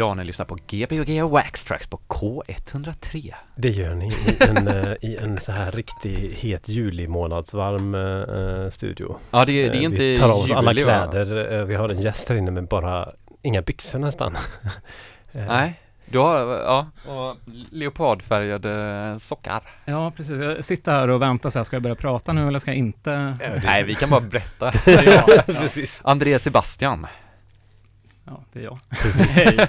Ja, 0.00 0.14
ni 0.14 0.24
lyssnar 0.24 0.46
på 0.46 0.58
Gbg 0.66 1.22
Wax 1.22 1.64
Tracks 1.64 1.86
på 1.86 2.00
K103. 2.08 3.34
Det 3.56 3.68
gör 3.68 3.94
ni 3.94 4.06
i 4.06 4.36
en, 4.48 4.68
eh, 4.84 4.92
i 5.00 5.16
en 5.16 5.38
så 5.38 5.52
här 5.52 5.72
riktig 5.72 6.34
het 6.40 6.68
julimånadsvarm 6.68 7.94
uh, 7.94 8.70
studio. 8.70 9.16
Ja, 9.30 9.44
det, 9.44 9.52
det 9.68 9.68
är 9.68 9.74
Eh, 9.74 9.82
inte 9.82 10.02
Vi 10.02 10.18
tar 10.18 10.28
av 10.28 10.36
oss 10.36 10.50
alla 10.50 10.72
va? 10.72 10.74
kläder. 10.74 11.58
Eh, 11.58 11.64
Vi 11.64 11.74
har 11.74 11.88
en 11.88 12.00
gäst 12.00 12.28
här 12.28 12.36
inne 12.36 12.50
med 12.50 12.66
bara 12.68 13.08
inga 13.42 13.62
byxor 13.62 13.98
nästan. 13.98 14.36
Eh, 15.32 15.46
Nej, 15.46 15.80
du 16.06 16.18
har, 16.18 16.38
ja, 16.46 16.86
och 17.06 17.36
leopardfärgade 17.70 19.16
sockar. 19.20 19.62
Ja, 19.84 20.12
precis. 20.16 20.40
Jag 20.40 20.64
sitter 20.64 20.92
här 20.92 21.08
och 21.08 21.22
väntar 21.22 21.50
så 21.50 21.58
här, 21.58 21.64
ska 21.64 21.76
jag 21.76 21.82
börja 21.82 21.94
prata 21.96 22.32
nu 22.32 22.48
eller 22.48 22.58
ska 22.58 22.70
jag 22.70 22.78
inte? 22.78 23.36
Nej, 23.64 23.84
vi 23.84 23.94
kan 23.94 24.10
bara 24.10 24.20
berätta. 24.20 24.72
ja, 24.86 25.24
ja. 25.46 25.54
André 26.02 26.38
Sebastian, 26.38 27.06
ja, 28.30 28.40
det 28.52 28.58
är 28.58 28.64
jag. 28.64 28.78
Precis. 28.90 29.26
Hej. 29.30 29.56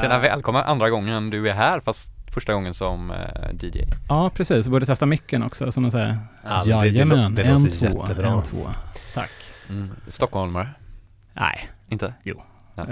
tjena 0.00 0.14
Eh, 0.14 0.20
välkommen 0.20 0.62
andra 0.62 0.90
gången 0.90 1.30
du 1.30 1.48
är 1.50 1.54
här, 1.54 1.80
fast 1.80 2.12
första 2.30 2.52
gången 2.54 2.74
som 2.74 3.10
eh, 3.10 3.16
DJ. 3.60 3.84
Ja, 4.08 4.30
precis. 4.30 4.66
Jag 4.66 4.72
borde 4.72 4.86
testa 4.86 5.06
micken 5.06 5.42
också, 5.42 5.72
som 5.72 5.82
man 5.82 5.90
säger. 5.90 6.18
Ja, 6.44 6.62
det- 6.64 6.70
det 6.70 6.86
Jajamän, 6.86 7.34
det 7.34 7.42
en, 7.42 7.70
två, 7.70 7.86
jättebra. 7.86 8.26
en, 8.28 8.42
två. 8.42 8.68
Tack. 9.14 9.30
Mm. 9.68 9.90
Stockholmare, 10.08 10.68
Nej, 11.32 11.70
inte? 11.88 12.14
Jo. 12.22 12.42
Ja. 12.74 12.86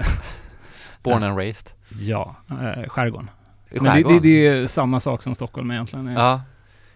Born 1.03 1.23
and 1.23 1.37
raised. 1.37 1.71
ja, 1.99 2.35
eh, 2.49 2.89
skärgården. 2.89 3.29
Men 3.71 3.83
det, 3.83 4.03
det, 4.03 4.19
det 4.19 4.47
är 4.47 4.67
samma 4.67 4.99
sak 4.99 5.23
som 5.23 5.35
Stockholm 5.35 5.71
egentligen. 5.71 6.07
Ja. 6.07 6.41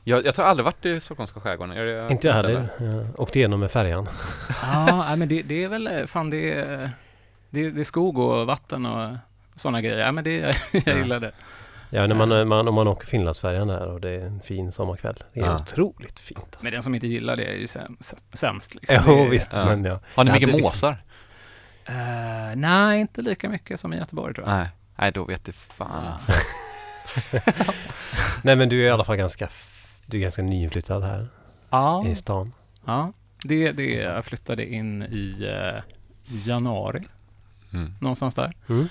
Jag, 0.03 0.25
jag 0.25 0.35
tror 0.35 0.45
aldrig 0.45 0.65
varit 0.65 0.85
i 0.85 0.99
Stockholmska 0.99 1.39
skärgården. 1.39 1.77
Är 1.77 1.85
det, 1.85 2.11
Inte 2.11 2.27
jag 2.27 2.37
eller? 2.39 2.49
heller. 2.49 2.69
Jag 3.09 3.19
åkte 3.19 3.39
igenom 3.39 3.59
med 3.59 3.71
färjan. 3.71 4.07
Ja, 4.63 5.15
men 5.15 5.27
det, 5.29 5.41
det 5.41 5.63
är 5.63 5.67
väl, 5.67 6.07
fan 6.07 6.29
det 6.29 6.53
är, 6.53 6.91
det, 7.49 7.69
det 7.71 7.79
är 7.81 7.83
skog 7.83 8.17
och 8.17 8.47
vatten 8.47 8.85
och 8.85 9.17
sådana 9.55 9.81
grejer. 9.81 9.97
Ja, 9.97 10.11
men 10.11 10.23
det, 10.23 10.35
jag 10.71 10.83
Ja. 10.85 10.97
gillar 10.97 11.19
det. 11.19 11.31
Ja, 11.91 12.07
när 12.07 12.15
man, 12.15 12.47
man, 12.47 12.67
om 12.67 12.75
man 12.75 12.87
åker 12.87 13.07
Finlandsfärjan 13.07 13.67
där 13.67 13.85
och 13.87 14.01
det 14.01 14.09
är 14.09 14.25
en 14.25 14.41
fin 14.41 14.71
sommarkväll. 14.71 15.23
Det 15.33 15.39
är 15.39 15.45
Ja. 15.45 15.55
otroligt 15.59 16.19
fint. 16.19 16.39
Alltså. 16.43 16.59
Men 16.61 16.71
den 16.73 16.83
som 16.83 16.95
inte 16.95 17.07
gillar 17.07 17.35
det 17.35 17.43
är 17.45 17.53
ju 17.57 17.67
sämst. 17.67 18.13
sämst 18.33 18.75
liksom. 18.75 18.95
Är- 19.19 19.29
visst. 19.29 19.49
ja. 19.53 19.65
Men 19.65 19.83
ja. 19.85 19.99
Har 20.15 20.23
ni 20.23 20.29
Ja, 20.29 20.33
mycket 20.33 20.53
det 20.53 20.59
är 20.59 20.61
måsar? 20.61 20.97
Eh, 21.85 22.55
nej, 22.55 22.99
inte 23.01 23.21
lika 23.21 23.49
mycket 23.49 23.79
som 23.79 23.93
i 23.93 23.97
Göteborg 23.97 24.33
tror 24.33 24.47
jag. 24.47 24.55
Nej. 24.57 24.67
Nej, 24.95 25.11
då 25.11 25.23
vet 25.23 25.45
det 25.45 25.51
fan. 25.51 26.19
Nej, 28.41 28.55
men 28.55 28.69
du 28.69 28.81
är 28.83 28.87
i 28.87 28.89
alla 28.89 29.03
fall 29.03 29.15
ganska, 29.17 29.49
du 30.05 30.17
är 30.17 30.21
ganska 30.21 30.41
nyinflyttad 30.41 31.03
här 31.03 31.27
Ja, 31.69 32.07
i 32.07 32.15
stan. 32.15 32.53
ja. 32.85 33.13
Det, 33.45 33.71
det, 33.71 33.93
jag 33.93 34.25
flyttade 34.25 34.65
in 34.73 35.03
i 35.03 35.43
eh, 35.43 35.81
januari, 36.47 37.03
Mm. 37.73 37.93
någonstans 37.99 38.35
där. 38.35 38.53
Mm. 38.69 38.87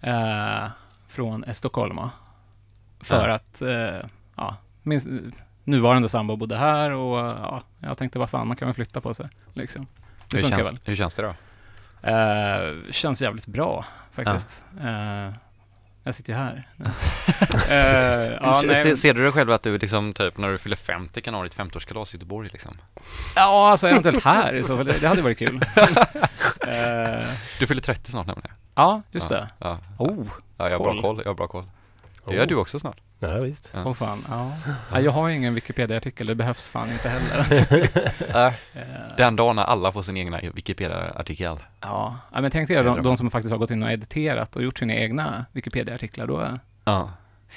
Eh, 0.00 0.70
från 1.08 1.44
Stockholm. 1.54 2.00
För 3.00 3.28
Ja. 3.28 3.34
att, 3.34 3.62
eh, 3.62 4.08
ja, 4.36 4.56
min 4.82 5.32
nuvarande 5.64 6.08
sambo 6.08 6.36
bodde 6.36 6.56
här 6.56 6.90
och 6.90 7.18
ja, 7.18 7.62
jag 7.78 7.98
tänkte 7.98 8.18
vad 8.18 8.30
fan, 8.30 8.48
man 8.48 8.56
kan 8.56 8.68
väl 8.68 8.74
flytta 8.74 9.00
på 9.00 9.14
sig. 9.14 9.28
Liksom. 9.54 9.86
Det 10.30 10.40
Hur, 10.40 10.48
känns, 10.48 10.72
väl. 10.72 10.78
hur 10.86 10.94
känns 10.94 11.14
det 11.14 11.22
då? 11.22 11.34
Eh, 12.08 12.90
känns 12.90 13.22
jävligt 13.22 13.46
bra 13.46 13.84
faktiskt. 14.12 14.64
Eh, 14.80 15.32
jag 16.08 16.14
sitter 16.14 16.32
ju 16.32 16.38
här. 16.38 16.68
Eh, 17.70 18.32
ja, 18.40 18.62
nej, 18.64 18.96
ser, 18.96 19.14
du 19.14 19.22
dig 19.22 19.32
själv 19.32 19.52
att 19.52 19.62
du 19.62 19.78
liksom 19.78 20.12
typ 20.12 20.38
när 20.38 20.50
du 20.50 20.58
fyller 20.58 20.76
50 20.76 21.20
kan 21.20 21.34
ha 21.34 21.42
ditt 21.42 21.56
50-årskalas 21.56 22.14
i 22.14 22.16
Göteborg 22.16 22.48
liksom? 22.52 22.78
ja, 23.36 23.70
alltså 23.70 23.88
eventuellt 23.88 24.24
här 24.24 24.52
i 24.54 24.64
så 24.64 24.76
fall. 24.76 24.86
Det, 24.86 25.08
hade 25.08 25.22
varit 25.22 25.38
kul. 25.38 25.60
Eh, 26.68 27.26
Du 27.58 27.66
fyller 27.66 27.82
30 27.82 28.10
snart 28.10 28.26
nämligen. 28.26 28.50
ja, 28.74 29.02
just 29.12 29.30
ja. 29.30 29.36
det. 29.36 29.48
Ja. 29.58 29.78
Oh, 29.98 30.26
ja, 30.56 30.68
jag 30.70 30.78
har 30.78 30.84
bra 30.84 31.00
koll. 31.02 31.20
Jag 31.24 31.30
har 31.30 31.34
bra 31.34 31.46
koll. 31.46 31.64
Det 32.28 32.36
gör 32.36 32.46
du 32.46 32.54
också 32.54 32.78
snart. 32.78 33.00
Ja, 33.18 33.38
visst. 33.38 33.70
Ja. 33.74 33.82
åh 33.86 33.92
fan. 33.94 34.24
Ja. 34.28 34.52
Ja, 34.92 35.00
jag 35.00 35.12
har 35.12 35.28
ju 35.28 35.34
ingen 35.34 35.54
Wikipedia-artikel, 35.54 36.26
det 36.26 36.34
behövs 36.34 36.68
fan 36.68 36.92
inte 36.92 37.08
heller. 37.08 37.38
Alltså. 37.38 37.74
Eh, 38.38 38.52
Den 39.16 39.36
dagen 39.36 39.56
när 39.56 39.62
alla 39.64 39.92
får 39.92 40.02
sin 40.02 40.16
egna 40.16 40.40
Wikipedia-artikel. 40.52 41.56
Ja, 41.80 42.18
ja, 42.32 42.40
men 42.40 42.50
tänk 42.50 42.68
dig 42.68 42.82
de, 42.84 43.02
de 43.02 43.16
som 43.16 43.30
faktiskt 43.30 43.52
har 43.52 43.58
gått 43.58 43.70
in 43.70 43.82
och 43.82 43.92
editerat 43.92 44.56
och 44.56 44.62
gjort 44.62 44.78
sina 44.78 44.94
egna 44.94 45.44
Wikipedia-artiklar. 45.52 46.26
Då, 46.26 46.58
Ja. 46.84 47.10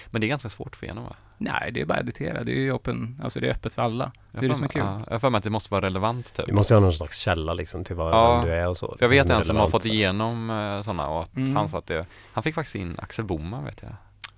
Men 0.10 0.22
det 0.22 0.28
är 0.28 0.30
ganska 0.30 0.50
svårt 0.50 0.76
få 0.76 0.86
igenom 0.86 1.04
va? 1.04 1.16
nej, 1.38 1.72
det 1.74 1.82
är 1.82 1.86
bara 1.86 1.94
att 1.94 2.04
editera. 2.04 2.44
Det 2.44 2.52
är 2.52 2.60
ju 2.60 2.72
open, 2.72 3.20
alltså 3.24 3.40
det 3.40 3.48
är 3.48 3.52
öppet 3.52 3.74
för 3.74 3.82
alla. 3.82 4.12
Jag 4.32 4.42
Det 4.42 4.46
är 4.46 4.50
det 4.50 4.56
som 4.56 4.64
är 4.64 4.68
kul. 4.68 4.82
Ja, 4.86 5.02
jag 5.08 5.14
har 5.14 5.20
för 5.20 5.30
mig 5.30 5.38
att 5.38 5.44
det 5.44 5.50
måste 5.50 5.72
vara 5.74 5.86
relevant 5.86 6.34
typ. 6.34 6.48
Vi 6.48 6.54
måste 6.54 6.74
ha 6.74 6.82
någon 6.82 6.94
slags 6.94 7.18
källa 7.18 7.54
liksom 7.54 7.84
till 7.84 7.96
vad, 7.96 8.14
Ja. 8.14 8.42
du 8.46 8.52
är 8.54 8.68
och 8.68 8.78
så. 8.78 8.88
För 8.98 9.06
jag 9.06 9.10
vet 9.10 9.30
en 9.30 9.44
som 9.44 9.58
har 9.58 9.68
fått 9.68 9.86
igenom 9.86 10.50
eh, 10.50 10.82
sådana 10.82 11.08
och 11.08 11.24
att 11.24 11.36
Mm. 11.36 11.56
han 11.56 11.70
sa 11.70 11.78
att 11.78 11.88
det, 11.88 12.06
han 12.34 12.44
fick 12.44 12.56
faktiskt 12.56 12.76
in 12.76 12.96
Axel 13.02 13.26
Boman 13.26 13.66
vet 13.66 13.82
jag. 13.82 13.92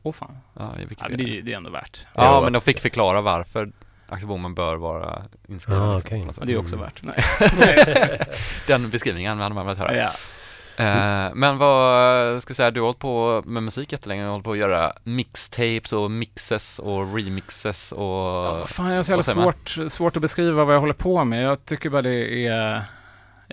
Åh 0.04 0.14
fan. 0.14 0.38
Ja, 0.54 0.76
i 0.80 0.88
Ja, 1.00 1.08
det, 1.18 1.24
är- 1.24 1.42
det 1.42 1.54
är 1.54 1.58
ändå 1.58 1.70
värt. 1.70 2.06
Ja, 2.16 2.24
Ja, 2.24 2.42
men 2.42 2.54
de 2.54 2.60
fick 2.60 2.80
förklara 2.80 3.22
varför 3.22 3.72
Axel 4.10 4.28
Boman 4.28 4.56
bör 4.56 4.76
vara 4.76 5.24
inskriven. 5.48 5.82
Ah, 5.84 5.96
liksom, 5.98 6.18
Ja, 6.28 6.34
sätt. 6.34 6.44
det 6.48 6.54
är 6.54 6.58
också 6.58 6.76
Mm. 6.76 6.86
värt. 6.86 7.02
Nej. 7.04 8.20
Den 8.68 8.90
beskrivningen 8.90 9.40
hade 9.40 9.56
man 9.56 9.66
velat 9.66 9.78
höra. 9.80 9.96
ja. 9.96 10.10
Eh, 10.78 11.32
men 11.34 11.58
vad, 11.58 12.42
ska 12.42 12.52
jag 12.52 12.56
säga, 12.58 12.72
du 12.72 12.80
har 12.80 12.86
hållit 12.88 13.00
på 13.00 13.44
med 13.46 13.64
musik 13.64 13.92
jättelänge, 13.92 14.22
du 14.22 14.26
har 14.26 14.32
hållit 14.32 14.46
på 14.46 14.52
att 14.52 14.58
göra 14.58 14.94
mixtapes 15.04 15.94
och 15.94 16.12
mixes 16.12 16.80
och 16.80 17.16
remixes 17.16 17.92
och... 17.92 18.06
Ja, 18.46 18.64
fan, 18.68 18.90
jag 18.90 18.96
har 18.96 19.04
så 19.04 19.12
jävla 19.12 19.24
svårt, 19.24 19.78
svårt 19.88 20.16
att 20.16 20.22
beskriva 20.22 20.64
vad 20.64 20.76
jag 20.76 20.80
håller 20.80 20.94
på 20.94 21.24
med. 21.24 21.44
Jag 21.44 21.66
tycker 21.66 21.90
bara 21.90 22.02
det 22.02 22.48
är... 22.48 22.82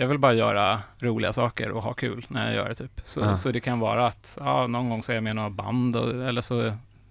Jag 0.01 0.07
vill 0.07 0.19
bara 0.19 0.33
göra 0.33 0.81
roliga 0.99 1.33
saker 1.33 1.71
och 1.71 1.83
ha 1.83 1.93
kul 1.93 2.27
när 2.29 2.47
jag 2.47 2.55
gör 2.55 2.69
det 2.69 2.75
typ. 2.75 3.01
Så, 3.05 3.21
Ja. 3.21 3.37
så 3.37 3.51
det 3.51 3.61
kan 3.61 3.81
vara 3.81 4.07
att 4.07 4.37
ja, 4.41 4.67
någon 4.67 4.89
gång 4.91 5.03
så 5.03 5.13
är 5.13 5.17
jag 5.17 5.25
med 5.25 5.31
i 5.31 5.35
några 5.35 5.51
band 5.51 5.97
och, 5.97 6.25
eller 6.25 6.41
så... 6.41 6.61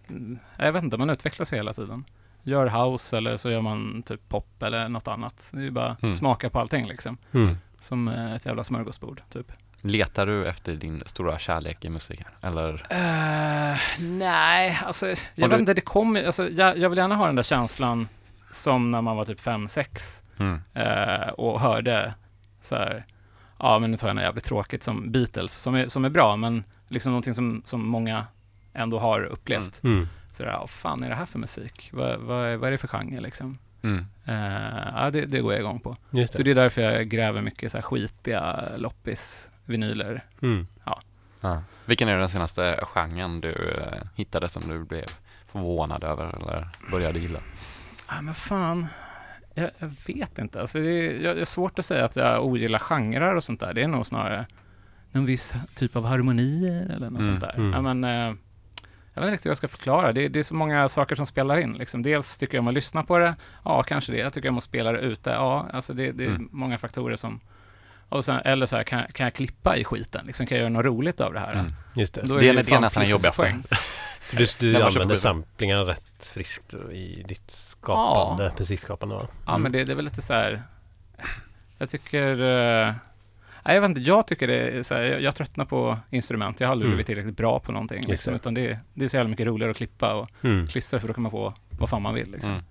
mm, 0.09 0.39
Jag 0.57 0.71
vet 0.73 0.83
inte, 0.83 0.97
man 0.97 1.09
utvecklas 1.09 1.53
hela 1.53 1.73
tiden. 1.73 2.05
Gör 2.43 2.67
house 2.67 3.17
eller 3.17 3.37
så 3.37 3.51
gör 3.51 3.61
man 3.61 4.03
typ 4.03 4.29
pop 4.29 4.63
eller 4.63 4.89
något 4.89 5.07
annat. 5.07 5.49
Det 5.53 5.59
är 5.59 5.63
ju 5.63 5.71
bara 5.71 5.97
Mm. 6.01 6.11
smaka 6.13 6.49
på 6.49 6.59
allting 6.59 6.87
liksom. 6.87 7.17
Mm. 7.31 7.57
Som 7.79 8.07
eh, 8.07 8.33
ett 8.33 8.45
jävla 8.45 8.63
smörgåsbord 8.63 9.21
typ. 9.29 9.51
Letar 9.81 10.25
du 10.25 10.47
efter 10.47 10.75
din 10.75 11.01
stora 11.05 11.39
kärlek 11.39 11.85
i 11.85 11.89
musiken? 11.89 12.27
Eller? 12.41 12.73
Eh, 12.89 13.77
nej, 13.99 14.79
alltså 14.85 15.07
jag 15.07 15.17
du- 15.35 15.47
vet 15.47 15.59
inte, 15.59 15.73
det 15.73 15.81
kommer, 15.81 16.23
alltså, 16.23 16.49
jag, 16.49 16.77
jag 16.77 16.89
vill 16.89 16.97
gärna 16.97 17.15
ha 17.15 17.25
den 17.25 17.35
där 17.35 17.43
känslan 17.43 18.07
som 18.51 18.91
när 18.91 19.01
man 19.01 19.17
var 19.17 19.25
typ 19.25 19.39
5-6 19.41 20.23
Mm. 20.39 20.61
eh, 20.73 21.27
och 21.29 21.59
hörde 21.61 22.13
så 22.61 22.75
här, 22.75 23.05
ja 23.59 23.79
men 23.79 23.91
nu 23.91 23.97
tar 23.97 24.07
jag 24.07 24.15
något 24.15 24.23
jävligt 24.23 24.43
tråkigt 24.45 24.83
som 24.83 25.11
Beatles, 25.11 25.61
som 25.61 25.75
är, 25.75 25.87
som 25.87 26.05
är 26.05 26.09
bra, 26.09 26.35
men 26.35 26.63
liksom 26.87 27.11
någonting 27.11 27.33
som, 27.33 27.61
som 27.65 27.87
många 27.87 28.25
ändå 28.73 28.99
har 28.99 29.23
upplevt. 29.23 29.83
Mm. 29.83 30.07
Så 30.31 30.43
där, 30.43 30.57
vad 30.57 30.69
fan 30.69 31.03
är 31.03 31.09
det 31.09 31.15
här 31.15 31.25
för 31.25 31.39
musik? 31.39 31.89
Vad, 31.93 32.19
vad, 32.19 32.45
är, 32.45 32.55
vad 32.57 32.67
är 32.67 32.71
det 32.71 32.77
för 32.77 32.87
genre 32.87 33.19
liksom? 33.19 33.57
Mm. 33.81 34.05
Eh, 34.25 34.87
ja, 34.95 35.09
det, 35.11 35.25
det 35.25 35.39
går 35.39 35.53
jag 35.53 35.59
igång 35.59 35.79
på. 35.79 35.97
Just 36.09 36.33
Så 36.33 36.37
det. 36.37 36.43
det 36.43 36.51
är 36.51 36.63
därför 36.63 36.81
jag 36.81 37.07
gräver 37.09 37.41
mycket 37.41 37.71
så 37.71 37.77
här 37.77 37.83
skitiga 37.83 38.63
loppis-vinyler. 38.77 40.21
Mm. 40.41 40.67
Ja. 40.85 41.01
Vilken 41.85 42.09
är 42.09 42.17
den 42.17 42.29
senaste 42.29 42.79
genren 42.83 43.41
du 43.41 43.51
eh, 43.51 44.03
hittade 44.15 44.49
som 44.49 44.67
du 44.67 44.83
blev 44.83 45.05
förvånad 45.47 46.03
över 46.03 46.35
eller 46.35 46.67
började 46.91 47.19
gilla? 47.19 47.39
Ja, 48.07 48.21
men 48.21 48.33
fan. 48.33 48.87
Jag, 49.59 49.69
jag 49.77 49.91
vet 50.15 50.37
inte. 50.39 50.61
Alltså, 50.61 50.79
det, 50.79 50.89
är, 50.89 51.19
jag, 51.23 51.35
det 51.35 51.41
är 51.41 51.45
svårt 51.45 51.79
att 51.79 51.85
säga 51.85 52.05
att 52.05 52.15
jag 52.15 52.45
ogillar 52.45 52.79
genrer 52.79 53.35
och 53.35 53.43
sånt 53.43 53.59
där. 53.59 53.73
Det 53.73 53.81
är 53.83 53.87
nog 53.87 54.05
snarare 54.05 54.45
någon 55.11 55.25
viss 55.25 55.53
typ 55.75 55.95
av 55.95 56.05
harmonier 56.05 56.81
eller 56.95 57.09
något 57.09 57.21
Mm, 57.21 57.23
sånt 57.23 57.41
där. 57.41 57.53
mm. 57.57 57.73
Ja, 57.73 57.81
men, 57.93 58.03
eh, 58.03 58.35
jag 59.13 59.21
vet 59.21 59.27
inte 59.27 59.31
riktigt 59.31 59.45
hur 59.45 59.49
jag 59.49 59.57
ska 59.57 59.67
förklara. 59.67 60.11
Det, 60.13 60.27
det 60.27 60.39
är 60.39 60.43
så 60.43 60.55
många 60.55 60.89
saker 60.89 61.15
som 61.15 61.25
spelar 61.25 61.57
in. 61.57 61.73
Liksom. 61.73 62.03
Dels 62.03 62.37
tycker 62.37 62.55
jag 62.57 62.61
om 62.61 62.67
att 62.67 62.73
lyssna 62.73 63.03
på 63.03 63.17
det. 63.19 63.35
Ja, 63.65 63.83
kanske 63.83 64.11
det. 64.11 64.17
Jag 64.17 64.33
tycker 64.33 64.49
om 64.49 64.57
att 64.57 64.63
spela 64.63 64.91
det 64.91 64.99
ute. 64.99 65.29
Ja, 65.29 65.69
alltså 65.73 65.93
det, 65.93 66.11
det 66.11 66.23
är 66.23 66.27
Mm. 66.29 66.49
många 66.51 66.77
faktorer 66.77 67.15
som... 67.15 67.39
Och 68.09 68.25
sen, 68.25 68.39
eller 68.45 68.65
så 68.65 68.75
här, 68.75 68.83
kan, 68.83 69.03
kan 69.13 69.23
jag 69.23 69.33
klippa 69.33 69.77
i 69.77 69.83
skiten? 69.83 70.25
Liksom, 70.25 70.45
kan 70.45 70.57
jag 70.57 70.61
göra 70.61 70.73
något 70.73 70.85
roligt 70.85 71.21
av 71.21 71.33
det 71.33 71.39
här? 71.39 71.53
Mm. 71.53 71.71
Just 71.95 72.13
det. 72.13 72.21
Då 72.21 72.35
Det 72.37 72.45
är- 72.45 72.47
ju 72.47 72.53
det 72.53 72.59
är 72.59 72.63
fan 72.63 72.81
nästan 72.81 73.03
det 73.03 73.09
jobbigaste. 73.09 73.55
du 74.37 74.45
du 74.59 74.73
Den 74.73 74.81
använder 74.81 75.15
samplingar 75.15 75.85
rätt 75.85 76.31
friskt 76.33 76.73
i 76.73 77.25
ditt 77.27 77.51
skapande, 77.81 78.51
musikskapande 78.59 79.15
va? 79.15 79.27
Ja, 79.45 79.51
Mm. 79.51 79.61
men 79.61 79.71
det, 79.71 79.83
det 79.83 79.91
är 79.91 79.95
väl 79.95 80.05
lite 80.05 80.21
så 80.21 80.33
här. 80.33 80.63
Jag 81.77 81.89
tycker... 81.89 82.31
eh, 82.31 82.93
nej, 83.65 83.75
jag 83.75 83.81
vet 83.81 83.89
inte, 83.89 84.01
jag 84.01 84.27
tycker 84.27 84.47
det 84.47 84.59
är 84.77 84.83
så 84.83 84.95
här, 84.95 85.01
jag, 85.01 85.21
jag 85.21 85.35
tröttnar 85.35 85.65
på 85.65 85.97
instrument. 86.09 86.59
Jag 86.59 86.67
har 86.67 86.71
aldrig 86.71 86.85
Mm. 86.85 86.95
blivit 86.95 87.07
tillräckligt 87.07 87.37
bra 87.37 87.59
på 87.59 87.71
någonting. 87.71 88.03
Liksom, 88.07 88.33
det. 88.33 88.35
utan 88.37 88.53
det, 88.53 88.79
det 88.93 89.05
är 89.05 89.09
så 89.09 89.15
jävla 89.17 89.29
mycket 89.29 89.47
roligare 89.47 89.71
att 89.71 89.77
klippa 89.77 90.13
och 90.13 90.29
Mm. 90.43 90.67
klistra 90.67 90.99
för 90.99 91.07
då 91.07 91.13
kan 91.13 91.23
man 91.23 91.31
få 91.31 91.53
vad 91.79 91.89
fan 91.89 92.01
man 92.01 92.13
vill. 92.13 92.31
Liksom. 92.31 92.61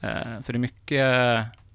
Mm. 0.00 0.32
Eh, 0.34 0.40
så 0.40 0.52
det 0.52 0.56
är 0.56 0.60
mycket... 0.60 1.04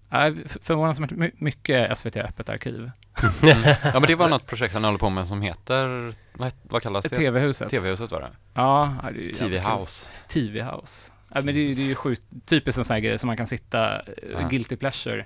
Nej, 0.10 0.36
för- 0.48 0.60
förvånansvärt 0.60 1.12
my- 1.12 1.32
mycket 1.38 1.98
SVT 1.98 2.18
Öppet 2.18 2.50
arkiv. 2.50 2.92
Ja 3.42 3.94
men 3.94 4.02
det 4.08 4.16
var 4.16 4.30
något 4.30 4.46
projekt 4.48 4.74
han 4.74 4.84
håller 4.84 4.98
på 4.98 5.10
med 5.10 5.28
som 5.28 5.42
heter, 5.42 6.14
vad, 6.34 6.52
vad 6.64 6.82
kallas 6.82 7.06
det? 7.06 7.16
TV-huset. 7.16 7.70
TV-huset 7.70 8.12
var 8.12 8.22
det? 8.22 8.30
Ja, 8.54 8.96
ja, 9.04 9.10
det 9.12 9.20
är 9.20 9.24
ju 9.24 9.32
TV 9.34 9.56
jävligt 9.56 10.06
kul. 10.30 10.62
House. 10.64 11.12
Ja, 11.36 11.42
men 11.42 11.54
det, 11.56 11.60
är- 11.72 11.76
det 11.76 11.82
är 11.82 11.86
ju 11.86 11.96
sjukt 11.96 12.22
typiskt 12.46 12.78
en 12.78 12.86
sån 12.86 12.94
här 12.94 13.02
grej 13.02 13.18
som 13.18 13.28
man 13.28 13.38
kan 13.38 13.48
sitta, 13.48 14.00
eh, 14.00 14.04
Ja. 14.32 14.48
guilty 14.48 14.76
pleasure, 14.76 15.26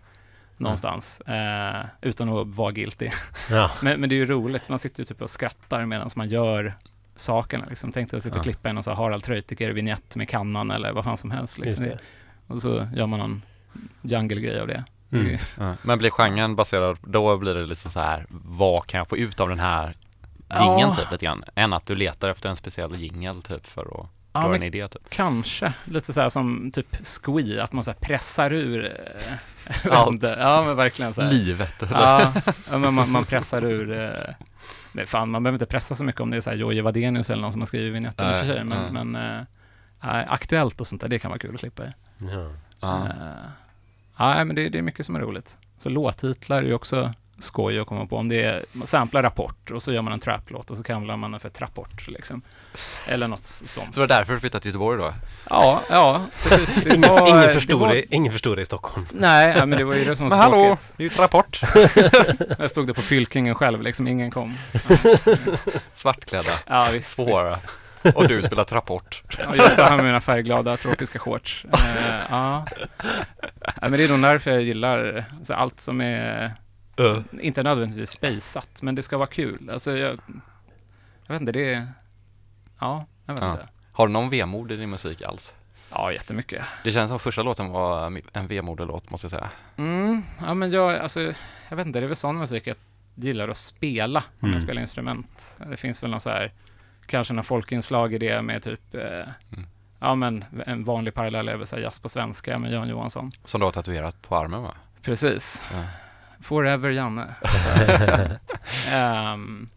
någonstans, 0.57 1.21
eh, 1.21 1.85
utan 2.01 2.29
att 2.29 2.47
vara 2.47 2.71
guilty. 2.71 3.09
Ja. 3.49 3.71
Men, 3.81 3.99
men 3.99 4.09
det 4.09 4.15
är 4.15 4.17
ju 4.17 4.25
roligt, 4.25 4.69
man 4.69 4.79
sitter 4.79 4.99
ju 5.01 5.05
typ 5.05 5.21
och 5.21 5.29
skrattar 5.29 5.85
medan 5.85 6.09
man 6.15 6.29
gör 6.29 6.73
sakerna. 7.15 7.65
Liksom. 7.69 7.91
Tänkte 7.91 8.17
att 8.17 8.23
sitta 8.23 8.33
och 8.35 8.39
Ja. 8.39 8.43
klippa 8.43 8.69
en 8.69 8.77
och 8.77 8.83
så 8.83 8.89
här 8.91 8.97
Harald 8.97 9.23
Treutiger 9.23 9.69
vignett 9.69 10.15
med 10.15 10.29
kannan 10.29 10.71
eller 10.71 10.91
vad 10.91 11.03
fan 11.03 11.17
som 11.17 11.31
helst. 11.31 11.57
Liksom. 11.57 11.85
det. 11.85 11.99
Och 12.47 12.61
så 12.61 12.87
gör 12.95 13.07
man 13.07 13.19
någon 13.19 13.41
jungle-grej 14.01 14.59
av 14.59 14.67
det. 14.67 14.83
Mm. 15.11 15.37
Ja. 15.59 15.73
Men 15.81 15.97
blir 15.97 16.09
genren 16.09 16.55
baserad, 16.55 16.97
då 17.01 17.37
blir 17.37 17.53
det 17.53 17.65
liksom 17.65 17.91
så 17.91 17.99
här, 17.99 18.25
vad 18.29 18.85
kan 18.85 18.97
jag 18.97 19.07
få 19.07 19.17
ut 19.17 19.39
av 19.39 19.49
den 19.49 19.59
här 19.59 19.95
Ja. 20.49 20.71
jingeln 20.79 20.95
typ 20.95 21.11
lite 21.11 21.25
grann? 21.25 21.43
Än 21.55 21.73
att 21.73 21.85
du 21.85 21.95
letar 21.95 22.29
efter 22.29 22.49
en 22.49 22.55
speciell 22.55 22.95
jingel 22.95 23.41
typ 23.41 23.67
för 23.67 24.01
att 24.01 24.09
Ja, 24.37 24.43
dra 24.43 24.49
men 24.49 24.61
en 24.61 24.67
idé 24.67 24.87
typ. 24.87 25.09
Kanske, 25.09 25.73
lite 25.85 26.13
så 26.13 26.21
här 26.21 26.29
som 26.29 26.71
typ 26.71 27.05
squee, 27.05 27.59
att 27.63 27.73
man 27.73 27.83
så 27.83 27.93
pressar 27.93 28.53
ur 28.53 28.85
eh, 28.85 29.91
Allt. 29.91 30.23
Ja, 30.23 30.63
men 30.65 30.75
verkligen 30.75 31.13
så 31.13 31.21
här. 31.21 31.31
Livet. 31.31 31.83
eller? 31.83 32.01
Ja, 32.01 32.33
ja 32.71 32.77
men 32.77 32.93
man, 32.93 33.11
man 33.11 33.25
pressar 33.25 33.63
ur 33.63 33.91
eh, 33.91 34.33
Nej, 34.91 35.05
fan, 35.05 35.29
man 35.29 35.43
behöver 35.43 35.55
inte 35.55 35.65
pressa 35.65 35.95
så 35.95 36.03
mycket 36.03 36.21
om 36.21 36.29
det 36.29 36.37
är 36.37 36.41
så 36.41 36.49
här 36.49 36.57
Jojje 36.57 36.81
Wadenius 36.81 37.29
eller 37.29 37.41
någon 37.41 37.51
som 37.51 37.61
har 37.61 37.65
skrivit 37.65 37.93
vignetten 37.93 38.25
i 38.25 38.33
och 38.33 38.39
för 38.39 38.53
sig, 38.53 38.63
men, 38.63 38.93
nej. 38.93 39.03
men 39.03 39.39
eh, 39.39 40.31
aktuellt 40.31 40.81
och 40.81 40.87
sånt 40.87 41.01
där, 41.01 41.07
det 41.07 41.19
kan 41.19 41.29
vara 41.29 41.39
kul 41.39 41.53
att 41.53 41.59
slippa 41.59 41.85
i. 41.85 41.89
Ja. 42.17 42.51
Ja. 42.79 43.05
Eh, 43.05 43.49
nej, 44.17 44.45
men 44.45 44.55
det, 44.55 44.69
det 44.69 44.77
är 44.77 44.81
mycket 44.81 45.05
som 45.05 45.15
är 45.15 45.19
roligt. 45.19 45.57
Så 45.77 45.89
låttitlar 45.89 46.57
är 46.57 46.67
ju 46.67 46.73
också 46.73 47.13
skoj 47.39 47.79
att 47.79 47.87
komma 47.87 48.05
på. 48.05 48.17
Om 48.17 48.29
det 48.29 48.43
är, 48.43 48.63
man 48.71 48.87
samplar 48.87 49.23
Rapport 49.23 49.71
och 49.71 49.83
så 49.83 49.93
gör 49.93 50.01
man 50.01 50.13
en 50.13 50.19
trap-låt 50.19 50.71
och 50.71 50.77
så 50.77 50.83
kallar 50.83 51.17
man 51.17 51.31
den 51.31 51.39
för 51.39 51.49
Trapport, 51.49 52.07
liksom. 52.07 52.41
Eller 53.09 53.27
något 53.27 53.43
sånt. 53.43 53.69
Så 53.71 53.81
det 53.93 53.99
var 53.99 54.07
därför 54.07 54.33
du 54.33 54.39
flyttade 54.39 54.61
till 54.61 54.69
Göteborg 54.69 54.97
då? 54.99 55.13
Ja, 55.49 55.81
ja, 55.89 56.21
precis. 56.43 56.83
Det 56.83 56.95
Ingen, 56.95 57.09
var- 57.09 57.27
ingen, 57.29 57.41
det 57.41 57.53
förstod 57.53 57.79
var- 57.79 57.93
det, 57.93 58.15
ingen 58.15 58.33
förstod 58.33 58.57
det 58.57 58.61
i 58.61 58.65
Stockholm. 58.65 59.05
Nej, 59.11 59.55
ja, 59.57 59.65
men 59.65 59.77
det 59.79 59.85
var 59.85 59.95
ju 59.95 60.05
det 60.05 60.15
som 60.15 60.29
var 60.29 60.37
Men 60.37 60.43
hallå, 60.45 60.63
tråkigt. 60.65 60.93
det 60.97 61.03
är 61.03 61.05
ju 61.05 61.11
ett 61.13 61.19
rapport. 61.19 61.61
Jag 62.59 62.71
stod 62.71 62.87
där 62.87 62.93
på 62.93 63.01
Fylkingen 63.01 63.55
själv, 63.55 63.81
liksom 63.81 64.07
ingen 64.07 64.31
kom. 64.31 64.57
Svartklädda, 65.93 66.51
Ja, 66.67 66.87
visst. 66.93 67.11
svåra. 67.15 67.49
visst. 67.49 68.15
Och 68.15 68.27
du 68.27 68.43
spelar 68.43 68.65
rapport. 68.65 69.23
Ja, 69.39 69.55
jag 69.55 69.71
står 69.71 69.83
här 69.83 69.95
med 69.95 70.05
mina 70.05 70.21
färgglada 70.21 70.77
tropiska 70.77 71.19
shorts. 71.19 71.65
Eh, 71.73 71.79
ja. 72.29 72.65
ja, 73.65 73.71
men 73.81 73.91
det 73.91 74.03
är 74.03 74.09
nog 74.09 74.21
därför 74.21 74.51
jag 74.51 74.61
gillar 74.61 75.25
så 75.43 75.53
allt 75.53 75.79
som 75.79 76.01
är, 76.01 76.55
inte 77.41 77.63
nödvändigtvis 77.63 78.09
spejsat, 78.09 78.81
men 78.81 78.95
det 78.95 79.01
ska 79.01 79.17
vara 79.17 79.27
kul. 79.27 79.69
Alltså, 79.73 79.97
jag, 79.97 80.19
jag 81.27 81.33
vet 81.33 81.41
inte, 81.41 81.51
det 81.51 81.73
är, 81.73 81.87
ja, 82.79 83.05
jag 83.25 83.33
vet 83.33 83.43
Ja. 83.43 83.51
inte. 83.51 83.67
Har 83.91 84.07
du 84.07 84.13
någon 84.13 84.29
vemod 84.29 84.71
i 84.71 84.75
din 84.75 84.89
musik 84.89 85.21
alls? 85.21 85.53
Ja, 85.91 86.11
jättemycket. 86.11 86.65
Det 86.83 86.91
känns 86.91 87.09
som 87.09 87.19
första 87.19 87.43
låten 87.43 87.69
var 87.69 88.21
en 88.33 88.47
vemodelåt 88.47 89.09
måste 89.09 89.25
jag 89.25 89.31
säga. 89.31 89.49
Mm, 89.77 90.23
ja, 90.41 90.53
men 90.53 90.71
jag, 90.71 90.95
alltså, 90.95 91.21
jag 91.69 91.77
vet 91.77 91.87
inte, 91.87 91.99
det 91.99 92.05
är 92.05 92.07
väl 92.07 92.15
sån 92.15 92.37
musik 92.37 92.67
jag 92.67 92.77
gillar 93.15 93.49
att 93.49 93.57
spela 93.57 94.19
om 94.19 94.39
Mm. 94.47 94.53
jag 94.53 94.61
spelar 94.61 94.81
instrument. 94.81 95.57
Det 95.69 95.77
finns 95.77 96.03
väl 96.03 96.11
någon 96.11 96.19
så 96.21 96.29
här, 96.29 96.51
kanske 97.05 97.33
någon 97.33 97.43
folkinslag 97.43 98.13
i 98.13 98.17
det 98.17 98.41
med 98.41 98.63
typ, 98.63 98.95
eh, 98.95 99.23
ja 99.99 100.15
men 100.15 100.45
en 100.65 100.83
vanlig 100.83 101.13
parallell 101.13 101.47
är 101.49 101.55
väl 101.57 101.67
så 101.67 101.75
här 101.75 101.83
jazz 101.83 101.99
på 101.99 102.09
svenska 102.09 102.59
med 102.59 102.71
Jan 102.71 102.89
Johansson. 102.89 103.31
Som 103.43 103.59
du 103.59 103.65
har 103.65 103.71
tatuerat 103.71 104.21
på 104.21 104.35
armen 104.37 104.63
va? 104.63 104.73
Precis. 105.01 105.61
Ja. 105.73 105.83
Forever 106.41 106.89
Janne. 106.89 107.35
Ehm, 108.91 109.69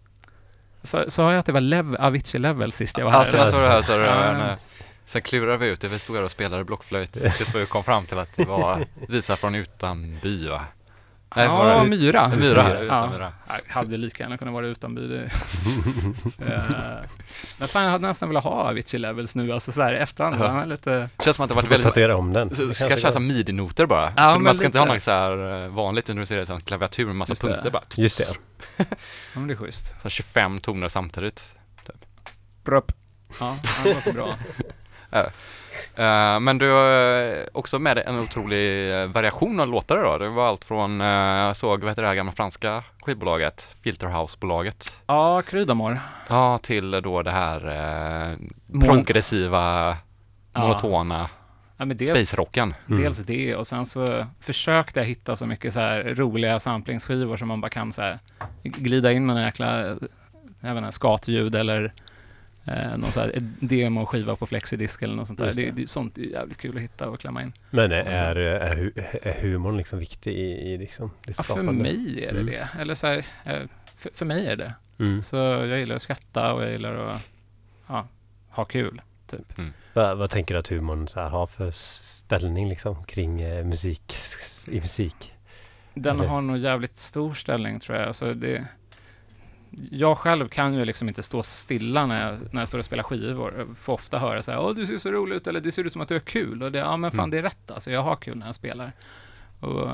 så 0.82 1.10
sa 1.10 1.32
jag 1.32 1.38
att 1.38 1.46
det 1.46 1.52
var 1.52 1.60
lev, 1.60 1.96
Avicii 1.98 2.38
Level 2.40 2.72
sist 2.72 2.98
jag 2.98 3.04
var 3.04 3.12
här? 3.12 3.18
Ja, 3.18 3.24
senast 3.24 3.52
var 3.52 3.98
du 3.98 4.06
här. 4.06 4.56
Sen 5.06 5.22
klurade 5.22 5.56
vi 5.56 5.66
ut 5.68 5.80
det, 5.80 5.88
vi 5.88 5.98
stod 5.98 6.16
här 6.16 6.22
och 6.22 6.30
spelade 6.30 6.64
blockflöjt 6.64 7.12
tills 7.12 7.54
vi 7.54 7.66
kom 7.66 7.84
fram 7.84 8.06
till 8.06 8.18
att 8.18 8.36
det 8.36 8.44
var 8.44 8.84
Visa 9.08 9.36
från 9.36 9.54
Utanby 9.54 10.48
va? 10.48 10.64
Nej, 11.36 11.44
ja, 11.46 11.82
det- 11.82 11.88
Myra. 11.88 12.28
Myra, 12.28 12.70
Ja. 12.78 12.84
utan 12.84 13.10
Myra. 13.10 13.32
Jag 13.66 13.74
hade 13.74 13.96
lika 13.96 14.22
gärna 14.22 14.38
kunnat 14.38 14.54
vara 14.54 14.66
Utanby. 14.66 15.08
Det. 15.08 15.30
Eh, 16.48 16.62
men 17.58 17.68
fan, 17.68 17.84
jag 17.84 17.90
hade 17.90 18.06
nästan 18.08 18.28
velat 18.28 18.44
ha 18.44 18.50
Avicii 18.50 18.98
Levels 19.00 19.34
nu, 19.34 19.52
alltså 19.52 19.72
så 19.72 19.82
här 19.82 19.92
i 19.92 19.96
efterhand. 19.96 20.36
Ja. 20.40 20.46
Han 20.48 20.56
är 20.62 20.66
lite... 20.66 21.08
Känns 21.24 21.36
som 21.36 21.42
att 21.42 21.48
det 21.48 21.54
varit 21.54 21.70
väldigt 21.70 21.86
tatuera 21.88 22.16
om 22.16 22.32
den. 22.32 22.54
Så, 22.56 22.62
Det 22.64 22.78
kanske 22.78 23.00
köra 23.00 23.12
som 23.12 23.26
midi-noter 23.26 23.86
bara. 23.86 24.12
Ja, 24.16 24.32
så 24.34 24.38
man 24.40 24.54
ska 24.54 24.66
inte 24.66 24.78
ha 24.78 24.84
lite. 24.84 24.94
något 24.94 25.02
så 25.02 25.10
här 25.10 25.64
eh, 25.64 25.68
vanligt 25.68 26.04
utan 26.04 26.16
du 26.16 26.26
ser 26.26 26.36
det 26.36 26.46
som 26.46 26.54
en 26.56 26.62
klaviatur 26.62 27.06
med 27.06 27.16
massa 27.16 27.30
Just 27.30 27.42
det. 27.42 27.48
punkter 27.48 27.70
bara. 27.70 27.82
Just 27.96 28.18
det. 28.18 28.24
Ja, 28.78 28.84
men 29.34 29.46
det 29.46 29.54
är 29.54 29.56
schysst. 29.56 29.86
Så 29.88 30.02
här 30.02 30.10
25 30.10 30.58
toner 30.58 30.88
samtidigt. 30.88 31.44
Brupp. 32.64 32.92
Ja, 33.40 33.56
det 33.84 33.94
låter 33.94 34.12
bra. 34.12 34.34
Eh, 35.96 36.40
men 36.40 36.58
du 36.58 36.70
har 36.70 37.22
eh, 37.22 37.44
också 37.52 37.78
med 37.78 37.96
dig 37.96 38.04
en 38.06 38.18
otrolig 38.18 38.92
eh, 39.02 39.06
variation 39.06 39.60
av 39.60 39.68
låtar 39.68 39.96
då. 40.02 40.18
Det 40.18 40.28
var 40.28 40.48
allt 40.48 40.64
från, 40.64 41.00
jag 41.00 41.56
såg, 41.56 41.80
vad 41.80 41.88
heter 41.90 42.02
det 42.02 42.08
här 42.08 42.14
gamla 42.14 42.32
franska 42.32 42.84
skivbolaget? 43.02 43.68
Filterhouse-bolaget. 43.84 44.96
Ja, 45.06 45.42
Krydamor. 45.42 46.00
Ja, 46.28 46.58
till 46.58 46.90
då 46.90 47.22
det 47.22 47.30
här 47.30 47.66
eh, 47.66 48.36
Mon- 48.66 48.86
progressiva, 48.86 49.96
Ja. 50.52 50.60
monotona 50.60 51.28
Ja, 51.76 51.84
men 51.84 51.96
dels, 51.96 52.10
space-rocken. 52.10 52.74
Mm. 52.88 53.02
dels 53.02 53.18
det 53.18 53.56
och 53.56 53.66
sen 53.66 53.86
så 53.86 54.26
försökte 54.40 55.00
jag 55.00 55.06
hitta 55.06 55.36
så 55.36 55.46
mycket 55.46 55.72
så 55.74 55.80
här 55.80 56.02
roliga 56.16 56.60
samplingsskivor 56.60 57.36
som 57.36 57.48
man 57.48 57.60
bara 57.60 57.68
kan 57.68 57.92
så 57.92 58.02
här 58.02 58.18
glida 58.62 59.12
in 59.12 59.26
med 59.26 59.36
en 59.36 59.42
jäkla, 59.42 59.78
jag 60.60 60.74
vet 60.74 60.76
inte, 60.76 60.92
skatljud 60.92 61.54
eller 61.54 61.92
eh, 62.70 62.96
någon 62.96 63.12
så 63.12 63.20
här 63.20 63.32
demo 63.60 64.06
skiva 64.06 64.36
på 64.36 64.46
flexidisk 64.46 65.02
eller 65.02 65.14
något 65.14 65.26
sånt 65.26 65.38
där. 65.38 65.46
Det, 65.46 65.52
det. 65.52 65.70
det, 65.70 65.90
sånt 65.90 66.18
är 66.18 66.22
jävligt 66.22 66.58
kul 66.58 66.76
att 66.76 66.82
hitta 66.82 67.08
och 67.08 67.20
klämma 67.20 67.42
in. 67.42 67.52
Men 67.70 67.92
är, 67.92 68.04
är, 68.04 68.36
är, 68.36 68.92
är 69.22 69.40
humorn 69.42 69.76
liksom 69.76 69.98
viktig 69.98 70.32
i, 70.32 70.72
i 70.72 70.78
liksom 70.78 71.10
det 71.26 71.34
Ja, 71.38 71.42
för 71.42 71.62
mig 71.62 72.24
är 72.24 72.32
det 72.32 72.40
Mm. 72.40 72.46
det. 72.46 72.68
Eller 72.80 72.94
så 72.94 73.06
här, 73.06 73.26
eh, 73.44 73.62
för, 73.96 74.10
för 74.14 74.26
mig 74.26 74.46
är 74.46 74.56
det. 74.56 74.74
Mm. 74.98 75.22
Så 75.22 75.36
jag 75.36 75.78
gillar 75.78 75.96
att 75.96 76.02
skratta 76.02 76.52
och 76.52 76.62
jag 76.62 76.72
gillar 76.72 76.94
att 76.94 77.30
ja, 77.86 78.08
ha 78.48 78.64
kul. 78.64 79.02
Typ. 79.26 79.52
Vad, 79.94 80.18
vad 80.18 80.30
tänker 80.30 80.54
du 80.54 80.60
att 80.60 80.68
humorn 80.68 81.08
så 81.08 81.20
här 81.20 81.28
har 81.28 81.46
för 81.46 81.70
ställning 81.70 82.68
liksom 82.68 83.04
kring 83.04 83.40
eh, 83.40 83.64
musik, 83.64 84.14
i 84.66 84.80
musik? 84.80 85.32
Den 85.94 86.16
Eller- 86.16 86.28
har 86.28 86.40
nog 86.40 86.58
jävligt 86.58 86.98
stor 86.98 87.34
ställning 87.34 87.80
tror 87.80 87.98
jag. 87.98 88.06
Alltså 88.08 88.34
det, 88.34 88.64
jag 89.90 90.18
själv 90.18 90.48
kan 90.48 90.74
ju 90.74 90.84
liksom 90.84 91.08
inte 91.08 91.22
stå 91.22 91.42
stilla 91.42 92.06
när 92.06 92.26
jag, 92.30 92.38
när 92.54 92.60
jag 92.60 92.68
står 92.68 92.78
och 92.78 92.84
spelar 92.84 93.02
skivor. 93.02 93.54
Jag 93.58 93.76
får 93.76 93.92
ofta 93.92 94.18
höra 94.18 94.42
så 94.42 94.50
här, 94.52 94.60
åh 94.60 94.74
du 94.74 94.86
ser 94.86 94.98
så 94.98 95.10
rolig 95.10 95.36
ut, 95.36 95.46
eller 95.46 95.60
det 95.60 95.72
ser 95.72 95.84
ut 95.84 95.92
som 95.92 96.00
att 96.00 96.08
du 96.08 96.14
har 96.14 96.20
kul. 96.20 96.62
Och 96.62 96.72
det, 96.72 96.78
ja 96.78 96.96
men 96.96 97.10
fan 97.10 97.18
Mm. 97.20 97.30
det 97.30 97.38
är 97.38 97.42
rätt 97.42 97.70
alltså, 97.70 97.90
jag 97.90 98.02
har 98.02 98.16
kul 98.16 98.38
när 98.38 98.46
jag 98.46 98.54
spelar. 98.54 98.92
Och 99.60 99.88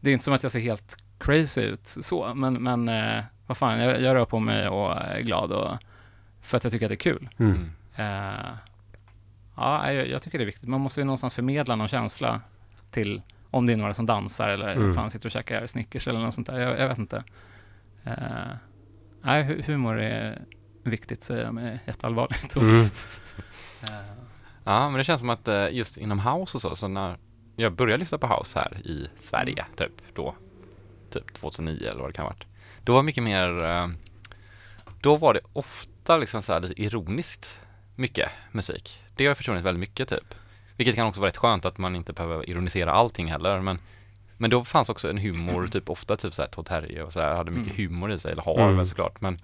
det 0.00 0.10
är 0.10 0.12
inte 0.12 0.24
som 0.24 0.34
att 0.34 0.42
jag 0.42 0.52
ser 0.52 0.60
helt 0.60 0.96
crazy 1.18 1.60
ut 1.62 1.88
så, 1.88 2.34
men, 2.34 2.62
men 2.62 2.88
eh, 2.88 3.24
vad 3.46 3.56
fan, 3.56 3.78
jag, 3.80 4.00
jag 4.00 4.14
rör 4.14 4.24
på 4.24 4.38
mig 4.40 4.68
och 4.68 4.96
är 4.96 5.20
glad 5.20 5.52
och, 5.52 5.76
för 6.42 6.56
att 6.56 6.64
jag 6.64 6.72
tycker 6.72 6.86
att 6.86 6.90
det 6.90 6.94
är 6.94 7.12
kul. 7.12 7.28
Mm. 7.38 7.52
Mm. 7.96 8.34
Eh, 8.34 8.46
ja, 9.56 9.92
jag, 9.92 10.08
jag 10.08 10.22
tycker 10.22 10.38
det 10.38 10.44
är 10.44 10.46
viktigt. 10.46 10.68
Man 10.68 10.80
måste 10.80 11.00
ju 11.00 11.04
någonstans 11.04 11.34
förmedla 11.34 11.76
någon 11.76 11.88
känsla 11.88 12.40
till 12.90 13.22
om 13.50 13.66
det 13.66 13.72
är 13.72 13.76
några 13.76 13.94
som 13.94 14.06
dansar 14.06 14.48
eller 14.50 14.72
Mm. 14.72 14.94
fan 14.94 15.10
sitter 15.10 15.26
och 15.26 15.32
käkar 15.32 15.66
Snickers 15.66 16.08
eller 16.08 16.20
något 16.20 16.34
sånt 16.34 16.46
där. 16.46 16.58
Jag, 16.58 16.78
jag 16.80 16.88
vet 16.88 16.98
inte. 16.98 17.24
Eh, 18.04 18.14
nej, 19.22 19.44
hu- 19.44 19.62
humor 19.62 19.98
är 20.00 20.42
viktigt 20.82 21.24
säger 21.24 21.44
jag 21.44 21.54
med 21.54 21.78
jätteallvarligt. 21.86 22.56
Mm. 22.56 22.84
Eh, 23.82 23.88
Ja, 24.64 24.88
men 24.90 24.98
det 24.98 25.04
känns 25.04 25.20
som 25.20 25.30
att 25.30 25.48
eh, 25.48 25.68
just 25.70 25.96
inom 25.96 26.18
house 26.18 26.56
och 26.56 26.60
så, 26.62 26.76
så 26.76 26.88
när 26.88 27.16
jag 27.56 27.72
började 27.72 28.00
lyssna 28.00 28.18
på 28.18 28.26
house 28.26 28.58
här 28.58 28.78
i 28.86 29.08
Sverige, 29.22 29.64
typ 29.76 29.92
då, 30.14 30.34
typ 31.10 31.34
2009 31.34 31.88
eller 31.90 32.00
vad 32.00 32.08
det 32.08 32.12
kan 32.12 32.22
ha 32.24 32.30
varit. 32.30 32.46
Då 32.84 32.94
var 32.94 33.02
mycket 33.02 33.24
mer, 33.24 33.64
eh, 33.64 33.88
då 35.00 35.16
var 35.16 35.34
det 35.34 35.40
ofta 35.52 36.16
liksom 36.16 36.42
så 36.42 36.52
här 36.52 36.60
lite 36.60 36.82
ironiskt 36.82 37.60
mycket 37.96 38.30
musik. 38.52 39.02
Det 39.16 39.26
har 39.26 39.34
försvunnit 39.34 39.64
väldigt 39.64 39.80
mycket 39.80 40.08
typ. 40.08 40.34
Vilket 40.76 40.94
kan 40.94 41.06
också 41.06 41.20
vara 41.20 41.28
rätt 41.28 41.36
skönt 41.36 41.64
att 41.64 41.78
man 41.78 41.96
inte 41.96 42.12
behöver 42.12 42.50
ironisera 42.50 42.92
allting 42.92 43.30
heller, 43.30 43.60
men 43.60 43.78
men 44.40 44.50
då 44.50 44.64
fanns 44.64 44.88
också 44.88 45.10
en 45.10 45.18
humor, 45.18 45.66
typ 45.66 45.90
ofta 45.90 46.16
typ 46.16 46.34
såhär 46.34 46.48
Todd 46.48 46.66
Terje 46.66 47.02
och 47.02 47.12
så 47.12 47.20
här, 47.20 47.34
hade 47.36 47.50
mycket 47.50 47.78
Mm. 47.78 47.88
humor 47.92 48.12
i 48.12 48.18
sig, 48.18 48.32
eller 48.32 48.42
har 48.42 48.58
Mm. 48.62 48.76
väl 48.76 48.86
såklart, 48.86 49.20
men 49.20 49.40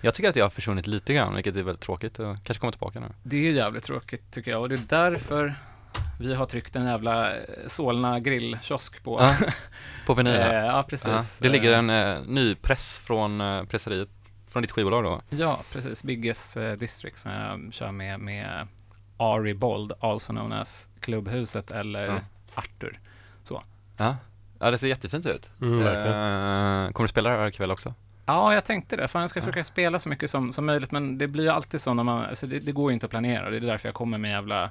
jag 0.00 0.14
tycker 0.14 0.28
att 0.28 0.34
det 0.34 0.40
har 0.40 0.50
försvunnit 0.50 0.86
lite 0.86 1.14
grann, 1.14 1.34
vilket 1.34 1.56
är 1.56 1.62
väldigt 1.62 1.82
tråkigt 1.84 2.18
och 2.18 2.36
kanske 2.44 2.60
kommer 2.60 2.72
tillbaka 2.72 3.00
nu. 3.00 3.06
det 3.22 3.36
är 3.48 3.52
jävligt 3.52 3.84
tråkigt 3.84 4.30
tycker 4.30 4.50
jag 4.50 4.60
och 4.60 4.68
det 4.68 4.74
är 4.74 5.10
därför 5.10 5.54
vi 6.20 6.34
har 6.34 6.46
tryckt 6.46 6.76
en 6.76 6.86
jävla 6.86 7.34
eh, 7.36 7.42
Solna 7.66 8.20
grillkiosk 8.20 9.02
på. 9.04 9.20
Ja, 9.20 9.34
på 10.06 10.14
vinyl 10.14 10.34
Eh, 10.34 10.40
ja, 10.46 10.64
Ja, 10.64 10.82
precis. 10.88 11.38
det 11.38 11.48
ligger 11.48 11.72
Eh, 11.72 11.78
en 11.78 11.90
eh, 11.90 12.22
ny 12.26 12.54
press 12.54 12.98
från 12.98 13.40
eh, 13.40 13.64
presseriet, 13.64 14.08
från 14.48 14.62
ditt 14.62 14.70
skivbolag 14.72 15.04
då. 15.04 15.22
Ja, 15.30 15.60
precis. 15.72 16.04
Biggest 16.04 16.56
eh, 16.56 16.72
District 16.72 17.18
som 17.18 17.32
jag 17.32 17.74
kör 17.74 17.92
med, 17.92 18.20
med 18.20 18.68
Ari 19.16 19.54
Bold, 19.54 19.92
also 20.00 20.32
known 20.32 20.52
as 20.52 20.88
Klubbhuset 21.00 21.70
eller 21.70 22.06
Ja. 22.06 22.18
Arthur. 22.54 23.00
Ja. 23.96 24.16
ja, 24.60 24.70
det 24.70 24.78
ser 24.78 24.88
jättefint 24.88 25.26
ut. 25.26 25.50
Mm. 25.60 25.80
Eh, 25.86 26.92
kommer 26.92 27.02
du 27.04 27.08
spela 27.08 27.30
det 27.30 27.36
här 27.36 27.46
ikväll 27.46 27.70
också? 27.70 27.94
Ja, 28.26 28.54
jag 28.54 28.64
tänkte 28.64 28.96
det. 28.96 29.08
Fan, 29.08 29.20
jag 29.20 29.30
ska 29.30 29.38
Ja. 29.40 29.44
försöka 29.44 29.64
spela 29.64 29.98
så 29.98 30.08
mycket 30.08 30.30
som, 30.30 30.52
som 30.52 30.66
möjligt, 30.66 30.90
men 30.90 31.18
det 31.18 31.26
blir 31.28 31.44
ju 31.44 31.50
alltid 31.50 31.80
så 31.80 31.94
när 31.94 32.02
man, 32.02 32.24
alltså 32.24 32.46
det, 32.46 32.58
det 32.58 32.72
går 32.72 32.90
ju 32.90 32.94
inte 32.94 33.06
att 33.06 33.10
planera. 33.10 33.50
Det 33.50 33.56
är 33.56 33.60
därför 33.60 33.88
jag 33.88 33.94
kommer 33.94 34.18
med 34.18 34.30
jävla 34.30 34.70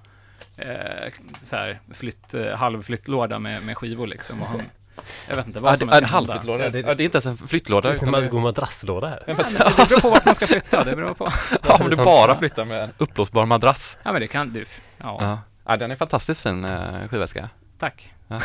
eh, 0.58 1.12
så 1.44 1.55
här, 1.55 1.79
flytt, 1.94 2.34
eh, 2.34 2.55
halvflyttlåda 2.55 3.39
med, 3.39 3.63
med 3.65 3.77
skivor 3.77 4.08
liksom. 4.08 4.41
Och 4.41 4.48
han, 4.48 4.62
Jag 5.29 5.36
vet 5.36 5.48
inte 5.48 5.60
vad 5.60 5.72
Ja, 5.72 5.77
som 5.77 5.88
det, 5.88 5.98
en 5.98 6.05
halvflyttlåda. 6.05 6.63
Ja, 6.63 6.70
det- 6.70 6.79
Ja, 6.79 6.96
det 6.96 7.03
är 7.03 7.05
inte 7.05 7.15
ens 7.15 7.25
en 7.25 7.38
flyttlåda. 7.48 7.89
Det 7.89 8.01
är 8.01 8.05
en 8.08 8.12
det, 8.12 8.27
god 8.27 8.41
madrasslåda 8.41 9.08
här. 9.08 9.24
Ja, 9.27 9.34
men 9.38 9.46
det 9.46 9.51
det 9.51 9.60
beror 9.75 10.01
på 10.01 10.10
vart 10.10 10.25
man 10.25 10.36
ska 10.36 10.48
flytta, 10.48 10.84
det 10.84 10.96
beror 10.96 11.13
på. 11.13 11.32
ja, 11.67 11.77
om 11.84 11.89
du 11.89 11.96
bara 11.96 12.36
flyttar 12.38 12.65
med 12.65 12.84
en 12.84 12.89
uppblåsbar 12.98 13.46
madrass. 13.46 13.98
Ja 14.03 14.12
men 14.12 14.22
det 14.22 14.27
kan 14.27 14.53
du. 14.53 14.65
Ja, 14.98 15.17
Ja. 15.20 15.39
ja, 15.65 15.77
den 15.77 15.91
är 15.91 15.96
fantastiskt 15.96 16.41
fin 16.41 16.65
uh, 16.65 17.08
skivväska. 17.08 17.50
tack. 17.79 18.12
Ja. 18.27 18.41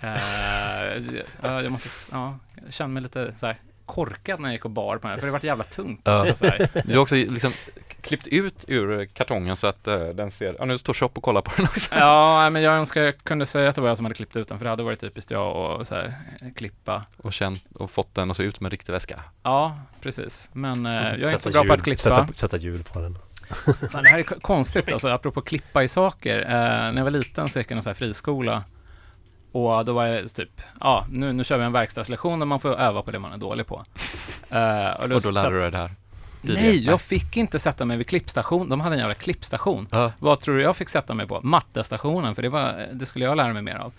Eh, 0.00 1.02
ja, 1.42 1.62
jag 1.62 1.72
måste, 1.72 1.88
ja, 2.12 2.38
jag 2.64 2.72
känner 2.72 2.94
mig 2.94 3.02
lite 3.02 3.34
så 3.36 3.46
här 3.46 3.56
korkad 3.86 4.40
när 4.40 4.48
jag 4.48 4.52
gick 4.52 4.64
och 4.64 4.70
bar 4.70 4.98
på 4.98 5.08
den, 5.08 5.18
för 5.18 5.26
det 5.26 5.32
vart 5.32 5.44
jävla 5.44 5.64
tungt. 5.64 6.08
Också, 6.08 6.36
så 6.36 6.46
här. 6.46 6.68
Du 6.84 6.94
har 6.94 7.02
också 7.02 7.14
liksom 7.14 7.52
klippt 8.00 8.26
ut 8.26 8.64
ur 8.66 9.04
kartongen 9.04 9.56
så 9.56 9.66
att 9.66 9.86
eh, 9.86 10.08
den 10.08 10.30
ser, 10.30 10.56
ja 10.58 10.64
nu 10.64 10.78
står 10.78 10.94
Shop 10.94 11.10
och 11.14 11.22
kollar 11.22 11.40
på 11.40 11.52
den 11.56 11.64
också. 11.64 11.94
Ja, 11.94 12.50
men 12.50 12.62
jag 12.62 12.74
önskar 12.74 13.02
jag 13.02 13.18
kunde 13.18 13.46
säga 13.46 13.68
att 13.68 13.74
det 13.74 13.80
var 13.80 13.88
jag 13.88 13.96
som 13.96 14.06
hade 14.06 14.14
klippt 14.14 14.36
ut 14.36 14.48
den, 14.48 14.58
för 14.58 14.64
det 14.64 14.70
hade 14.70 14.82
varit 14.82 15.00
typiskt 15.00 15.30
jag 15.30 15.80
att 15.80 15.88
så 15.88 15.94
här, 15.94 16.14
klippa. 16.56 17.04
Och 17.16 17.32
känt 17.32 17.64
och 17.74 17.90
fått 17.90 18.14
den 18.14 18.30
att 18.30 18.36
se 18.36 18.42
ut 18.42 18.56
som 18.56 18.66
en 18.66 18.70
riktig 18.70 18.92
väska. 18.92 19.20
Ja, 19.42 19.78
precis. 20.00 20.50
Men 20.52 20.86
eh, 20.86 20.92
jag 20.92 21.02
är 21.02 21.14
inte 21.14 21.28
Sätta 21.28 21.40
så 21.40 21.50
bra 21.50 21.64
på 21.64 21.72
att 21.72 21.82
klippa. 21.82 22.02
Sätta, 22.02 22.26
sätta 22.34 22.56
hjul 22.56 22.82
på 22.82 23.00
den. 23.00 23.18
Fan, 23.90 24.02
det 24.04 24.10
här 24.10 24.18
är 24.18 24.22
konstigt, 24.22 24.92
alltså 24.92 25.08
apropå 25.08 25.40
klippa 25.40 25.82
i 25.82 25.88
saker. 25.88 26.38
Eh, 26.40 26.48
när 26.52 26.96
jag 26.96 27.04
var 27.04 27.10
liten 27.10 27.48
så 27.48 27.58
gick 27.58 27.66
jag 27.66 27.72
i 27.72 27.74
någon 27.74 27.82
så 27.82 27.90
här 27.90 27.94
friskola. 27.94 28.64
Och 29.54 29.84
då 29.84 29.92
var 29.92 30.06
det 30.08 30.28
typ, 30.28 30.60
ja, 30.80 31.06
nu, 31.10 31.32
nu 31.32 31.44
kör 31.44 31.58
vi 31.58 31.64
en 31.64 31.72
verkstadslektion 31.72 32.38
där 32.38 32.46
man 32.46 32.60
får 32.60 32.80
öva 32.80 33.02
på 33.02 33.10
det 33.10 33.18
man 33.18 33.32
är 33.32 33.36
dålig 33.38 33.66
på. 33.66 33.84
Eh, 34.50 34.90
Och 35.02 35.08
då 35.08 35.20
satt- 35.20 35.34
lärde 35.34 35.54
du 35.54 35.60
dig 35.60 35.70
det 35.70 35.78
här. 35.78 35.90
Nej, 36.40 36.84
jag 36.84 37.00
fick 37.00 37.36
inte 37.36 37.58
sätta 37.58 37.84
mig 37.84 37.96
vid 37.96 38.06
klippstation. 38.06 38.68
De 38.68 38.80
hade 38.80 38.94
en 38.94 38.98
jävla 39.00 39.14
klippstation. 39.14 39.88
Ja. 39.90 40.12
Vad 40.18 40.40
tror 40.40 40.56
du 40.56 40.62
jag 40.62 40.76
fick 40.76 40.88
sätta 40.88 41.14
mig 41.14 41.26
på? 41.26 41.40
Mattestationen, 41.42 42.34
för 42.34 42.42
det, 42.42 42.48
var, 42.48 42.88
det 42.92 43.06
skulle 43.06 43.24
jag 43.24 43.36
lära 43.36 43.52
mig 43.52 43.62
mer 43.62 43.76
av. 43.76 43.92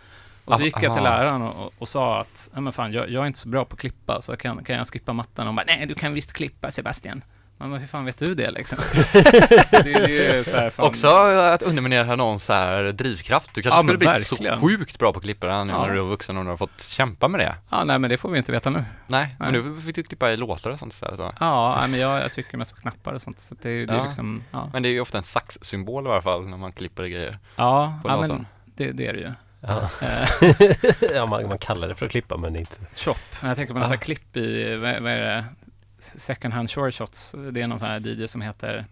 Och 0.45 0.55
så 0.55 0.61
Ah, 0.61 0.65
gick 0.65 0.75
jag 0.81 0.93
till 0.93 1.03
läraren 1.03 1.41
och, 1.41 1.65
och, 1.65 1.73
och 1.79 1.89
sa 1.89 2.19
att, 2.21 2.49
men 2.53 2.73
fan, 2.73 2.91
jag, 2.93 3.09
jag 3.09 3.23
är 3.23 3.27
inte 3.27 3.39
så 3.39 3.49
bra 3.49 3.65
på 3.65 3.73
att 3.73 3.79
klippa, 3.79 4.21
så 4.21 4.37
kan, 4.37 4.63
kan 4.63 4.75
jag 4.75 4.87
skippa 4.87 5.13
matten? 5.13 5.41
Och 5.41 5.47
hon 5.47 5.55
bara, 5.55 5.65
nej, 5.67 5.85
du 5.87 5.93
kan 5.93 6.13
visst 6.13 6.33
klippa, 6.33 6.71
Sebastian. 6.71 7.21
Ja, 7.57 7.67
Men 7.67 7.79
hur 7.79 7.87
fan 7.87 8.05
vet 8.05 8.17
du 8.17 8.35
det 8.35 8.51
liksom? 8.51 8.77
det, 9.13 9.23
det 9.83 10.27
är 10.37 10.43
så 10.43 10.57
här, 10.57 10.69
fan, 10.69 10.85
Också 10.87 11.07
att 11.07 11.63
underminera 11.63 12.15
någons 12.15 12.43
så 12.45 12.53
här 12.53 12.83
drivkraft. 12.83 13.53
Du 13.53 13.61
kanske 13.61 13.77
Ja, 13.77 13.81
skulle 13.81 13.91
men 13.93 13.99
bli 13.99 14.07
verkligen. 14.07 14.59
så 14.59 14.67
sjukt 14.67 14.99
bra 14.99 15.11
på 15.13 15.17
att 15.17 15.23
klippa 15.23 15.63
nu 15.63 15.71
Ja. 15.73 15.81
när 15.85 15.93
du 15.93 15.99
är 15.99 16.03
vuxen 16.03 16.37
och 16.37 16.43
du 16.43 16.49
har 16.49 16.57
fått 16.57 16.81
kämpa 16.81 17.27
med 17.27 17.39
det. 17.39 17.55
Ja, 17.69 17.83
nej 17.83 17.99
men 17.99 18.09
det 18.09 18.17
får 18.17 18.29
vi 18.29 18.37
inte 18.37 18.51
veta 18.51 18.69
nu. 18.69 18.85
Nej, 19.07 19.35
men 19.39 19.53
Nej. 19.53 19.61
nu 19.61 19.81
fick 19.81 19.95
du 19.95 20.03
klippa 20.03 20.31
i 20.31 20.37
låtar 20.37 20.69
och 20.69 20.79
sånt 20.79 20.93
istället. 20.93 21.19
va? 21.19 21.33
Ja, 21.39 21.77
nej, 21.79 21.89
men 21.89 21.99
jag, 21.99 22.21
jag 22.21 22.33
tycker 22.33 22.57
mest 22.57 22.75
på 22.75 22.81
knappar 22.81 23.13
och 23.13 23.21
sånt, 23.21 23.39
så 23.39 23.55
det, 23.61 23.69
är- 23.69 23.87
det 23.87 23.93
är 23.93 23.97
Ja. 23.97 24.03
liksom, 24.05 24.43
ja. 24.51 24.69
Men 24.73 24.83
det 24.83 24.89
är 24.89 24.93
ju 24.93 24.99
ofta 25.01 25.17
en 25.17 25.23
saxsymbol 25.23 26.07
i 26.07 26.09
alla 26.09 26.21
fall 26.21 26.47
när 26.47 26.57
man 26.57 26.71
klipper 26.71 27.03
grejer 27.03 27.39
Ja, 27.55 27.99
på 28.03 28.09
ja 28.09 28.15
datorn. 28.15 28.29
men 28.29 28.45
det, 28.65 28.91
det 28.91 29.07
är 29.07 29.13
det 29.13 29.19
ju. 29.19 29.31
Ja. 29.61 29.89
Eh, 30.01 31.11
ja, 31.15 31.25
man, 31.25 31.47
man 31.47 31.57
kallar 31.57 31.87
det 31.87 31.95
för 31.95 32.05
att 32.05 32.11
klippa 32.11 32.37
men 32.37 32.55
inte. 32.55 32.75
Chop. 32.95 33.17
Jag 33.41 33.55
tänker 33.55 33.73
på 33.73 33.79
någon 33.79 33.83
Ah. 33.83 33.85
sån 33.87 33.97
här 33.97 34.03
klipp 34.03 34.37
i, 34.37 34.75
vad, 34.75 35.01
vad 35.01 35.11
är 35.11 35.21
det, 35.21 35.45
second 36.15 36.53
hand 36.53 36.71
short 36.71 36.93
shots. 36.93 37.35
Det 37.51 37.61
är 37.61 37.67
någon 37.67 37.79
sån 37.79 37.87
här 37.87 37.99
DJ 38.07 38.27
som 38.27 38.41
heter, 38.41 38.85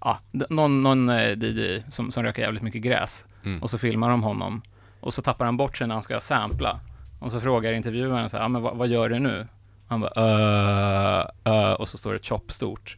ja, 0.00 0.18
någon, 0.30 0.82
någon 0.82 1.08
eh, 1.08 1.38
DJ 1.38 1.82
som, 1.90 2.10
som 2.10 2.22
röker 2.22 2.42
jävligt 2.42 2.62
mycket 2.62 2.82
gräs. 2.82 3.26
Mm. 3.44 3.62
Och 3.62 3.70
så 3.70 3.78
filmar 3.78 4.10
de 4.10 4.22
honom. 4.22 4.62
Och 5.00 5.14
så 5.14 5.22
tappar 5.22 5.44
han 5.44 5.56
bort 5.56 5.76
sig 5.76 5.86
när 5.86 5.94
han 5.94 6.02
ska 6.02 6.20
sampla. 6.20 6.80
Och 7.18 7.32
så 7.32 7.40
frågar 7.40 7.72
intervjuaren 7.72 8.28
så 8.28 8.36
här, 8.36 8.44
ja, 8.44 8.48
men 8.48 8.62
vad, 8.62 8.76
vad 8.76 8.88
gör 8.88 9.08
du 9.08 9.18
nu? 9.18 9.46
Han 9.88 10.00
bara, 10.00 10.12
uh, 10.20 11.26
uh, 11.48 11.72
och 11.72 11.88
så 11.88 11.98
står 11.98 12.12
det 12.12 12.26
chop 12.26 12.52
stort. 12.52 12.96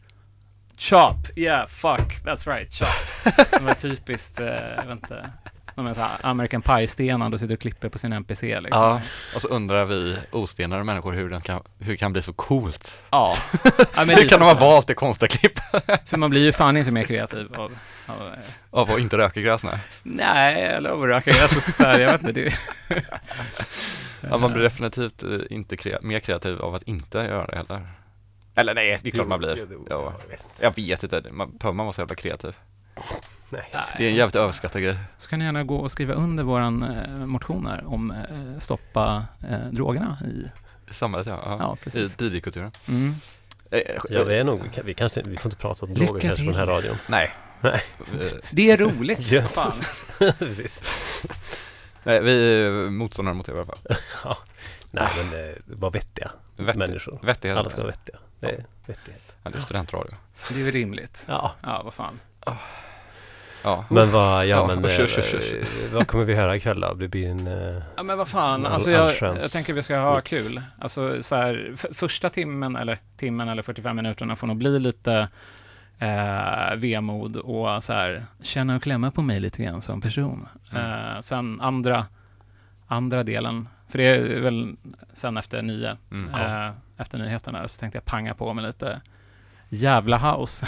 Chop, 0.77 1.17
yeah, 1.35 1.67
fuck, 1.67 2.23
that's 2.23 2.55
right, 2.55 2.73
chop. 2.73 2.87
Det 3.51 3.63
var 3.63 3.73
typiskt, 3.73 4.39
eh, 4.39 4.47
jag 4.47 4.85
vet 4.85 4.91
inte, 4.91 5.29
de 5.75 5.87
är 5.87 5.93
så 5.93 6.01
här 6.01 6.17
American 6.21 6.61
Pie-stenar 6.61 7.33
och 7.33 7.39
sitter 7.39 7.53
och 7.53 7.59
klipper 7.59 7.89
på 7.89 7.99
sin 7.99 8.13
NPC 8.13 8.59
liksom. 8.59 8.81
Ja, 8.81 9.01
och 9.35 9.41
så 9.41 9.47
undrar 9.47 9.85
vi 9.85 10.17
ostenade 10.31 10.83
människor 10.83 11.13
hur, 11.13 11.29
den 11.29 11.41
kan, 11.41 11.63
hur 11.79 11.91
det 11.91 11.97
kan 11.97 12.13
bli 12.13 12.21
så 12.21 12.33
coolt. 12.33 13.03
Ja. 13.09 13.35
ja 13.77 14.05
men 14.05 14.09
Hur 14.09 14.27
kan 14.27 14.39
de 14.39 14.45
ha 14.45 14.53
valt 14.53 14.87
det 14.87 14.93
konstiga 14.93 15.29
klipp 15.29 15.59
För 16.05 16.17
man 16.17 16.29
blir 16.29 16.43
ju 16.43 16.51
fan 16.51 16.77
inte 16.77 16.91
mer 16.91 17.03
kreativ 17.03 17.53
av, 17.55 17.77
av 18.05 18.27
eh, 18.27 18.33
av 18.69 18.91
att 18.91 18.99
inte 18.99 19.17
röka 19.17 19.41
gräs? 19.41 19.63
Nej. 19.63 19.79
nej, 20.03 20.63
eller 20.63 20.89
av 20.89 21.03
att 21.03 21.07
röka. 21.09 21.31
Alltså, 21.41 21.71
så 21.71 21.83
här, 21.83 21.99
jag 21.99 22.11
vet 22.11 22.21
inte, 22.21 22.31
det... 22.31 22.53
Ja, 24.29 24.37
man 24.37 24.53
blir 24.53 24.63
definitivt 24.63 25.23
eh, 25.23 25.29
inte 25.49 25.75
krea- 25.75 25.99
mer 26.01 26.19
kreativ 26.19 26.61
av 26.61 26.75
att 26.75 26.83
inte 26.83 27.17
göra 27.17 27.45
det 27.47 27.57
heller. 27.57 27.87
Eller 28.55 28.73
nej, 28.73 28.99
det 29.03 29.09
är 29.09 29.11
klart 29.11 29.27
man 29.27 29.39
blir. 29.39 29.67
Ja, 29.89 30.13
jag 30.21 30.29
vet 30.29 30.43
inte. 30.43 30.63
jag 30.63 30.75
vet 30.75 31.03
inte, 31.03 31.31
man, 31.31 31.57
behöver 31.57 31.75
man 31.75 31.85
vara 31.85 31.93
så 31.93 32.01
jävla 32.01 32.15
kreativ? 32.15 32.55
Nej. 33.73 33.85
Det 33.97 34.03
är 34.05 34.09
en 34.09 34.15
jävligt 34.15 34.35
överskattad 34.35 34.81
grej. 34.81 34.97
Så 35.17 35.29
kan 35.29 35.39
ni 35.39 35.45
gärna 35.45 35.63
gå 35.63 35.75
och 35.75 35.91
skriva 35.91 36.13
under 36.13 36.43
våran 36.43 36.83
eh, 36.83 37.09
motion 37.25 37.65
här 37.65 37.85
om 37.93 38.11
eh, 38.11 38.59
stoppa 38.59 39.25
eh, 39.49 39.59
drogerna 39.71 40.17
i, 40.25 40.49
I 40.91 40.93
samhället 40.93 41.27
ja. 41.27 41.39
ja. 41.45 41.57
ja 41.59 41.77
I 41.81 41.83
precis. 41.83 42.17
DJ-kulturen. 42.21 42.71
Mm. 42.87 43.15
Eh, 43.71 43.79
Ja, 44.09 44.23
vi 44.23 44.37
är 44.37 44.43
nog, 44.43 44.61
vi, 44.63 44.69
kan, 44.69 44.85
vi 44.85 44.93
kanske, 44.93 45.21
vi 45.25 45.37
får 45.37 45.49
inte 45.51 45.61
prata 45.61 45.85
om 45.85 45.91
Lycka 45.93 46.05
droger 46.05 46.19
kanske 46.21 46.45
på 46.45 46.51
den 46.51 46.59
här 46.59 46.65
till. 46.65 46.73
radion. 46.89 46.97
Nej. 47.07 47.31
Nej. 47.61 47.81
Det 48.53 48.71
är 48.71 48.77
roligt, 48.77 49.31
Ja. 49.31 49.43
fan. 49.47 49.73
Precis. 50.39 50.81
Nej, 52.03 52.21
vi 52.23 52.61
är 52.63 52.89
motståndare 52.89 53.35
mot 53.35 53.45
det 53.45 53.51
i 53.51 53.55
alla 53.55 53.65
fall. 53.65 53.77
Nej, 54.91 55.07
men 55.17 55.49
eh, 55.49 55.55
var 55.65 55.91
vettiga 55.91 56.31
Vett, 56.57 56.75
människor. 56.75 57.19
vettighet. 57.23 57.57
Alla 57.57 57.69
ska 57.69 57.77
vara 57.81 57.91
vettiga. 57.91 58.17
Det 58.39 58.47
är 58.47 58.65
vettighet. 58.85 59.21
Ja, 59.43 59.49
det 59.49 59.57
är 59.57 59.61
studentradio. 59.61 60.13
Det 60.49 60.55
är 60.55 60.59
ju 60.59 60.71
rimligt. 60.71 61.25
Ja. 61.27 61.55
Ja, 61.61 61.81
vad 61.83 61.93
fan. 61.93 62.19
Ja. 63.65 63.85
Men 63.89 64.11
vad, 64.11 64.45
ja, 64.45 64.49
Ja, 64.49 64.67
men 64.67 64.85
usch, 64.85 64.99
usch, 64.99 65.33
usch, 65.35 65.93
vad 65.93 66.07
kommer 66.07 66.25
vi 66.25 66.35
höra 66.35 66.55
ikväll 66.55 66.79
då? 66.79 66.93
Det 66.93 67.07
blir 67.07 67.29
en... 67.29 67.47
eh, 67.47 67.81
Ja 67.97 68.03
men 68.03 68.17
vad 68.17 68.27
fan, 68.27 68.65
All- 68.65 68.71
alltså 68.73 68.91
jag, 68.91 69.13
jag 69.21 69.51
tänker 69.51 69.73
vi 69.73 69.83
ska 69.83 69.97
ha 69.97 70.15
mix. 70.15 70.29
kul. 70.29 70.61
Alltså 70.79 71.23
så 71.23 71.35
här, 71.35 71.73
första 71.93 72.29
timmen 72.29 72.75
eller 72.75 72.99
timmen 73.17 73.49
eller 73.49 73.61
45 73.63 73.95
minuterna 73.95 74.35
får 74.35 74.47
nog 74.47 74.57
bli 74.57 74.79
lite 74.79 75.27
eh, 75.99 76.75
vemod 76.75 77.35
och 77.37 77.83
så 77.83 77.93
här 77.93 78.25
känna 78.41 78.75
och 78.75 78.83
klämma 78.83 79.11
på 79.11 79.21
mig 79.21 79.39
lite 79.39 79.63
grann 79.63 79.81
som 79.81 80.01
person. 80.01 80.47
Mm. 80.71 80.91
Eh, 81.15 81.19
sen 81.19 81.61
andra, 81.61 82.05
andra 82.87 83.23
delen, 83.23 83.69
för 83.89 83.97
det 83.97 84.03
är 84.03 84.39
väl 84.39 84.75
sen 85.13 85.37
efter 85.37 85.61
nio, 85.61 85.97
Mm. 86.11 86.33
eh, 86.35 86.71
efter 86.97 87.17
nyheterna, 87.17 87.67
så 87.67 87.79
tänkte 87.79 87.97
jag 87.97 88.05
panga 88.05 88.33
på 88.33 88.53
med 88.53 88.63
lite 88.63 89.01
jävla 89.69 90.17
house. 90.17 90.67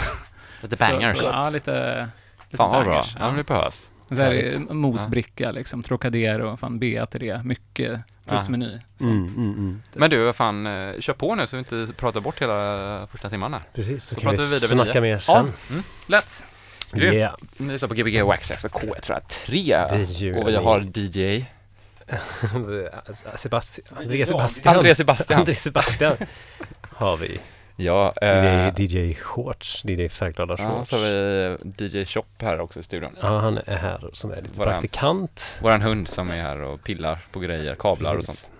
Lite 0.62 0.76
Så- 0.76 0.84
bangers. 0.92 1.18
Så, 1.18 1.30
ja, 1.32 1.50
lite, 1.52 1.52
lite 1.52 2.08
Fan 2.56 2.70
vad 2.70 2.84
bra. 2.84 3.04
Ja, 3.18 3.26
men 3.26 3.36
det 3.36 3.46
behövs. 3.46 3.88
Så 4.08 4.14
här, 4.14 4.22
Härligt. 4.22 4.70
mosbricka 4.70 5.50
liksom, 5.50 5.82
Trocadero, 5.82 6.56
fan 6.56 6.78
bea 6.78 7.06
till 7.06 7.20
det, 7.20 7.42
mycket 7.44 8.00
plusmeny. 8.28 8.66
Mm, 8.66 8.80
Sånt. 8.96 9.36
mm, 9.36 9.50
mm. 9.52 9.82
Men 9.94 10.10
du, 10.10 10.24
vad 10.24 10.36
fan, 10.36 10.66
eh, 10.66 11.00
kör 11.00 11.12
på 11.12 11.34
nu 11.34 11.46
så 11.46 11.56
vi 11.56 11.58
inte 11.58 11.92
pratar 11.96 12.20
bort 12.20 12.42
hela 12.42 13.06
första 13.12 13.30
timman 13.30 13.52
här. 13.52 13.62
Precis, 13.74 14.04
så, 14.04 14.14
Så 14.14 14.20
kan 14.20 14.30
vi 14.30 14.36
pratar 14.36 14.50
vi 14.60 14.66
snacka 14.68 15.00
mer 15.00 15.24
Ja. 15.28 15.46
sen. 15.68 15.82
Let's! 16.06 16.44
Grymt. 16.92 17.14
Yeah. 17.14 17.34
Ni 17.56 17.72
lyssnar 17.72 17.88
på 17.88 17.94
Gbg 17.94 18.22
Waxtrax 18.22 18.62
för 18.62 18.68
K103 18.68 19.20
Det 19.46 19.56
gör 19.56 20.38
och 20.38 20.48
vi 20.48 20.56
har 20.56 20.80
DJ 20.98 21.46
Sebastian. 23.34 23.86
Andreas 23.98 24.28
Sebastian. 24.28 24.76
André 24.76 24.94
Sebastian. 24.94 25.40
André 25.40 25.54
Sebastian 25.54 26.16
har 26.82 27.16
vi. 27.16 27.40
Ja, 27.80 28.12
Det 28.20 28.26
är 28.26 28.66
eh, 28.68 28.74
DJ 28.84 29.14
Shorts, 29.14 29.84
DJ 29.84 30.08
Färgglada 30.08 30.56
ja, 30.58 30.68
Shorts. 30.68 30.90
så 30.90 30.96
har 30.96 31.02
vi 31.04 31.86
DJ 31.86 32.04
Shop 32.04 32.24
här 32.40 32.60
också 32.60 32.80
i 32.80 32.82
studion. 32.82 33.16
Ja, 33.20 33.38
han 33.38 33.58
är 33.66 33.76
här 33.76 34.10
som 34.12 34.30
är 34.32 34.36
lite 34.42 34.60
han? 34.60 34.64
praktikant. 34.68 35.58
Våran 35.62 35.82
hund 35.82 36.08
som 36.08 36.30
är 36.30 36.42
här 36.42 36.60
och 36.60 36.84
pillar 36.84 37.18
på 37.32 37.40
grejer, 37.40 37.74
kablar 37.74 38.14
och 38.14 38.20
Precis. 38.20 38.40
sånt. 38.40 38.52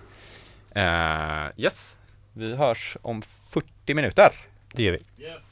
Eh, 0.75 1.63
yes, 1.63 1.95
vi 2.33 2.55
hörs 2.55 2.97
om 3.01 3.21
40 3.21 3.93
minuter. 3.93 4.29
Det 4.73 4.83
gör 4.83 4.91
vi. 4.91 5.23
Yes. 5.23 5.48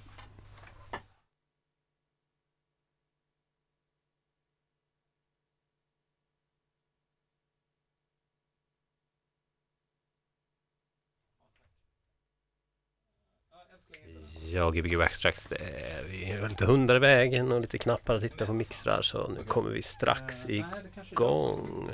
Ja, 14.54 14.70
Gbg 14.70 14.94
är, 14.94 16.04
vi 16.10 16.32
har 16.32 16.50
lite 16.50 16.66
hundar 16.66 16.96
i 16.96 17.00
vägen 17.00 17.52
och 17.52 17.62
lite 17.62 17.78
knappar 17.78 18.16
att 18.16 18.22
titta 18.22 18.46
på 18.46 18.54
mixrar 18.54 19.02
så 19.02 19.28
nu 19.28 19.44
kommer 19.44 19.70
vi 19.70 19.82
strax 19.82 20.46
igång. 20.50 21.90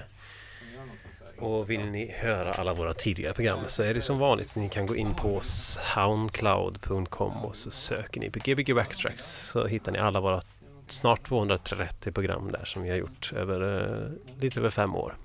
Och 1.37 1.69
vill 1.69 1.85
ni 1.85 2.11
höra 2.11 2.53
alla 2.53 2.73
våra 2.73 2.93
tidigare 2.93 3.33
program 3.33 3.59
så 3.67 3.83
är 3.83 3.93
det 3.93 4.01
som 4.01 4.19
vanligt, 4.19 4.55
ni 4.55 4.69
kan 4.69 4.85
gå 4.85 4.95
in 4.95 5.15
på 5.15 5.39
soundcloud.com 5.41 7.45
och 7.45 7.55
så 7.55 7.71
söker 7.71 8.19
ni 8.19 8.29
på 8.29 8.39
Gbg 8.39 8.73
Waxtrax 8.73 9.47
så 9.47 9.67
hittar 9.67 9.91
ni 9.91 9.99
alla 9.99 10.19
våra 10.19 10.41
snart 10.87 11.23
230 11.23 12.11
program 12.11 12.51
där 12.51 12.65
som 12.65 12.83
vi 12.83 12.89
har 12.89 12.97
gjort 12.97 13.33
över 13.33 13.81
eh, 13.81 14.09
lite 14.41 14.59
över 14.59 14.69
fem 14.69 14.95
år. 14.95 15.15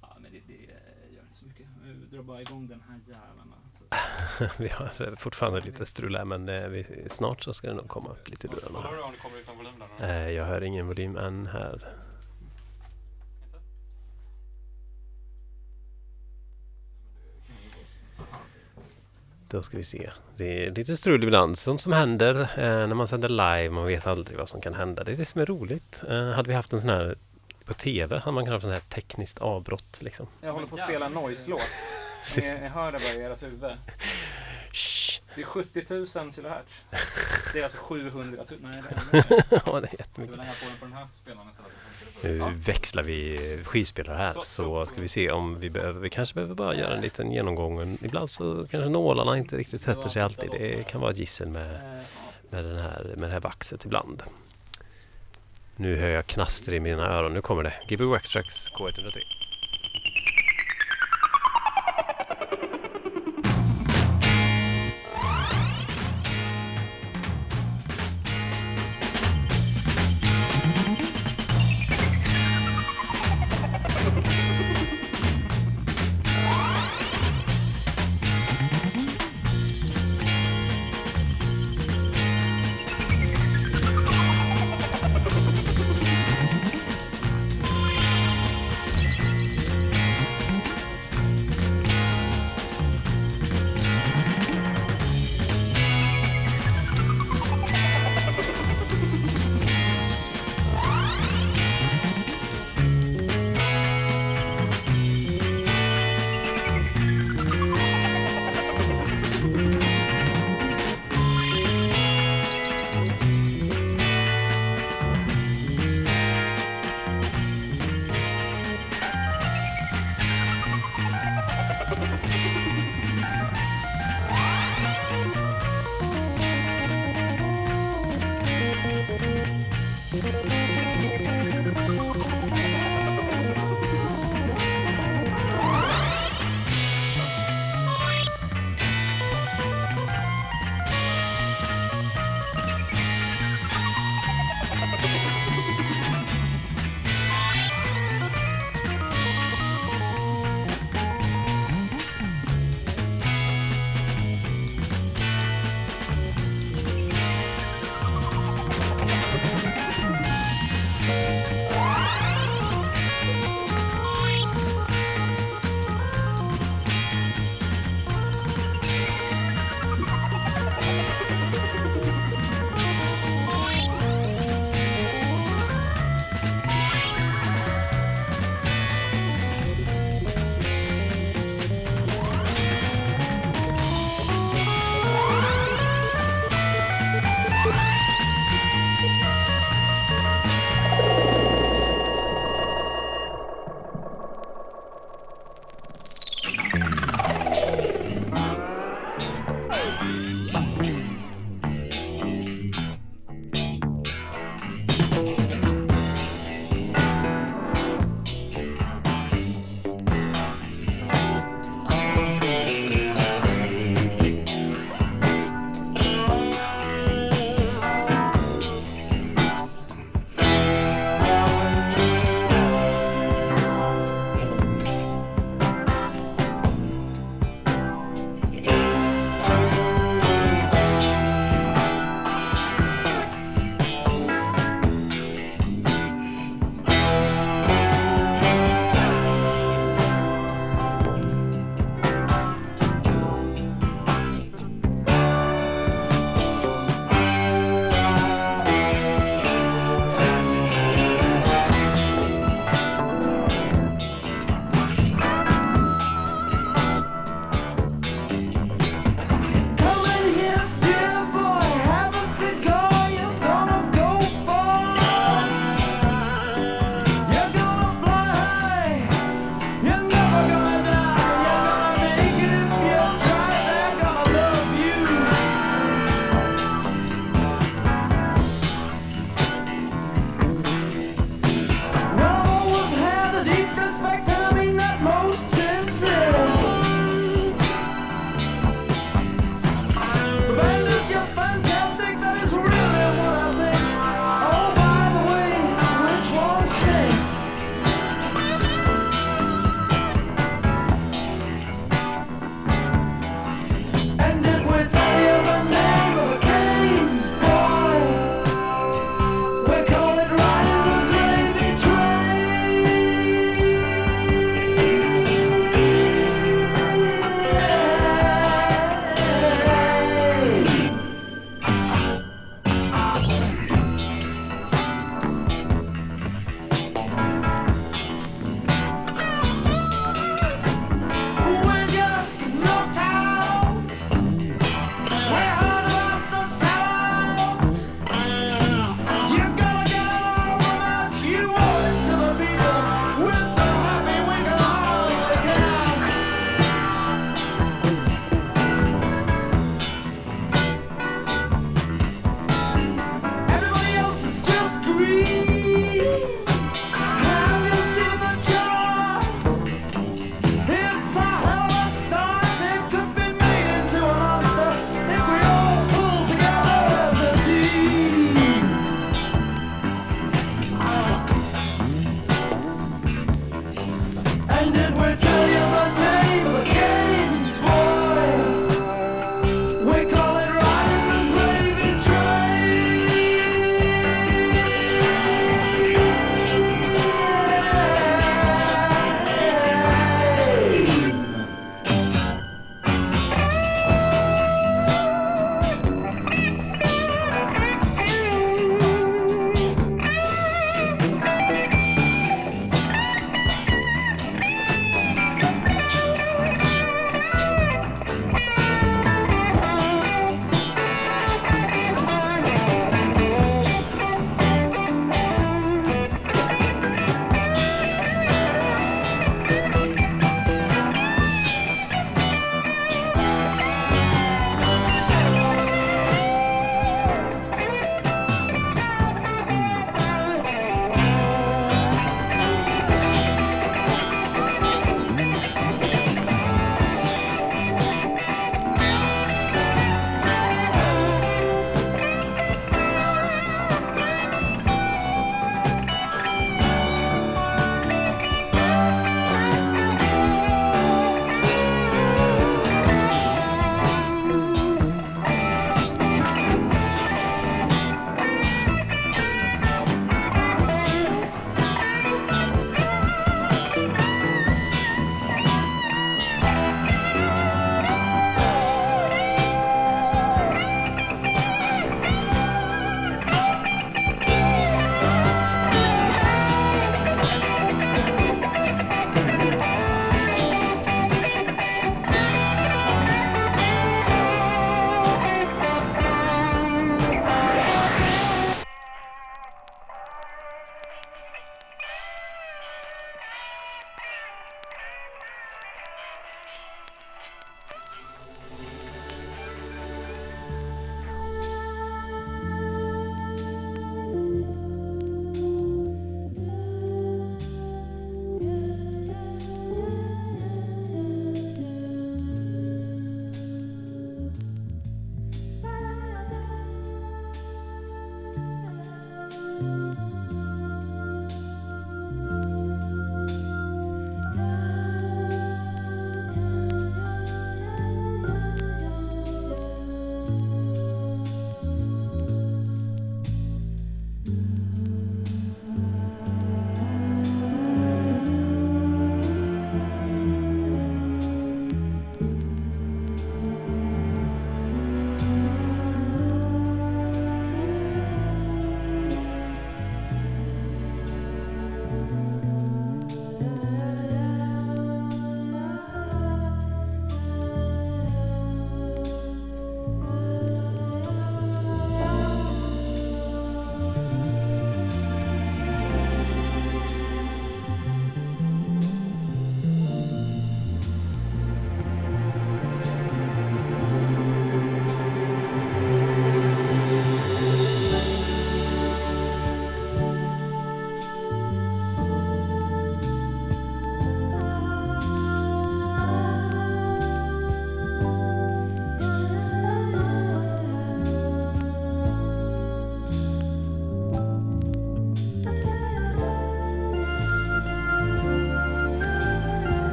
Ja, 0.00 0.16
men 0.20 0.32
det, 0.32 0.40
det 0.46 0.54
gör 1.14 1.22
inte 1.22 1.34
så 1.36 1.46
mycket. 1.46 1.66
Vi 1.84 2.16
drar 2.16 2.22
bara 2.22 2.35
igång 2.48 2.66
den 2.66 2.82
här 2.88 3.00
jäveln. 3.06 3.54
Alltså. 3.64 4.62
vi 4.62 4.68
har 4.68 5.16
fortfarande 5.16 5.60
lite 5.60 5.86
strul 5.86 6.16
här 6.16 6.24
men 6.24 6.48
eh, 6.48 6.68
vi, 6.68 7.06
snart 7.10 7.42
så 7.44 7.54
ska 7.54 7.68
det 7.68 7.74
nog 7.74 7.88
komma 7.88 8.10
upp 8.10 8.28
lite 8.28 8.48
lurarna. 8.48 8.80
Hör 8.80 8.96
du 8.96 9.02
om 9.02 9.12
det 9.12 9.18
kommer 9.18 9.38
utan 9.38 9.56
volym 9.56 9.72
där? 9.98 10.08
Eh, 10.08 10.30
jag 10.30 10.44
hör 10.44 10.62
ingen 10.62 10.86
volym 10.86 11.16
än 11.16 11.46
här. 11.46 11.96
Då 19.48 19.62
ska 19.62 19.76
vi 19.76 19.84
se. 19.84 20.10
Det 20.36 20.66
är 20.66 20.70
lite 20.70 20.96
strul 20.96 21.24
ibland. 21.24 21.58
Sånt 21.58 21.80
som 21.80 21.92
händer 21.92 22.40
eh, 22.40 22.86
när 22.86 22.94
man 22.94 23.08
sänder 23.08 23.28
live. 23.28 23.70
Man 23.70 23.86
vet 23.86 24.06
aldrig 24.06 24.38
vad 24.38 24.48
som 24.48 24.60
kan 24.60 24.74
hända. 24.74 25.04
Det 25.04 25.12
är 25.12 25.16
det 25.16 25.24
som 25.24 25.40
är 25.40 25.46
roligt. 25.46 26.02
Eh, 26.08 26.30
hade 26.30 26.48
vi 26.48 26.54
haft 26.54 26.72
en 26.72 26.80
sån 26.80 26.90
här 26.90 27.16
på 27.66 27.74
TV 27.74 28.18
hade 28.18 28.34
man 28.34 28.44
kunnat 28.44 28.62
ha 28.62 28.66
sån 28.66 28.70
här 28.70 28.80
tekniskt 28.80 29.38
avbrott. 29.38 29.98
Liksom. 30.02 30.26
Jag 30.40 30.52
håller 30.52 30.66
på 30.66 30.74
att 30.74 30.82
spela 30.82 31.08
noise-låt. 31.08 31.60
Ni, 32.36 32.68
hör 32.68 32.92
det 32.92 32.98
bara 32.98 33.22
i 33.22 33.22
ert 33.22 33.42
huvud. 33.42 33.76
Det 35.34 35.42
är 35.42 35.46
70 35.46 35.84
000 35.88 36.32
kilohertz. 36.32 36.82
Det 37.52 37.60
är 37.60 37.62
alltså 37.64 37.78
700 37.78 38.44
000. 38.50 38.58
Nej, 38.62 38.82
det 39.10 39.18
är 39.18 39.34
ja, 39.66 39.80
det 39.80 39.86
är 39.86 39.98
jättemycket. 39.98 40.38
Nu 42.22 42.54
växlar 42.54 43.04
vi 43.04 43.38
skivspelare 43.64 44.16
här 44.16 44.36
så 44.42 44.84
ska 44.84 45.00
vi 45.00 45.08
se 45.08 45.30
om 45.30 45.60
vi 45.60 45.70
behöver, 45.70 46.00
vi 46.00 46.10
kanske 46.10 46.34
behöver 46.34 46.54
bara 46.54 46.74
göra 46.74 46.94
en 46.94 47.00
liten 47.00 47.32
genomgång. 47.32 47.98
Ibland 48.02 48.30
så 48.30 48.66
kanske 48.70 48.88
nålarna 48.88 49.38
inte 49.38 49.56
riktigt 49.56 49.80
sätter 49.80 50.08
sig 50.08 50.22
alltid. 50.22 50.50
Det 50.50 50.88
kan 50.88 51.00
vara 51.00 51.10
ett 51.10 51.16
gissel 51.16 51.48
med, 51.48 51.96
Eh, 51.96 52.02
med, 52.50 52.64
den 52.64 52.76
här, 52.76 53.14
med 53.16 53.28
det 53.28 53.32
här 53.32 53.40
vaxet 53.40 53.84
ibland. 53.84 54.22
Nu 55.78 55.96
hör 55.96 56.08
jag 56.08 56.26
knaster 56.26 56.74
i 56.74 56.80
mina 56.80 57.08
öron. 57.08 57.34
Nu 57.34 57.40
kommer 57.40 57.62
det. 57.62 57.72
Give 57.88 58.16
Extracts 58.16 58.70
K103. 58.72 59.45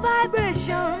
vibration. 0.00 0.99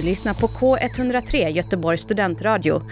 Du 0.00 0.06
lyssnar 0.06 0.34
på 0.34 0.46
K103 0.46 1.48
Göteborgs 1.48 2.00
studentradio. 2.02 2.82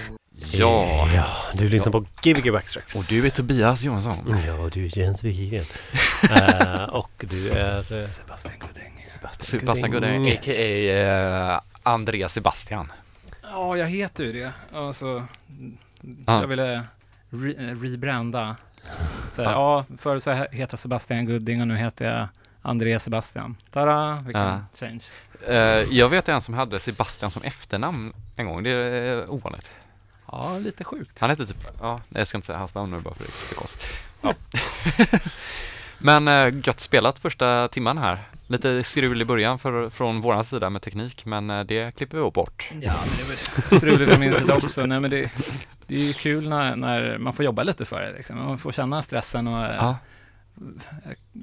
Ja, 0.52 1.08
Ja, 1.14 1.24
du 1.54 1.68
lyssnar 1.68 1.92
på 1.92 2.04
Gbg 2.22 2.52
Backstracks. 2.52 2.94
och 2.94 3.04
du 3.08 3.26
är 3.26 3.30
Tobias 3.30 3.82
Johansson. 3.82 4.34
Ja, 4.46 4.52
och 4.54 4.70
du 4.70 4.86
är 4.86 4.98
Jens 4.98 5.24
Wigren. 5.24 5.64
Eh, 6.36 6.82
och 6.84 7.10
du 7.30 7.50
är... 7.50 7.92
eh, 7.92 8.00
Sebastian 8.00 8.54
Gooding. 8.58 9.06
Sebastian 9.40 9.90
Godin, 9.90 10.26
a.k.a. 10.32 11.52
eh, 11.54 11.60
André 11.82 12.28
Sebastian. 12.28 12.92
Ja, 13.42 13.76
jag 13.76 13.86
heter 13.86 14.24
ju 14.24 14.32
det. 14.32 14.52
Alltså, 14.72 15.26
Ja. 16.26 16.40
jag 16.40 16.46
ville 16.48 16.84
re 17.30 17.54
eh, 17.58 17.80
rebranda. 17.82 18.56
Så 19.32 19.42
här, 19.42 19.50
Ja. 19.52 19.84
förr 19.98 20.18
så 20.18 20.32
heter 20.32 20.58
jag 20.70 20.78
Sebastian 20.78 21.26
Gudding 21.26 21.60
och 21.60 21.68
nu 21.68 21.76
heter 21.76 22.04
jag 22.18 22.28
André 22.62 23.00
Sebastian. 23.00 23.56
Tada, 23.72 24.20
vilken 24.24 24.42
Ja. 24.42 24.60
change. 24.80 25.00
Eh, 25.46 25.56
jag 25.96 26.08
vet 26.08 26.28
en 26.28 26.40
som 26.40 26.54
hade 26.54 26.80
Sebastian 26.80 27.30
som 27.30 27.42
efternamn 27.42 28.12
en 28.36 28.46
gång. 28.46 28.62
Det 28.62 28.70
är 28.70 29.30
ovanligt. 29.30 29.70
Ja, 30.26 30.58
lite 30.58 30.84
sjukt. 30.84 31.20
Han 31.20 31.30
hette 31.30 31.46
typ, 31.46 31.66
ja, 31.80 32.00
nej, 32.08 32.20
jag 32.20 32.26
ska 32.26 32.38
inte 32.38 32.46
säga 32.46 32.58
hans 32.58 32.74
namn 32.74 32.90
nu 32.90 32.98
bara 32.98 33.14
för 33.14 33.24
det 33.24 33.52
är 33.52 33.54
konstigt. 33.54 33.86
Ja. 34.20 34.34
Men 35.98 36.28
eh, 36.28 36.66
gött 36.66 36.80
spelat 36.80 37.18
första 37.18 37.68
timman 37.68 37.98
här. 37.98 38.28
Lite 38.46 38.82
strul 38.82 39.22
i 39.22 39.24
början 39.24 39.58
för, 39.58 39.90
från 39.90 40.20
våran 40.20 40.44
sida 40.44 40.70
med 40.70 40.82
teknik, 40.82 41.24
men 41.24 41.50
eh, 41.50 41.64
det 41.64 41.96
klipper 41.96 42.18
vi 42.18 42.30
bort. 42.30 42.70
Ja, 42.70 42.76
men 42.78 43.16
det 43.16 43.22
är 43.22 43.28
väl 43.28 43.78
struligt 43.78 44.10
från 44.10 44.20
min 44.20 44.34
sida 44.34 44.56
också. 44.56 44.86
Nej, 44.86 45.00
men 45.00 45.10
det, 45.10 45.30
det 45.86 45.94
är 45.94 45.98
ju 46.00 46.12
kul 46.12 46.48
när, 46.48 46.76
när 46.76 47.18
man 47.18 47.32
får 47.32 47.44
jobba 47.44 47.62
lite 47.62 47.84
för 47.84 48.02
det. 48.02 48.12
Liksom. 48.16 48.38
Man 48.38 48.58
får 48.58 48.72
känna 48.72 49.02
stressen 49.02 49.46
och 49.48 49.64
Ja, 49.64 49.96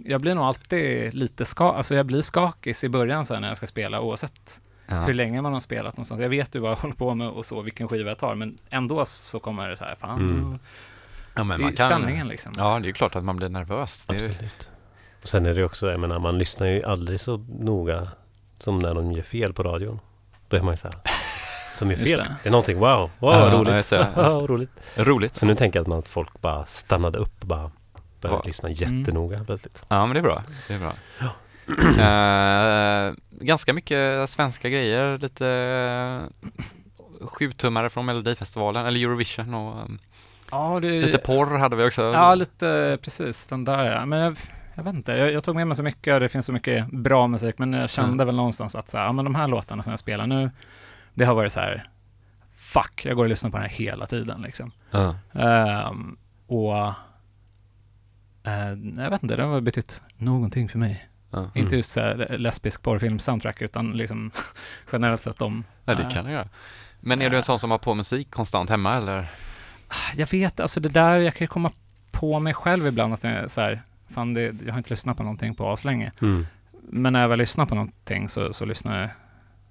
jag 0.06 0.22
blir 0.22 0.36
nog 0.36 0.44
alltid 0.44 1.14
lite 1.14 1.46
ska, 1.46 1.74
alltså 1.74 1.96
jag 1.96 2.06
blir 2.06 2.22
skakig 2.22 2.76
i 2.84 2.90
början 2.90 3.26
så 3.26 3.34
här 3.34 3.42
när 3.42 3.48
jag 3.48 3.58
ska 3.58 3.68
spela 3.68 4.02
oavsett 4.02 4.62
ja. 4.86 5.04
hur 5.04 5.14
länge 5.14 5.42
man 5.42 5.54
har 5.54 5.60
spelat 5.60 5.98
någonstans. 5.98 6.22
Jag 6.22 6.30
vet 6.30 6.56
ju 6.56 6.60
vad 6.60 6.72
jag 6.72 6.76
håller 6.82 6.96
på 6.96 7.16
med 7.16 7.30
och 7.30 7.46
så, 7.46 7.62
vilken 7.62 7.88
skiva 7.88 8.10
jag 8.10 8.18
tar, 8.18 8.36
men 8.36 8.58
ändå 8.70 9.06
så 9.06 9.40
kommer 9.40 9.70
det 9.70 9.78
så 9.78 9.86
här, 9.86 9.96
fan, 9.96 10.20
Mm. 10.20 10.60
ja 11.36 11.44
men 11.44 11.60
det 11.60 11.64
är 11.64 11.66
man 11.66 11.74
kan, 11.76 11.90
spänningen 11.90 12.28
liksom. 12.28 12.54
Ja, 12.58 12.80
det 12.80 12.86
är 12.86 12.88
ju 12.88 12.94
klart 12.94 13.16
att 13.16 13.24
man 13.24 13.36
blir 13.36 13.50
nervös. 13.50 14.06
Absolut. 14.08 14.72
Och 15.22 15.30
sen 15.30 15.46
är 15.46 15.54
det 15.54 15.64
också, 15.64 15.92
jag 15.92 16.00
menar, 16.00 16.20
man 16.20 16.38
lyssnar 16.38 16.68
ju 16.68 16.84
aldrig 16.84 17.20
så 17.20 17.38
noga 17.60 18.08
som 18.60 18.80
när 18.80 18.94
de 18.94 19.12
gör 19.12 19.24
fel 19.24 19.54
på 19.54 19.64
radion. 19.64 20.00
Då 20.48 20.58
är 20.58 20.62
man 20.62 20.74
ju 20.74 20.78
så 20.78 20.88
här, 20.88 20.96
de 21.80 21.90
gör 21.92 21.98
fel. 21.98 22.08
det. 22.20 22.36
Det. 22.44 22.50
är 22.50 22.52
någonting, 22.52 22.80
wow, 22.80 23.00
wow, 23.00 23.10
Ja, 23.34 23.40
vad 23.40 23.52
ja, 23.52 23.58
roligt. 23.58 23.92
Wow, 23.92 24.48
roligt. 24.48 24.70
roligt. 24.98 25.36
Så 25.36 25.46
nu 25.46 25.56
tänker 25.56 25.80
jag 25.80 25.82
att 25.82 25.88
man 25.88 26.00
att 26.00 26.08
folk 26.10 26.42
bara 26.42 26.66
stannade 26.66 27.18
upp 27.18 27.42
och 27.42 27.48
bara 27.48 27.72
började 28.28 28.42
Ja. 28.44 28.48
lyssna 28.48 28.70
jättenoga 28.70 29.44
plötsligt. 29.46 29.84
Ja, 29.88 30.06
men 30.06 30.14
det 30.14 30.20
är 30.20 30.24
bra. 30.24 30.44
Det 30.68 30.74
är 30.74 30.80
bra. 30.80 30.94
Eh, 32.00 33.14
ganska 33.32 33.74
mycket 33.74 34.30
svenska 34.30 34.70
grejer, 34.70 35.18
lite 35.18 35.46
uh, 37.22 37.28
sjutummare 37.28 37.90
från 37.90 38.06
Melodifestivalen, 38.06 38.86
eller 38.86 39.00
Eurovision 39.00 39.54
och 39.54 39.82
um, 39.86 40.00
Ja, 40.52 40.80
det, 40.80 41.02
lite 41.02 41.18
porr 41.18 41.58
hade 41.58 41.76
vi 41.76 41.84
också. 41.88 42.02
ja, 42.02 42.36
lite 42.36 42.98
precis, 43.02 43.48
den 43.48 43.66
där 43.66 43.92
ja. 43.92 44.06
Men 44.06 44.20
jag, 44.20 44.38
jag 44.76 44.84
vet 44.84 44.94
inte, 44.96 45.12
jag, 45.12 45.32
jag 45.32 45.44
tog 45.44 45.56
med 45.56 45.68
mig 45.68 45.78
så 45.78 45.84
mycket 45.84 46.14
och 46.14 46.20
det 46.20 46.30
finns 46.30 46.46
så 46.46 46.52
mycket 46.54 46.88
bra 46.92 47.28
musik, 47.28 47.58
men 47.58 47.74
jag 47.74 47.90
kände 47.90 48.14
Mm. 48.14 48.26
väl 48.28 48.36
någonstans 48.36 48.76
att 48.76 48.90
så 48.90 48.98
här, 48.98 49.06
ja, 49.06 49.12
men 49.12 49.26
de 49.26 49.36
här 49.36 49.48
låtarna 49.48 49.84
som 49.84 49.90
jag 49.92 50.00
spelar 50.00 50.28
nu, 50.28 50.52
det 51.14 51.26
har 51.26 51.36
varit 51.36 51.54
så 51.54 51.60
här, 51.60 51.90
fuck, 52.56 53.06
jag 53.06 53.16
går 53.16 53.24
och 53.24 53.30
lyssnar 53.30 53.50
på 53.52 53.58
den 53.58 53.70
här 53.70 53.76
hela 53.76 54.06
tiden 54.06 54.42
liksom. 54.42 54.72
Ja. 54.92 55.16
Ehm, 55.34 56.18
och 56.48 56.94
eh, 58.46 59.04
jag 59.04 59.10
vet 59.10 59.24
inte, 59.24 59.36
det 59.36 59.44
har 59.44 59.62
betytt 59.62 60.02
någonting 60.18 60.70
för 60.70 60.78
mig. 60.78 61.10
Ja. 61.32 61.52
Inte 61.56 61.76
just 61.76 61.92
så 61.92 62.00
här 62.00 62.38
lesbisk 62.38 62.82
porrfilm 62.82 63.20
soundtrack, 63.20 63.62
utan 63.62 63.92
liksom 63.92 64.32
generellt 64.92 65.22
sett 65.22 65.42
om... 65.42 65.64
ja, 65.86 65.96
det 65.96 66.04
eh, 66.04 66.10
kan 66.10 66.26
du 66.26 66.32
göra. 66.32 66.50
Men 67.00 67.22
är 67.22 67.30
du 67.30 67.38
en 67.38 67.44
sån 67.44 67.60
som 67.60 67.72
har 67.72 67.78
på 67.78 67.94
musik 67.94 68.32
konstant 68.32 68.70
hemma 68.70 68.96
eller? 68.96 69.26
Jag 70.16 70.28
vet, 70.32 70.60
alltså 70.60 70.80
det 70.80 70.90
där, 70.90 71.20
jag 71.20 71.34
kan 71.34 71.46
ju 71.46 71.48
komma 71.48 71.72
på 72.12 72.40
mig 72.40 72.54
själv 72.54 72.88
ibland 72.88 73.14
att 73.14 73.24
jag 73.24 73.34
är 73.34 73.48
så 73.48 73.62
här, 73.62 73.82
fan 74.10 74.34
det, 74.34 74.42
jag 74.66 74.74
har 74.74 74.78
inte 74.78 74.90
lyssnat 74.90 75.18
på 75.18 75.24
någonting 75.24 75.56
på 75.56 75.72
aslänge. 75.72 76.12
Mm. 76.22 76.48
Men 76.90 77.14
när 77.14 77.22
jag 77.22 77.30
väl 77.30 77.40
lyssnar 77.40 77.66
på 77.66 77.76
någonting 77.76 78.30
så, 78.30 78.54
så 78.54 78.66
lyssnar 78.66 79.02
jag, 79.02 79.10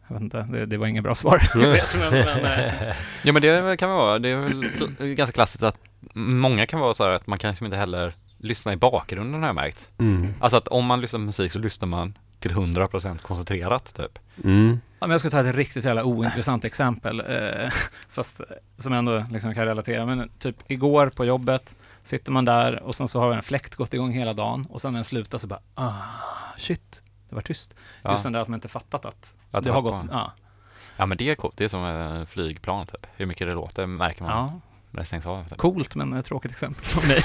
jag 0.08 0.14
vet 0.14 0.22
inte, 0.22 0.42
det, 0.42 0.66
det 0.66 0.76
var 0.76 0.86
inget 0.86 1.02
bra 1.02 1.14
svar. 1.14 1.42
jag 1.54 1.68
vet, 1.68 1.96
men, 1.98 2.10
men, 2.12 2.44
eh, 2.44 2.94
Ja 3.22 3.32
men 3.32 3.42
det 3.42 3.76
kan 3.76 3.90
vara, 3.90 4.18
det 4.18 4.28
är 4.28 4.36
väl 4.36 5.14
ganska 5.14 5.34
klassiskt 5.34 5.62
att 5.62 5.78
många 6.14 6.66
kan 6.66 6.80
vara 6.80 6.94
så 6.94 7.04
här 7.04 7.10
att 7.10 7.26
man 7.26 7.38
kanske 7.38 7.64
inte 7.64 7.76
heller 7.76 8.14
lyssnar 8.44 8.72
i 8.72 8.76
bakgrunden 8.76 9.40
har 9.40 9.48
jag 9.48 9.54
märkt. 9.54 9.88
Mm. 9.98 10.34
Alltså 10.40 10.56
att 10.56 10.68
om 10.68 10.86
man 10.86 11.00
lyssnar 11.00 11.18
på 11.20 11.24
musik 11.24 11.52
så 11.52 11.58
lyssnar 11.58 11.88
man 11.88 12.18
till 12.38 12.50
100% 12.52 13.18
koncentrerat 13.22 13.94
typ. 13.94 14.18
Mm. 14.44 14.80
Men 15.00 15.10
jag 15.10 15.20
ska 15.20 15.30
ta 15.30 15.40
ett 15.40 15.54
riktigt 15.56 15.84
jävla 15.84 16.04
ointressant 16.04 16.64
exempel, 16.70 17.20
eh, 17.20 17.70
fast 18.10 18.40
som 18.78 18.92
jag 18.92 18.98
ändå 18.98 19.24
liksom 19.30 19.54
kan 19.54 19.64
relatera. 19.64 20.06
Men 20.06 20.28
typ 20.38 20.56
igår 20.70 21.10
på 21.16 21.24
jobbet 21.24 21.76
sitter 22.02 22.32
man 22.32 22.44
där 22.44 22.82
och 22.82 22.94
sen 22.94 23.08
så 23.08 23.20
har 23.20 23.32
en 23.32 23.42
fläkt 23.42 23.74
gått 23.74 23.94
igång 23.94 24.12
hela 24.12 24.32
dagen 24.32 24.66
och 24.70 24.80
sen 24.80 24.92
när 24.92 24.98
den 24.98 25.04
slutar 25.04 25.38
så 25.38 25.46
bara, 25.46 25.60
ah, 25.74 25.92
shit, 26.58 27.02
det 27.28 27.34
var 27.34 27.42
tyst. 27.42 27.74
Ja, 28.02 28.10
Just 28.10 28.22
den 28.22 28.32
där 28.32 28.40
att 28.40 28.48
man 28.48 28.54
inte 28.56 28.68
fattat 28.68 29.04
att 29.04 29.36
att 29.50 29.64
det 29.64 29.70
har 29.70 29.80
gått, 29.82 29.94
en- 29.94 30.08
ja, 30.12 30.32
ja 30.96 31.06
men 31.06 31.18
det 31.18 31.30
är 31.30 31.34
coolt, 31.34 31.56
det 31.56 31.64
är 31.64 31.68
som 31.68 31.84
eh, 31.84 32.24
flygplan 32.24 32.86
typ. 32.86 33.06
Hur 33.16 33.26
mycket 33.26 33.46
det 33.46 33.54
låter 33.54 33.86
märker 33.86 34.22
man 34.22 34.30
ja, 34.30 34.60
när 34.94 35.02
det 35.02 35.06
stängs 35.06 35.26
av. 35.26 35.48
Typ. 35.48 35.58
coolt 35.58 35.94
men 35.94 36.12
ett 36.12 36.26
tråkigt 36.26 36.50
exempel 36.50 36.84
som 36.88 37.08
mig. 37.08 37.24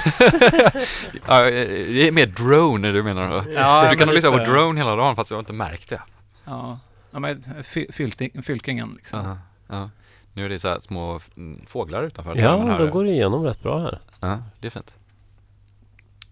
Ja, 1.26 1.46
eh, 1.46 1.68
det 1.68 2.08
är 2.08 2.12
mer 2.12 2.26
drone 2.26 2.92
du 2.92 3.02
menar 3.02 3.30
då? 3.30 3.52
Ja, 3.52 3.90
du 3.90 3.96
kan 3.96 4.06
nog 4.06 4.14
lyssna 4.14 4.30
på 4.30 4.38
drone 4.38 4.80
hela 4.80 4.96
dagen 4.96 5.16
fast 5.16 5.30
jag 5.30 5.36
har 5.36 5.42
inte 5.42 5.52
märkt 5.52 5.88
det. 5.88 6.00
Ja, 6.44 6.78
ja 7.10 7.18
men 7.18 7.42
fy, 7.62 7.86
fylting, 7.92 8.42
fylkingen 8.42 8.94
liksom. 8.96 9.18
Ja, 9.18 9.38
ja. 9.76 9.90
Nu 10.32 10.44
är 10.44 10.48
det 10.48 10.58
så 10.58 10.68
här 10.68 10.78
små 10.78 11.20
mm, 11.36 11.66
fåglar 11.66 12.02
utanför. 12.02 12.36
Ja, 12.36 12.76
de 12.78 12.90
går 12.90 13.06
igenom 13.06 13.44
rätt 13.44 13.62
bra 13.62 13.78
här. 13.78 14.00
Ja, 14.20 14.38
det 14.60 14.66
är 14.68 14.70
fint. 14.70 14.92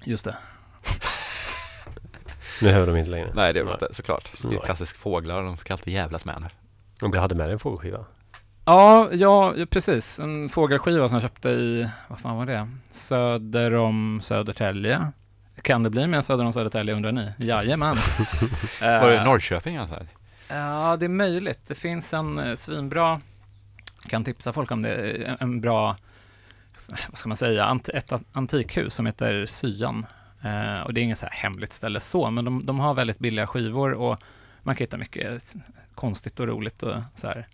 Just 0.05 0.25
det. 0.25 0.37
Nu 2.61 2.71
hör 2.71 2.87
de 2.87 2.97
inte 2.97 3.11
längre. 3.11 3.31
Nej, 3.35 3.53
det 3.53 3.61
är 3.61 3.65
det 3.65 3.73
inte 3.73 3.95
såklart. 3.95 4.33
Det 4.43 4.57
är 4.57 4.61
klassisk 4.61 4.97
fåglar, 4.97 5.43
de 5.43 5.57
ska 5.57 5.73
alltid 5.73 5.95
jävlas 5.95 6.25
med 6.25 6.37
en. 6.37 6.49
Om 7.01 7.11
du 7.11 7.19
hade 7.19 7.35
med 7.35 7.47
dig 7.47 7.53
en 7.53 7.59
fågelskiva. 7.59 8.05
Ja, 8.69 9.09
ja, 9.13 9.55
precis. 9.71 10.19
En 10.19 10.49
fågelskiva 10.49 11.09
som 11.09 11.15
jag 11.15 11.23
köpte 11.23 11.49
i, 11.49 11.89
vad 12.09 12.21
fan 12.21 12.37
var 12.37 12.47
det? 12.47 12.69
Söder 12.91 13.75
om 13.75 14.21
Södertälje. 14.23 15.13
Kan 15.63 15.83
det 15.83 15.91
bli 15.91 16.07
mer 16.07 16.21
Söder 16.21 16.45
om 16.45 16.53
Södertälje 16.53 16.95
undrar 16.95 17.13
ni? 17.13 17.33
Jajamän. 17.39 17.97
Var 18.81 19.11
det 19.11 19.17
Eh, 19.17 19.25
Norrköping 19.25 19.77
alltså? 19.77 20.07
Ja, 20.49 20.97
det 20.97 21.05
är 21.05 21.09
möjligt. 21.09 21.61
Det 21.67 21.75
finns 21.75 22.15
en 22.15 22.39
eh, 22.39 22.55
svinbra, 22.55 23.21
kan 24.09 24.25
tipsa 24.25 24.53
folk 24.53 24.71
om 24.71 24.83
det, 24.83 25.13
en, 25.27 25.37
en 25.41 25.61
bra, 25.61 25.97
vad 27.09 27.19
ska 27.19 27.29
man 27.29 27.37
säga, 27.37 27.81
ett 27.95 28.13
antikhus 28.33 28.95
som 28.95 29.07
heter 29.07 29.47
Syan. 29.47 30.07
Eh, 30.43 30.81
och 30.81 30.95
det 30.95 31.01
är 31.01 31.03
inget 31.03 31.19
så 31.19 31.27
här 31.27 31.35
hemligt 31.43 31.73
ställe 31.73 32.01
så, 32.01 32.31
men 32.31 32.45
de, 32.45 32.67
de 32.67 32.81
har 32.81 32.95
väldigt 32.95 33.19
billiga 33.19 33.47
skivor 33.47 33.93
och 33.93 34.19
man 34.63 34.77
kan 34.77 34.85
hitta 34.85 34.97
mycket 34.97 35.55
konstigt 35.95 36.41
och 36.41 36.47
roligt 36.47 36.83
och 36.83 36.95
så 37.15 37.27
här. 37.27 37.47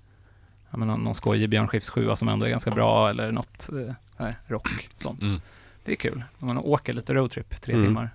Ja, 0.74 0.78
men 0.78 0.88
någon, 0.88 1.14
skojig 1.14 1.48
Björn 1.50 1.68
Skifs 1.68 1.90
sjua 1.90 2.16
som 2.16 2.28
ändå 2.28 2.46
är 2.46 2.50
ganska 2.50 2.70
bra 2.70 3.10
eller 3.10 3.32
något 3.32 3.68
eh, 4.18 4.32
rock. 4.46 4.88
Sånt. 4.96 5.22
Mm. 5.22 5.40
Det 5.84 5.92
är 5.92 5.96
kul. 5.96 6.24
Om 6.38 6.46
man 6.48 6.58
åker 6.58 6.92
lite 6.92 7.14
roadtrip, 7.14 7.60
tre 7.62 7.74
Mm. 7.74 7.86
timmar. 7.86 8.10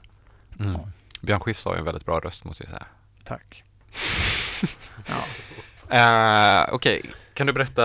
Mm. 0.60 0.72
Ja. 0.74 0.80
Björn 1.22 1.40
Skifs 1.40 1.66
har 1.66 1.74
ju 1.74 1.80
en 1.80 1.86
väldigt 1.86 2.06
bra 2.06 2.20
röst 2.20 2.44
måste 2.44 2.64
jag 2.64 2.70
säga. 2.70 2.86
Tack. 3.24 3.64
ja. 5.08 5.16
Eh, 5.98 6.74
Okej, 6.74 7.02
kan 7.34 7.48
du 7.48 7.54
berätta 7.54 7.84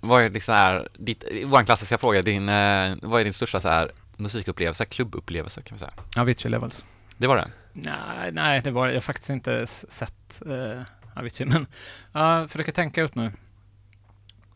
vad 0.00 0.22
är 0.22 0.30
liksom 0.30 0.54
här, 0.54 0.88
ditt, 0.98 1.24
vår 1.44 1.62
klassiska 1.64 1.98
fråga, 1.98 2.22
din, 2.22 2.48
eh, 2.48 2.94
vad 3.02 3.20
är 3.20 3.24
din 3.24 3.32
största 3.34 3.60
så 3.60 3.68
här 3.68 3.92
musikupplevelse, 4.16 4.84
klubbupplevelse 4.84 5.62
kan 5.62 5.74
vi 5.76 5.78
säga? 5.78 5.92
Avicii 6.16 6.50
Levels. 6.50 6.86
Det 7.16 7.26
var 7.26 7.36
det? 7.36 7.48
Nej, 7.72 8.32
nej, 8.32 8.60
det 8.64 8.70
var 8.70 8.86
jag 8.86 8.94
har 8.94 9.00
faktiskt 9.00 9.30
inte 9.30 9.66
sett 9.66 10.42
uh, 10.46 10.82
Avicii, 11.18 11.46
men 11.46 11.66
uh, 12.42 12.48
försöker 12.48 12.72
tänka 12.72 13.02
ut 13.02 13.14
nu. 13.14 13.32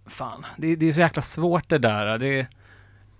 Fan, 0.06 0.46
det, 0.56 0.76
det 0.76 0.88
är 0.88 0.92
så 0.92 1.00
jäkla 1.00 1.22
svårt 1.22 1.68
det 1.68 1.78
där. 1.78 2.18
Det 2.18 2.46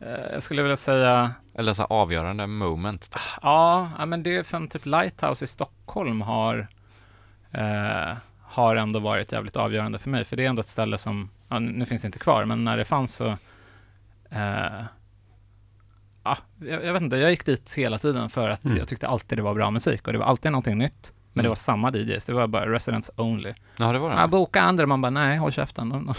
eh, 0.01 0.33
jag 0.33 0.43
skulle 0.43 0.63
vilja 0.63 0.77
säga, 0.77 1.35
Eller 1.55 1.75
så 1.75 1.85
avgörande 1.85 2.47
moment? 2.47 3.11
typ. 3.11 3.21
ja, 3.43 3.91
ja, 3.99 4.07
men 4.07 4.23
det 4.23 4.37
är 4.37 4.43
för 4.43 4.67
typ 4.67 4.87
Lighthouse 4.87 5.45
i 5.45 5.49
Stockholm 5.49 6.21
har, 6.21 6.69
eh, 7.51 8.17
har 8.43 8.77
ändå 8.77 9.01
varit 9.01 9.33
jävligt 9.33 9.57
avgörande 9.57 9.99
för 9.99 10.11
mig, 10.11 10.25
för 10.25 10.37
det 10.37 10.45
är 10.45 10.49
ändå 10.49 10.61
ett 10.61 10.69
ställe 10.69 10.99
som, 10.99 11.31
ja, 11.49 11.59
nu 11.59 11.87
finns 11.87 12.03
det 12.03 12.07
inte 12.07 12.19
kvar, 12.19 12.45
men 12.45 12.65
när 12.65 12.77
det 12.77 12.85
fanns 12.85 13.15
så, 13.15 13.27
eh, 14.31 14.83
ja, 16.25 16.37
jag, 16.61 16.85
jag 16.85 16.93
vet 16.93 17.03
inte, 17.03 17.17
jag 17.17 17.31
gick 17.31 17.47
dit 17.47 17.75
hela 17.75 17.99
tiden 17.99 18.31
för 18.31 18.49
att 18.49 18.65
Mm. 18.65 18.77
jag 18.77 18.89
tyckte 18.89 19.09
alltid 19.09 19.39
det 19.39 19.43
var 19.43 19.55
bra 19.55 19.71
musik 19.71 20.07
och 20.07 20.13
det 20.13 20.19
var 20.19 20.27
alltid 20.27 20.53
någonting 20.53 20.79
nytt. 20.79 21.15
Men 21.35 21.43
det 21.43 21.47
Mm. 21.47 21.51
var 21.51 21.55
samma 21.57 21.91
DJs, 21.93 22.27
det 22.27 22.33
var 22.33 22.47
bara 22.47 22.73
residents 22.73 23.11
only. 23.17 23.53
Ja, 23.77 23.93
det 23.93 23.99
var 23.99 24.11
det? 24.11 24.17
Ja, 24.17 24.27
boka 24.27 24.61
andra, 24.61 24.87
man 24.87 25.01
bara 25.01 25.11
nej, 25.11 25.39
håll 25.39 25.53
käften. 25.53 25.89
De- 25.89 25.95
Mm. 25.97 26.15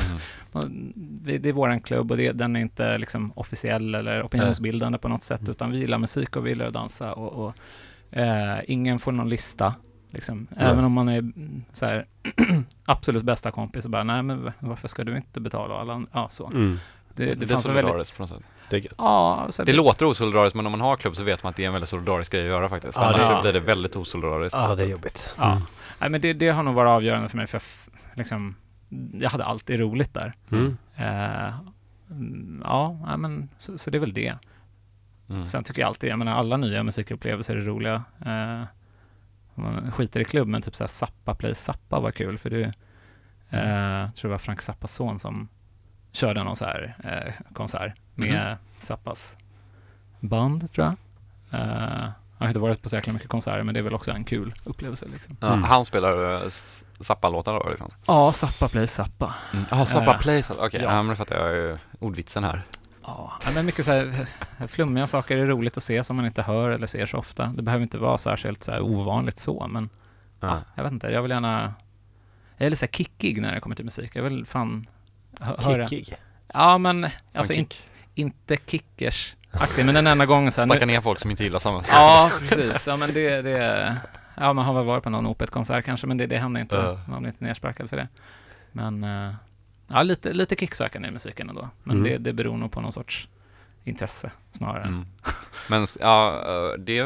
de- 1.26 1.40
Det 1.40 1.50
är 1.50 1.54
våran 1.54 1.82
klubb 1.82 2.12
och 2.12 2.18
det, 2.18 2.32
den 2.32 2.56
är 2.56 2.60
inte 2.60 2.98
liksom 2.98 3.32
officiell 3.36 3.96
eller 3.96 4.24
opinionsbildande 4.24 4.98
på 4.98 5.08
något 5.08 5.24
sätt, 5.24 5.40
Mm. 5.42 5.52
utan 5.52 5.72
vi 5.72 5.78
gillar 5.78 5.98
musik 5.98 6.36
och 6.36 6.46
vi 6.46 6.50
gillar 6.50 6.66
att 6.66 6.74
dansa 6.74 7.14
och, 7.14 7.46
och 7.48 8.18
eh, 8.18 8.60
ingen 8.68 9.00
får 9.00 9.12
någon 9.12 9.30
lista. 9.30 9.76
Liksom. 10.10 10.48
Även 10.58 10.84
om 10.86 10.92
man 10.92 11.10
är 11.10 11.32
så 11.72 11.86
här, 11.86 12.06
absolut 12.86 13.24
bästa 13.24 13.52
kompis 13.52 13.84
så 13.84 13.90
bara, 13.90 14.04
nej 14.04 14.24
men 14.24 14.52
varför 14.60 14.88
ska 14.88 15.04
du 15.04 15.18
inte 15.18 15.40
betala? 15.40 15.76
Alla, 15.76 16.06
ja, 16.12 16.28
så. 16.30 16.48
Mm. 16.48 16.78
Det, 17.16 17.26
Det, 17.26 17.36
det, 17.36 17.48
fanns 17.48 17.68
en 17.70 17.76
väldigt... 17.76 17.92
på 17.94 17.98
något 17.98 18.08
sätt. 18.30 18.40
Det 18.70 18.76
är 18.76 18.80
gött. 18.80 18.94
Ja, 18.98 19.50
Det 19.58 19.64
det, 19.64 19.74
låter 19.74 20.06
osolidariskt 20.06 20.56
men 20.56 20.66
om 20.66 20.72
man 20.72 20.82
har 20.82 20.96
klubb 20.96 21.16
så 21.16 21.24
vet 21.24 21.44
man 21.44 21.50
att 21.50 21.56
det 21.56 21.64
är 21.64 21.68
en 21.68 21.74
väldigt 21.74 21.90
solidarisk 21.90 22.32
grej 22.32 22.42
att 22.42 22.48
göra 22.48 22.70
faktiskt. 22.70 22.98
Ja, 22.98 23.04
annars 23.04 23.22
så 23.22 23.42
blir 23.42 23.54
det 23.54 23.60
väldigt 23.60 23.96
osolidariskt. 23.96 24.58
Ja, 24.58 24.76
det 24.76 24.84
är 24.84 24.88
jobbigt. 24.88 25.30
Ja. 25.38 25.52
Mm. 25.52 25.64
nej, 26.00 26.10
men 26.10 26.22
det, 26.22 26.34
det 26.34 26.50
har 26.50 26.64
nog 26.64 26.76
varit 26.76 26.90
avgörande 26.90 27.30
för 27.30 27.38
mig, 27.38 27.48
för 27.48 27.56
jag, 27.56 28.18
liksom, 28.18 28.56
jag 29.14 29.30
hade 29.30 29.46
alltid 29.46 29.80
roligt 29.80 30.14
där. 30.14 30.34
Mm. 30.52 30.78
Mm, 32.10 32.62
ja, 32.66 32.98
nej, 33.08 33.18
men 33.18 33.50
så, 33.58 33.78
så 33.78 33.90
det 33.90 33.98
är 33.98 34.00
väl 34.00 34.14
det. 34.14 34.36
Mm. 35.30 35.46
Sen 35.46 35.64
tycker 35.64 35.82
jag 35.82 35.88
alltid, 35.88 36.10
jag 36.10 36.20
menar 36.20 36.34
alla 36.34 36.58
nya 36.58 36.84
musikupplevelser 36.84 37.56
är 37.56 37.62
roliga. 37.62 38.04
Om 39.56 39.64
man 39.64 39.92
skiter 39.92 40.20
i 40.20 40.26
klubb, 40.26 40.48
men 40.48 40.62
typ 40.62 40.76
såhär 40.76 40.88
Zappa 40.88 41.36
Play 41.36 41.56
Zappa 41.56 42.00
var 42.00 42.12
kul, 42.12 42.38
för 42.38 42.50
det 42.50 42.74
jag 43.50 44.16
tror 44.16 44.30
det 44.30 44.34
var 44.34 44.38
Frank 44.38 44.62
Zappas 44.62 44.94
son 44.94 45.20
som 45.20 45.48
körde 46.14 46.44
någon 46.44 46.56
så 46.56 46.66
här 46.66 46.96
eh, 47.04 47.54
konsert 47.54 47.94
med 48.16 48.58
Zappas 48.80 49.38
band, 50.20 50.72
tror 50.74 50.86
jag. 50.88 50.96
Eh, 51.62 52.10
jag 52.38 52.46
har 52.46 52.48
inte 52.48 52.60
varit 52.60 52.82
på 52.82 52.90
så 52.90 52.96
jäkla 52.96 53.14
mycket 53.14 53.30
konserter, 53.30 53.64
men 53.64 53.74
det 53.74 53.80
är 53.80 53.82
väl 53.82 53.94
också 53.94 54.12
en 54.12 54.24
kul 54.24 54.54
upplevelse 54.64 55.06
liksom. 55.12 55.38
Ja, 55.40 55.48
Mm. 55.48 55.64
Han 55.64 55.86
spelar 55.86 56.44
uh, 56.44 56.50
Zappa-låtar 57.00 57.54
då 57.54 57.70
liksom? 57.70 57.92
Ja, 58.06 58.32
Zappa 58.34 58.70
Play 58.70 58.88
Zappa. 58.88 59.34
Jaha, 59.70 59.86
Zappa 59.86 60.14
Eh, 60.14 60.20
Play, 60.20 60.44
Zappa. 60.44 60.66
okej, 60.66 60.82
ja. 60.82 60.90
ja. 60.92 60.96
men 61.04 61.08
det 61.10 61.16
fattar 61.16 61.36
jag 61.36 61.54
ju 61.54 61.78
ordvitsen 62.00 62.44
här. 62.44 62.62
Ja, 63.06 63.32
men 63.56 63.66
mycket 63.66 63.86
så 63.86 63.92
här 63.92 64.28
flummiga 64.68 65.08
saker 65.08 65.38
är 65.38 65.46
roligt 65.46 65.78
att 65.78 65.84
se 65.84 66.04
som 66.04 66.16
man 66.16 66.26
inte 66.26 66.42
hör 66.42 66.70
eller 66.70 66.88
ser 66.88 67.06
så 67.06 67.18
ofta. 67.18 67.46
Det 67.46 67.62
behöver 67.62 67.84
inte 67.84 67.98
vara 67.98 68.18
särskilt 68.18 68.64
så 68.64 68.72
här 68.72 68.82
ovanligt 68.82 69.40
så, 69.40 69.68
men 69.68 69.90
ja, 70.40 70.62
jag 70.76 70.84
vet 70.84 70.94
inte, 70.94 71.08
jag 71.08 71.22
vill 71.22 71.32
gärna... 71.32 71.74
Jag 72.58 72.66
är 72.66 72.70
lite 72.70 72.80
så 72.80 72.86
här 72.86 72.92
kickig 72.92 73.42
när 73.42 73.54
det 73.56 73.60
kommer 73.60 73.76
till 73.76 73.86
musik. 73.86 74.16
Jag 74.16 74.24
vill 74.24 74.46
fan 74.46 74.88
höra... 75.40 75.88
Kickig. 75.88 76.16
Ja, 76.54 76.78
men 76.78 77.04
alltså 77.34 77.54
Fan, 77.54 77.60
in, 77.60 77.66
kick. 77.70 77.84
inte 78.16 78.58
kickers 78.68 79.36
aktig, 79.52 79.86
men 79.86 79.96
den 79.96 80.08
enda 80.08 80.26
gången 80.26 80.52
så 80.52 80.62
här, 80.62 80.68
Sparka 80.68 80.86
ner 80.86 81.02
folk 81.02 81.20
som 81.20 81.32
inte 81.32 81.44
gillar 81.44 81.60
samma 81.60 81.84
Ja, 81.92 82.32
precis. 82.40 82.88
Ja, 82.88 82.98
men 82.98 83.14
det, 83.14 83.42
det... 83.42 83.96
Ja, 84.38 84.54
man 84.54 84.66
har 84.66 84.74
väl 84.74 84.86
varit 84.86 85.04
på 85.04 85.10
någon 85.10 85.26
Opet-konsert 85.28 85.86
kanske, 85.86 86.08
men 86.08 86.18
det, 86.18 86.26
det 86.28 86.38
händer 86.38 86.62
inte. 86.62 86.76
Ja. 86.76 87.00
Man 87.08 87.22
blir 87.22 87.32
inte 87.32 87.44
nersparkad 87.44 87.90
för 87.90 87.98
det. 87.98 88.08
Men... 88.72 89.04
eh, 89.04 89.34
Ja, 89.88 90.04
lite, 90.04 90.34
lite 90.34 90.56
kicksökande 90.56 91.08
i 91.08 91.12
musiken 91.12 91.50
ändå. 91.50 91.70
Men 91.84 91.98
Mm. 91.98 92.12
det, 92.12 92.18
det 92.18 92.34
beror 92.34 92.58
nog 92.58 92.72
på 92.72 92.82
någon 92.82 92.92
sorts 92.92 93.28
intresse 93.84 94.32
snarare. 94.52 94.84
Mm. 94.84 95.06
Men 95.70 95.88
ja, 96.00 96.44
eh, 96.48 96.80
det 96.80 96.98
är 96.98 97.06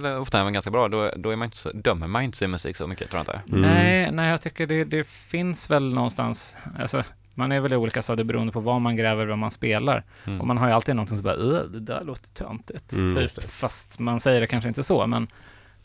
väl 0.00 0.16
ofta 0.18 0.40
även 0.40 0.52
ganska 0.52 0.70
bra. 0.70 0.88
Då, 0.88 1.10
då 1.16 1.30
är 1.30 1.36
man 1.36 1.46
inte 1.46 1.56
så, 1.56 1.72
dömer 1.72 2.06
man 2.06 2.22
inte 2.22 2.38
sin 2.38 2.50
musik 2.50 2.76
så 2.76 2.86
mycket, 2.86 3.10
tror 3.10 3.18
jag 3.26 3.36
inte. 3.36 3.56
Mm. 3.56 3.60
Nej, 3.70 4.10
nej, 4.12 4.30
jag 4.30 4.40
tycker 4.42 4.66
det, 4.66 4.84
det 4.84 5.04
finns 5.06 5.70
väl 5.70 5.94
någonstans, 5.94 6.56
alltså, 6.78 7.04
man 7.38 7.52
är 7.52 7.60
väl 7.60 7.72
i 7.72 7.76
olika 7.76 8.02
stadier 8.02 8.24
beroende 8.24 8.52
på 8.52 8.60
vad 8.60 8.80
man 8.80 8.96
gräver, 8.96 9.26
vad 9.26 9.38
man 9.38 9.50
spelar. 9.50 10.04
Mm. 10.26 10.40
Och 10.40 10.46
man 10.46 10.58
har 10.58 10.66
ju 10.68 10.72
alltid 10.74 10.96
någonting 10.96 11.16
som 11.16 11.24
bara, 11.24 11.34
"Öh, 11.34 11.62
det 11.64 11.80
där 11.80 12.04
låter 12.04 12.28
töntigt, 12.28 12.92
Mm, 12.92 13.14
typ. 13.14 13.42
Fast 13.50 13.98
man 13.98 14.20
säger 14.20 14.40
det 14.40 14.46
kanske 14.46 14.68
inte 14.68 14.82
så, 14.82 15.06
men 15.06 15.28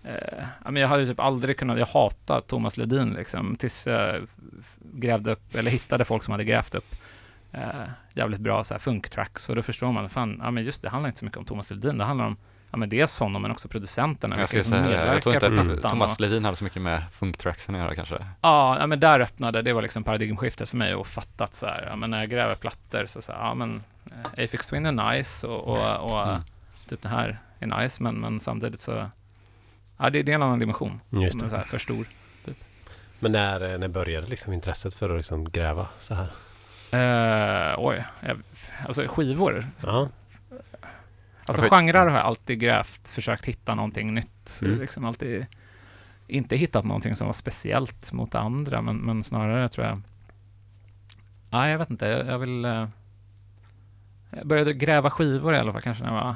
eh, 0.03 0.43
men 0.63 0.75
jag 0.75 0.87
hade 0.87 1.05
typ 1.07 1.19
aldrig 1.19 1.57
kunnat, 1.57 1.79
jag 1.79 1.85
hatar 1.85 2.41
Thomas 2.41 2.77
Ledin 2.77 3.09
liksom, 3.13 3.55
tills 3.55 3.87
jag 3.87 4.21
grävde 4.93 5.31
upp, 5.31 5.55
eller 5.55 5.71
hittade 5.71 6.05
folk 6.05 6.23
som 6.23 6.31
hade 6.31 6.43
grävt 6.43 6.75
upp 6.75 6.95
eh, 7.51 7.61
jävligt 8.13 8.39
bra 8.39 8.63
så 8.63 8.73
här 8.73 8.79
funktracks, 8.79 9.49
och 9.49 9.55
då 9.55 9.61
förstår 9.61 9.91
man, 9.91 10.09
fan, 10.09 10.39
ja 10.43 10.51
men 10.51 10.63
just 10.63 10.81
det, 10.81 10.85
det 10.87 10.89
handlar 10.91 11.07
inte 11.07 11.19
så 11.19 11.25
mycket 11.25 11.37
om 11.39 11.45
Thomas 11.45 11.71
Ledin, 11.71 11.97
det 11.97 12.03
handlar 12.03 12.25
om 12.25 12.37
Ja 12.73 12.77
men 12.77 12.89
dels 12.89 13.19
honom 13.19 13.41
men 13.41 13.51
också 13.51 13.67
producenterna. 13.67 14.39
Jag 14.39 14.47
skulle 14.47 14.63
säga, 14.63 15.13
jag 15.13 15.23
tror 15.23 15.35
inte 15.35 15.49
på 15.49 15.71
att 15.85 15.91
Thomas 15.91 16.19
Ledin 16.19 16.45
hade 16.45 16.57
så 16.57 16.63
mycket 16.63 16.81
med 16.81 17.03
funktracksen 17.11 17.75
att 17.75 17.81
göra 17.81 17.95
kanske. 17.95 18.15
Ja, 18.41 18.79
ja, 18.79 18.87
men 18.87 18.99
där 18.99 19.19
öppnade, 19.19 19.61
det 19.61 19.73
var 19.73 19.81
liksom 19.81 20.03
paradigmskiftet 20.03 20.69
för 20.69 20.77
mig 20.77 20.95
och 20.95 21.07
fattat 21.07 21.55
så 21.55 21.65
här, 21.65 21.87
ja 21.89 21.95
men 21.95 22.09
när 22.11 22.19
jag 22.19 22.29
gräver 22.29 22.55
plattor 22.55 23.05
så 23.05 23.21
så 23.21 23.31
här, 23.31 23.39
ja 23.39 23.53
men 23.53 23.83
eh, 24.05 24.43
Aphex 24.43 24.67
Twin 24.67 24.85
är 24.85 25.11
nice 25.13 25.47
och, 25.47 25.63
och, 25.67 26.11
och 26.11 26.27
Mm. 26.29 26.41
typ 26.89 27.01
det 27.01 27.09
här 27.09 27.39
är 27.59 27.81
nice 27.81 28.03
men, 28.03 28.15
men 28.15 28.39
samtidigt 28.39 28.81
så, 28.81 29.09
ja 29.97 30.09
det, 30.09 30.23
det 30.23 30.31
är 30.31 30.35
en 30.35 30.43
annan 30.43 30.59
dimension 30.59 30.99
Just 31.09 31.31
som 31.31 31.43
är 31.43 31.47
så 31.47 31.55
här 31.55 31.63
för 31.63 31.77
stor. 31.77 32.07
Men 33.19 33.31
när, 33.31 33.71
eh, 33.73 33.77
när 33.79 33.87
började 33.87 34.27
liksom 34.27 34.53
intresset 34.53 34.93
för 34.93 35.09
att 35.09 35.17
liksom 35.17 35.49
gräva 35.51 35.87
så 35.99 36.13
här? 36.15 36.31
Eh, 36.91 37.75
oj, 37.77 38.05
jag, 38.21 38.41
alltså 38.87 39.07
skivor, 39.07 39.67
Ja. 39.81 40.09
Alltså 41.45 41.61
Skit. 41.61 41.71
genrer 41.71 42.07
har 42.07 42.17
jag 42.17 42.25
alltid 42.25 42.59
grävt, 42.59 43.09
försökt 43.09 43.45
hitta 43.45 43.75
någonting 43.75 44.13
nytt, 44.13 44.59
Mm. 44.63 44.79
liksom 44.79 45.05
alltid 45.05 45.45
inte 46.27 46.55
hittat 46.55 46.85
någonting 46.85 47.15
som 47.15 47.27
var 47.27 47.33
speciellt 47.33 48.11
mot 48.13 48.35
andra, 48.35 48.81
men, 48.81 48.97
men 48.97 49.23
snarare 49.23 49.69
tror 49.69 49.87
jag 49.87 50.01
Nej, 51.49 51.71
jag 51.71 51.77
vet 51.79 51.89
inte. 51.89 52.05
Jag, 52.05 52.27
jag 52.27 52.39
vill... 52.39 52.65
eh, 52.65 52.87
jag 54.29 54.47
började 54.47 54.73
gräva 54.73 55.09
skivor 55.09 55.55
i 55.55 55.57
alla 55.57 55.71
fall, 55.73 55.81
kanske 55.81 56.03
när 56.03 56.15
jag 56.15 56.23
var 56.23 56.35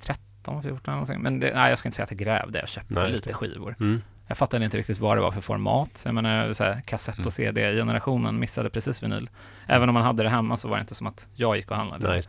13, 0.00 0.62
14 0.62 0.80
eller 0.84 0.92
någonting. 0.92 1.20
Men 1.20 1.40
det, 1.40 1.54
nej, 1.54 1.68
jag 1.68 1.78
ska 1.78 1.88
inte 1.88 1.96
säga 1.96 2.04
att 2.04 2.10
jag 2.10 2.18
grävde. 2.18 2.58
Jag 2.58 2.68
köpte 2.68 2.94
Nej, 2.94 3.12
lite 3.12 3.32
skivor. 3.32 3.76
Mm. 3.80 4.00
Jag 4.26 4.38
fattade 4.38 4.64
inte 4.64 4.78
riktigt 4.78 4.98
vad 4.98 5.16
det 5.16 5.20
var 5.20 5.30
för 5.32 5.40
format. 5.40 6.02
Jag 6.04 6.14
menar, 6.14 6.52
så 6.52 6.64
här, 6.64 6.80
kassett 6.80 7.14
Mm. 7.16 7.26
och 7.26 7.32
CD-generationen 7.32 8.38
missade 8.38 8.70
precis 8.70 9.02
vinyl. 9.02 9.30
Även 9.66 9.88
om 9.88 9.94
man 9.94 10.02
hade 10.02 10.22
det 10.22 10.28
hemma 10.28 10.56
så 10.56 10.68
var 10.68 10.76
det 10.76 10.80
inte 10.80 10.94
som 10.94 11.06
att 11.06 11.28
jag 11.34 11.56
gick 11.56 11.70
och 11.70 11.76
handlade. 11.76 12.08
Nej. 12.08 12.22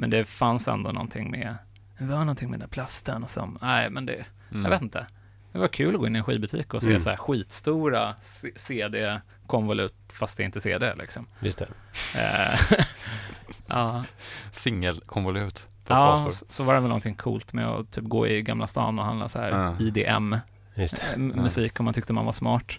Men 0.00 0.10
det 0.10 0.24
fanns 0.24 0.68
ändå 0.68 0.92
någonting 0.92 1.30
med... 1.30 1.56
Det 1.98 2.04
var 2.04 2.18
någonting 2.18 2.50
med 2.50 2.60
den 2.60 2.68
där 2.68 2.72
plasten 2.72 3.26
som... 3.28 3.58
Nej, 3.62 3.90
men 3.90 4.06
det... 4.06 4.24
Mm. 4.50 4.62
Jag 4.64 4.70
vet 4.70 4.82
inte. 4.82 5.06
Det 5.52 5.58
var 5.58 5.68
kul 5.68 5.94
att 5.94 6.00
gå 6.00 6.06
in 6.06 6.16
i 6.16 6.18
en 6.18 6.24
skivbutik 6.24 6.74
och 6.74 6.82
se 6.82 6.88
Mm. 6.88 7.00
så 7.00 7.10
här 7.10 7.16
skitstora 7.16 8.14
CD-konvolut 8.56 9.94
fast 10.12 10.36
det 10.36 10.42
är 10.42 10.44
inte 10.44 10.60
CD 10.60 10.94
liksom. 10.94 11.26
Just 11.40 11.58
det. 11.58 11.68
Eh, 12.16 12.78
ja, 13.66 14.04
Singelkonvolut. 14.50 15.66
ja 15.88 16.28
så, 16.48 16.64
var 16.64 16.74
det 16.74 16.80
väl 16.80 16.88
någonting 16.88 17.14
coolt 17.14 17.52
med 17.52 17.66
att 17.68 17.90
typ 17.90 18.04
gå 18.04 18.26
i 18.26 18.42
Gamla 18.42 18.66
stan 18.66 18.98
och 18.98 19.04
handla 19.04 19.28
så 19.28 19.38
här 19.40 19.50
Ja. 19.50 19.74
IDM 19.86 20.34
Just 20.74 20.96
det. 20.96 21.12
eh, 21.12 21.18
musik 21.18 21.80
om 21.80 21.84
man 21.84 21.94
tyckte 21.94 22.12
man 22.12 22.24
var 22.24 22.32
smart. 22.32 22.72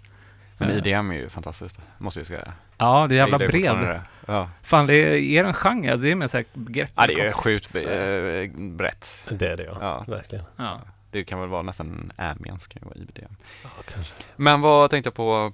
Men 0.57 0.70
Eh, 0.70 0.78
IDM 0.78 1.11
är 1.11 1.15
ju 1.15 1.30
fantastiskt, 1.30 1.80
måste 1.97 2.20
jag 2.20 2.28
säga. 2.28 2.53
Ja, 2.80 3.07
det 3.07 3.15
är 3.15 3.17
jävla 3.17 3.39
Jag 3.41 3.51
bred. 3.51 3.77
det. 3.77 4.01
Ja. 4.25 4.49
Fan, 4.63 4.88
det 4.88 4.93
är, 4.95 5.17
är 5.17 5.43
en 5.43 5.53
genre. 5.53 5.95
Det 5.95 6.11
är 6.11 6.15
med 6.15 6.32
så 6.32 6.38
här 6.38 6.45
begrepp. 6.53 6.89
ja, 6.95 7.07
det 7.07 7.13
är 7.13 7.32
sjukt 7.32 7.75
eh, 7.75 8.61
brett. 8.61 9.23
Det 9.30 9.47
är 9.47 9.57
det 9.57 9.63
ja. 9.63 9.77
Ja. 9.82 10.05
Verkligen. 10.07 10.45
Ja. 10.55 10.82
Det 11.11 11.23
kan 11.23 11.39
väl 11.39 11.49
vara 11.49 11.61
nästan 11.61 12.11
ambience, 12.17 12.69
kan 12.69 12.82
ju 12.82 12.86
vara 12.86 12.95
IBDM. 12.95 13.36
Ja, 13.63 13.69
kanske. 13.93 14.13
Men 14.36 14.61
vad 14.61 14.89
tänkte 14.89 15.07
jag 15.07 15.13
på? 15.15 15.53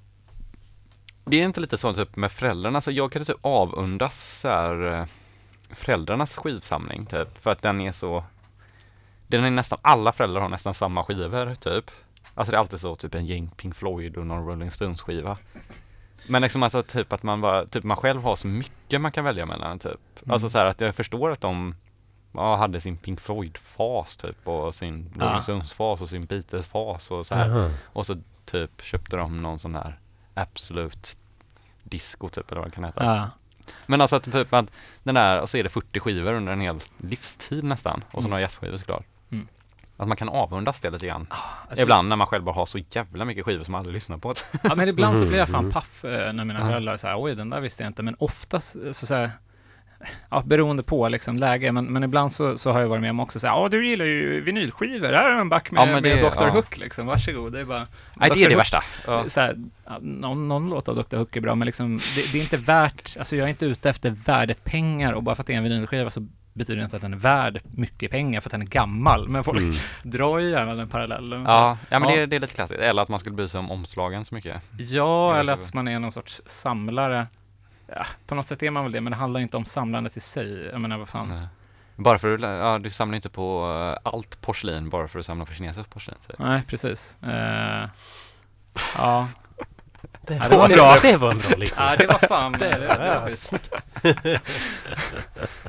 Det 1.25 1.41
är 1.41 1.45
inte 1.45 1.59
lite 1.59 1.77
så 1.77 1.93
typ 1.93 2.15
med 2.15 2.31
föräldrarna, 2.31 2.81
så 2.81 2.91
jag 2.91 3.11
kan 3.11 3.25
typ 3.25 3.37
avundas 3.41 4.39
så 4.41 4.47
här, 4.47 4.93
eh, 4.93 5.05
föräldrarnas 5.71 6.35
skivsamling 6.35 7.05
typ, 7.05 7.41
för 7.41 7.51
att 7.51 7.61
den 7.61 7.81
är 7.81 7.91
så 7.91 8.23
den 9.27 9.45
är 9.45 9.49
nästan, 9.49 9.79
alla 9.81 10.11
föräldrar 10.11 10.41
har 10.41 10.49
nästan 10.49 10.73
samma 10.73 11.03
skivor 11.03 11.55
typ. 11.55 11.91
Alltså 12.33 12.51
det 12.51 12.57
är 12.57 12.59
alltid 12.59 12.79
så, 12.79 12.95
typ 12.95 13.15
en 13.15 13.25
gäng 13.25 13.51
Pink 13.57 13.75
Floyd 13.75 14.17
och 14.17 14.27
någon 14.27 14.47
Rolling 14.47 14.71
Stones 14.71 15.01
skiva. 15.01 15.37
Men 16.27 16.41
liksom 16.41 16.63
alltså 16.63 16.83
typ 16.83 17.13
att 17.13 17.23
man 17.23 17.41
bara, 17.41 17.65
typ 17.65 17.83
man 17.83 17.97
själv 17.97 18.23
har 18.23 18.35
så 18.35 18.47
mycket 18.47 19.01
man 19.01 19.11
kan 19.11 19.23
välja 19.23 19.45
mellan 19.45 19.79
typ. 19.79 19.99
Alltså 20.29 20.49
så 20.49 20.57
här 20.57 20.65
att 20.65 20.81
jag 20.81 20.95
förstår 20.95 21.31
att 21.31 21.41
de 21.41 21.75
ja, 22.31 22.55
hade 22.55 22.81
sin 22.81 22.97
Pink 22.97 23.19
Floyd-fas 23.21 24.17
typ 24.17 24.47
och 24.47 24.75
sin 24.75 25.11
Ja. 25.19 25.25
Rolling 25.25 25.41
Stones-fas 25.41 26.01
och 26.01 26.09
sin 26.09 26.25
Beatles-fas 26.25 27.11
och 27.11 27.25
så 27.25 27.35
här. 27.35 27.49
Aha. 27.49 27.69
Och 27.85 28.05
så 28.05 28.15
typ 28.45 28.81
köpte 28.83 29.15
de 29.17 29.41
någon 29.41 29.59
sån 29.59 29.75
här 29.75 29.99
Absolut 30.33 31.17
Disco 31.83 32.29
typ 32.29 32.51
eller 32.51 32.61
vad 32.61 32.69
det 32.71 32.75
kan 32.75 32.83
heta. 32.83 33.03
Ja. 33.05 33.29
Men 33.85 34.01
alltså 34.01 34.15
att 34.15 34.23
typ 34.23 34.53
att 34.53 34.65
den 35.03 35.15
där, 35.15 35.41
och 35.41 35.49
så 35.49 35.57
är 35.57 35.63
det 35.63 35.69
40 35.69 35.99
skivor 35.99 36.33
under 36.33 36.53
en 36.53 36.61
hel 36.61 36.79
livstid 36.97 37.63
nästan. 37.63 38.03
Och 38.07 38.11
så 38.11 38.19
Mm. 38.19 38.29
några 38.29 38.41
gästskivor 38.41 38.77
såklart. 38.77 39.05
Mm. 39.97 40.01
Att 40.03 40.07
man 40.07 40.17
kan 40.17 40.29
avundas 40.29 40.79
det 40.79 40.89
lite 40.89 41.07
grann. 41.07 41.27
Alltså, 41.69 41.83
Ibland 41.83 42.09
när 42.09 42.15
man 42.15 42.27
själv 42.27 42.43
bara 42.43 42.55
har 42.55 42.65
så 42.65 42.77
jävla 42.91 43.25
mycket 43.25 43.45
skivor 43.45 43.63
som 43.63 43.71
man 43.71 43.79
aldrig 43.79 43.93
lyssnar 43.93 44.17
på. 44.17 44.33
Ja, 44.63 44.75
men 44.75 44.89
ibland 44.89 45.17
så 45.17 45.25
blir 45.25 45.37
jag 45.37 45.49
fan 45.49 45.63
Mhm. 45.63 45.73
paff 45.73 46.05
eh, 46.05 46.33
när 46.33 46.45
mina 46.45 46.59
föräldrar 46.59 46.97
säger 46.97 47.21
oj, 47.23 47.35
den 47.35 47.49
där 47.49 47.59
visste 47.61 47.83
jag 47.83 47.89
inte. 47.89 48.03
Men 48.03 48.15
oftast 48.19 48.75
så, 48.91 49.05
så 49.05 49.15
här, 49.15 49.31
ja, 50.29 50.43
beroende 50.45 50.83
på 50.83 51.07
liksom 51.09 51.37
läge, 51.37 51.71
men, 51.71 51.85
men 51.85 52.03
ibland 52.03 52.31
så, 52.31 52.57
så 52.57 52.71
har 52.71 52.81
jag 52.81 52.87
varit 52.87 53.01
med 53.01 53.09
om 53.09 53.19
också 53.19 53.39
så 53.39 53.47
här, 53.47 53.53
ja, 53.53 53.69
du 53.69 53.87
gillar 53.89 54.05
ju 54.05 54.41
vinylskivor, 54.41 55.07
här 55.07 55.31
är 55.31 55.39
en 55.39 55.49
back 55.49 55.71
med, 55.71 55.81
Ja, 55.81 55.93
med 55.93 56.03
det- 56.03 56.15
Dr. 56.21 56.33
ja. 56.39 56.49
Hook 56.49 56.77
liksom, 56.77 57.05
varsågod. 57.07 57.53
Det 57.53 57.59
är 57.59 57.65
bara, 57.65 57.87
Nej, 58.15 58.31
det 58.33 58.43
är 58.43 58.49
det 58.49 58.55
värsta. 58.55 58.83
Ja. 59.07 59.29
Så 59.29 59.39
här, 59.41 59.55
någon, 60.01 60.47
någon 60.47 60.69
låt 60.69 60.87
av 60.87 60.95
Dr. 60.95 61.17
Hook 61.17 61.35
är 61.35 61.41
bra, 61.41 61.55
men 61.55 61.65
liksom, 61.65 61.97
det, 61.97 62.31
det 62.31 62.37
är 62.37 62.41
inte 62.41 62.57
värt, 62.57 63.15
alltså 63.19 63.35
jag 63.35 63.45
är 63.45 63.49
inte 63.49 63.65
ute 63.65 63.89
efter 63.89 64.09
värdet 64.25 64.63
pengar 64.63 65.13
och 65.13 65.23
bara 65.23 65.35
för 65.35 65.43
att 65.43 65.47
det 65.47 65.53
är 65.53 65.57
en 65.57 65.63
vinylskiva 65.63 66.09
så 66.09 66.27
betyder 66.55 66.83
inte 66.83 66.95
att 66.95 67.01
den 67.01 67.13
är 67.13 67.17
värd 67.17 67.61
mycket 67.63 68.11
pengar 68.11 68.41
för 68.41 68.47
att 68.49 68.51
den 68.51 68.61
är 68.61 68.65
gammal. 68.65 69.29
Men 69.29 69.43
folk 69.43 69.59
Mm. 69.61 69.75
drar 70.03 70.39
ju 70.39 70.49
gärna 70.49 70.75
den 70.75 70.89
parallellen. 70.89 71.43
Ja, 71.47 71.77
ja 71.89 71.99
men 71.99 72.09
Ja. 72.09 72.15
Det, 72.15 72.21
är, 72.21 72.27
det 72.27 72.35
är 72.35 72.39
lite 72.39 72.53
klassiskt. 72.55 72.79
Eller 72.79 73.01
att 73.01 73.09
man 73.09 73.19
skulle 73.19 73.35
bry 73.35 73.47
sig 73.47 73.59
om 73.59 73.71
omslagen 73.71 74.25
så 74.25 74.35
mycket. 74.35 74.61
Ja, 74.77 75.35
eller 75.35 75.53
att 75.53 75.73
man 75.73 75.87
är 75.87 75.99
någon 75.99 76.11
sorts 76.11 76.41
samlare. 76.45 77.27
Ja, 77.87 78.05
på 78.27 78.35
något 78.35 78.47
sätt 78.47 78.63
är 78.63 78.71
man 78.71 78.83
väl 78.83 78.91
det, 78.91 79.01
men 79.01 79.11
det 79.11 79.17
handlar 79.17 79.39
inte 79.39 79.57
om 79.57 79.65
samlandet 79.65 80.17
i 80.17 80.19
sig. 80.19 80.65
Jag 80.71 80.81
menar, 80.81 80.97
vad 80.97 81.09
fan. 81.09 81.29
Nej. 81.29 81.47
Bara 81.95 82.17
för 82.19 82.33
att, 82.33 82.41
ja 82.41 82.79
du 82.79 82.89
samlar 82.89 83.15
inte 83.15 83.29
på 83.29 83.73
eh, 84.03 84.09
allt 84.13 84.41
porslin 84.41 84.89
bara 84.89 85.07
för 85.07 85.19
att 85.19 85.25
samla 85.25 85.45
på 85.45 85.53
kinesiskt 85.53 85.89
porslin. 85.89 86.15
typ. 86.27 86.39
Nej, 86.39 86.61
precis. 86.67 87.17
Eh, 87.23 87.89
ja. 88.97 89.27
Det, 90.27 90.33
Ja, 90.35 90.49
det 90.49 90.57
var 90.57 90.67
bra. 90.69 90.95
Det 91.01 91.17
var 91.17 91.31
en 91.31 91.37
bra 91.37 91.49
liknelse. 91.49 91.73
ja, 91.77 91.95
det 91.99 92.05
var 92.07 92.27
fan... 92.27 92.51
Det 92.51 92.87
var 92.87 93.19
var. 93.19 94.39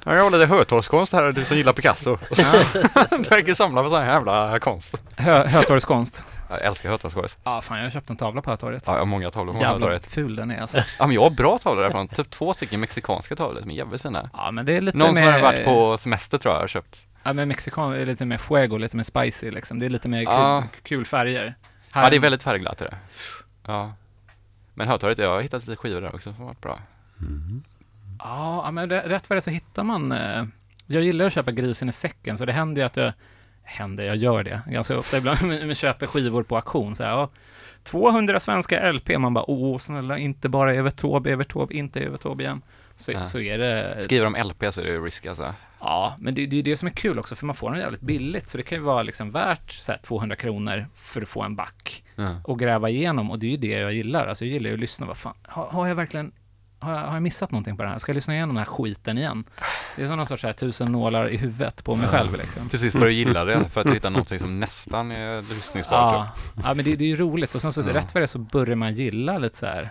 Ja, 0.04 0.14
jag 0.14 0.22
har 0.22 0.30
lite 0.30 0.46
hötorgskonst 0.46 1.12
här, 1.12 1.32
du 1.32 1.44
som 1.44 1.56
gillar 1.56 1.72
Picasso. 1.72 2.18
Du 3.10 3.16
verkar 3.30 3.54
samla 3.54 3.82
på 3.82 3.88
sån 3.90 3.98
här 4.02 4.06
jävla 4.12 4.58
konst. 4.60 5.02
Hö, 5.16 5.46
Hötorgskonst. 5.46 6.24
Jag 6.50 6.62
älskar 6.62 6.88
hötorgskonst. 6.90 7.36
Ja, 7.44 7.60
fan 7.62 7.76
jag 7.78 7.84
har 7.84 7.90
köpt 7.90 8.10
en 8.10 8.16
tavla 8.16 8.42
på 8.42 8.50
Hötorget. 8.50 8.82
Ja, 8.86 8.92
jag 8.92 8.98
har 8.98 9.06
många 9.06 9.30
tavlor 9.30 9.52
på 9.54 9.60
Jävla 9.60 9.74
Hötorget. 9.78 10.06
ful 10.06 10.36
den 10.36 10.50
är 10.50 10.60
alltså. 10.60 10.78
Ja, 10.98 11.06
men 11.06 11.14
jag 11.14 11.22
har 11.22 11.30
bra 11.30 11.58
tavlor 11.58 11.82
därifrån. 11.82 12.08
Typ 12.08 12.30
två 12.30 12.54
stycken 12.54 12.80
mexikanska 12.80 13.36
tavlor 13.36 13.60
som 13.60 13.70
är 13.70 13.74
jävligt 13.74 14.02
fina. 14.02 14.30
Ja, 14.32 14.50
men 14.50 14.66
det 14.66 14.72
är 14.76 14.80
lite 14.80 14.98
Någon 14.98 15.06
som 15.06 15.24
mer... 15.24 15.32
har 15.32 15.40
varit 15.40 15.64
på 15.64 15.98
semester 15.98 16.38
tror 16.38 16.54
jag 16.54 16.60
har 16.60 16.68
köpt. 16.68 16.96
Ja, 17.22 17.32
men 17.32 17.48
mexikan 17.48 17.92
är 17.92 18.06
lite 18.06 18.24
mer 18.24 18.38
fuego, 18.38 18.76
lite 18.78 18.96
mer 18.96 19.02
spicy 19.04 19.50
liksom. 19.50 19.78
Det 19.78 19.86
är 19.86 19.90
lite 19.90 20.08
mer 20.08 20.18
kul, 20.24 20.26
Ja. 20.34 20.64
kul 20.82 21.04
färger. 21.06 21.54
Här, 21.92 22.02
Ja, 22.04 22.10
det 22.10 22.16
är 22.16 22.20
väldigt 22.20 22.42
färgglatt 22.42 22.78
det. 22.78 22.94
Ja. 23.66 23.92
Men 24.76 24.88
Hötorget, 24.88 25.18
jag 25.18 25.28
har 25.30 25.40
hittat 25.40 25.66
lite 25.66 25.76
skivor 25.76 26.00
där 26.00 26.14
också 26.14 26.32
som 26.32 26.38
har 26.40 26.46
varit 26.46 26.60
bra. 26.60 26.78
Mm. 27.20 27.62
Ja, 28.18 28.70
men 28.70 28.90
rä- 28.90 29.08
rätt 29.08 29.30
vad 29.30 29.36
det 29.36 29.40
så 29.42 29.50
hittar 29.50 29.84
man... 29.84 30.12
Eh, 30.12 30.44
jag 30.86 31.02
gillar 31.02 31.26
att 31.26 31.32
köpa 31.32 31.50
grisen 31.52 31.88
i 31.88 31.92
säcken, 31.92 32.38
så 32.38 32.44
det 32.44 32.52
händer 32.52 32.82
ju 32.82 32.86
att 32.86 32.96
jag... 32.96 33.12
Händer, 33.62 34.04
jag 34.04 34.16
gör 34.16 34.44
det 34.44 34.60
ganska 34.66 34.98
ofta 34.98 35.18
ibland, 35.18 35.38
men 35.42 35.66
men 35.66 35.74
köper 35.74 36.06
skivor 36.06 36.42
på 36.42 36.56
auktion. 36.56 36.94
Så 36.94 37.02
här, 37.04 37.10
ja, 37.10 37.30
200 37.82 38.40
svenska 38.40 38.92
LP, 38.92 39.18
man 39.18 39.34
bara 39.34 39.50
åh 39.50 39.78
snälla, 39.78 40.18
inte 40.18 40.48
bara 40.48 40.74
Evert 40.74 40.96
Taube, 40.96 41.32
Evert 41.32 41.52
Taube, 41.52 41.74
inte 41.74 42.00
Evert 42.00 42.20
Taube 42.20 42.44
igen. 42.44 42.62
Så, 42.96 43.12
Ja. 43.12 43.22
så 43.22 43.40
är 43.40 43.58
det... 43.58 43.96
Skriver 44.02 44.24
de 44.24 44.44
LP 44.48 44.74
så 44.74 44.80
är 44.80 44.84
det 44.84 44.98
risk 44.98 45.26
alltså. 45.26 45.54
Ja, 45.80 46.16
men 46.18 46.34
det, 46.34 46.46
det 46.46 46.58
är 46.58 46.62
det 46.62 46.76
som 46.76 46.88
är 46.88 46.92
kul 46.92 47.18
också, 47.18 47.36
för 47.36 47.46
man 47.46 47.54
får 47.54 47.70
den 47.70 47.80
jävligt 47.80 48.00
billigt, 48.00 48.48
så 48.48 48.56
det 48.58 48.62
kan 48.62 48.78
ju 48.78 48.84
vara 48.84 49.02
liksom 49.02 49.30
värt 49.30 49.70
så 49.72 49.92
här, 49.92 49.98
200 49.98 50.36
kronor 50.36 50.86
för 50.94 51.22
att 51.22 51.28
få 51.28 51.42
en 51.42 51.56
back 51.56 52.02
Ja. 52.18 52.40
och 52.44 52.58
gräva 52.58 52.88
igenom, 52.90 53.30
och 53.30 53.38
det 53.38 53.46
är 53.46 53.50
ju 53.50 53.56
det 53.56 53.66
jag 53.68 53.92
gillar. 53.92 54.26
Alltså 54.26 54.44
jag 54.44 54.52
gillar 54.52 54.68
ju 54.70 54.74
att 54.74 54.80
lyssna, 54.80 55.06
vad 55.06 55.16
fan, 55.16 55.34
har, 55.42 55.66
har 55.66 55.86
jag 55.88 55.94
verkligen 55.94 56.32
har 56.78 56.92
jag, 56.92 57.00
har 57.00 57.12
jag 57.14 57.22
missat 57.22 57.50
någonting 57.50 57.76
på 57.76 57.82
det 57.82 57.88
här? 57.88 57.98
Ska 57.98 58.10
jag 58.10 58.14
lyssna 58.14 58.34
igenom 58.34 58.48
den 58.54 58.58
här 58.66 58.72
skiten 58.72 59.18
igen? 59.18 59.44
Det 59.96 60.02
är 60.02 60.06
som 60.06 60.16
någon 60.16 60.26
sorts 60.26 60.40
så 60.40 60.46
här, 60.46 60.54
tusen 60.54 60.92
nålar 60.92 61.28
i 61.28 61.36
huvudet 61.36 61.84
på 61.84 61.94
mig 61.96 62.08
själv 62.08 62.32
liksom. 62.36 62.68
Till 62.68 62.78
sist 62.78 62.96
börjar 62.98 63.06
du 63.10 63.14
gilla 63.16 63.44
det 63.44 63.68
för 63.68 63.80
att 63.80 63.86
du 63.86 63.92
hittar 63.92 64.10
någonting 64.10 64.38
som 64.38 64.60
nästan 64.60 65.12
är 65.12 65.42
lyssningsbart. 65.54 66.14
Ja, 66.14 66.28
ja, 66.64 66.74
men 66.74 66.84
det, 66.84 66.96
det 66.96 67.04
är 67.04 67.08
ju 67.08 67.16
roligt. 67.16 67.54
Och 67.54 67.62
sen 67.62 67.72
så 67.72 67.80
Ja. 67.80 67.94
rätt 67.94 68.14
vad 68.14 68.20
det 68.20 68.24
är 68.24 68.26
så 68.26 68.38
börjar 68.38 68.76
man 68.76 68.94
gilla 68.94 69.38
lite 69.38 69.58
så 69.58 69.66
här 69.66 69.82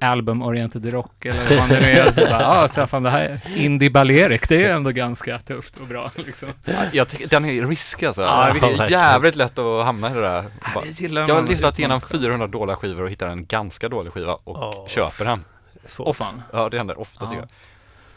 eh, 0.00 0.08
album-oriented 0.10 0.90
rock 0.90 1.24
eller 1.24 1.58
vad 1.60 1.68
det 1.68 1.80
nu 1.80 1.86
är. 1.86 2.12
Så 2.12 2.20
bara, 2.20 2.40
ja, 2.42 2.68
så 2.68 2.80
här, 2.80 2.86
fan 2.86 3.02
det 3.02 3.10
här 3.10 3.40
Indie 3.56 3.90
Balearic, 3.90 4.40
det 4.48 4.64
är 4.64 4.74
ändå 4.74 4.90
ganska 4.90 5.38
tufft 5.38 5.76
och 5.80 5.86
bra 5.86 6.10
liksom. 6.16 6.48
Ja, 6.64 6.72
Jag 6.92 7.08
tycker 7.08 7.26
den 7.28 7.44
är 7.44 7.66
riskig 7.66 8.06
alltså. 8.06 8.22
Ja, 8.22 8.52
det 8.60 8.66
är 8.84 8.90
jävligt 8.90 9.36
lätt 9.36 9.58
att 9.58 9.84
hamna 9.84 10.10
i 10.10 10.14
det 10.14 10.20
där. 10.20 10.44
Bara- 10.74 10.84
Jag 10.98 11.28
Jag 11.28 11.34
har 11.34 11.46
lyssnat 11.46 11.78
igenom 11.78 12.00
400 12.00 12.46
dåliga 12.46 12.76
skivor 12.76 13.02
och 13.02 13.10
hittar 13.10 13.28
en 13.28 13.46
ganska 13.46 13.88
dålig 13.88 14.12
skiva 14.12 14.32
och 14.44 14.56
Åh. 14.62 14.86
köper 14.88 15.24
den. 15.24 15.44
Svårt. 15.88 16.06
Åh 16.08 16.12
fan. 16.14 16.42
Ja, 16.52 16.68
det 16.68 16.78
händer 16.78 17.00
ofta 17.00 17.24
Ja. 17.24 17.28
tycker 17.28 17.40
jag. 17.40 17.48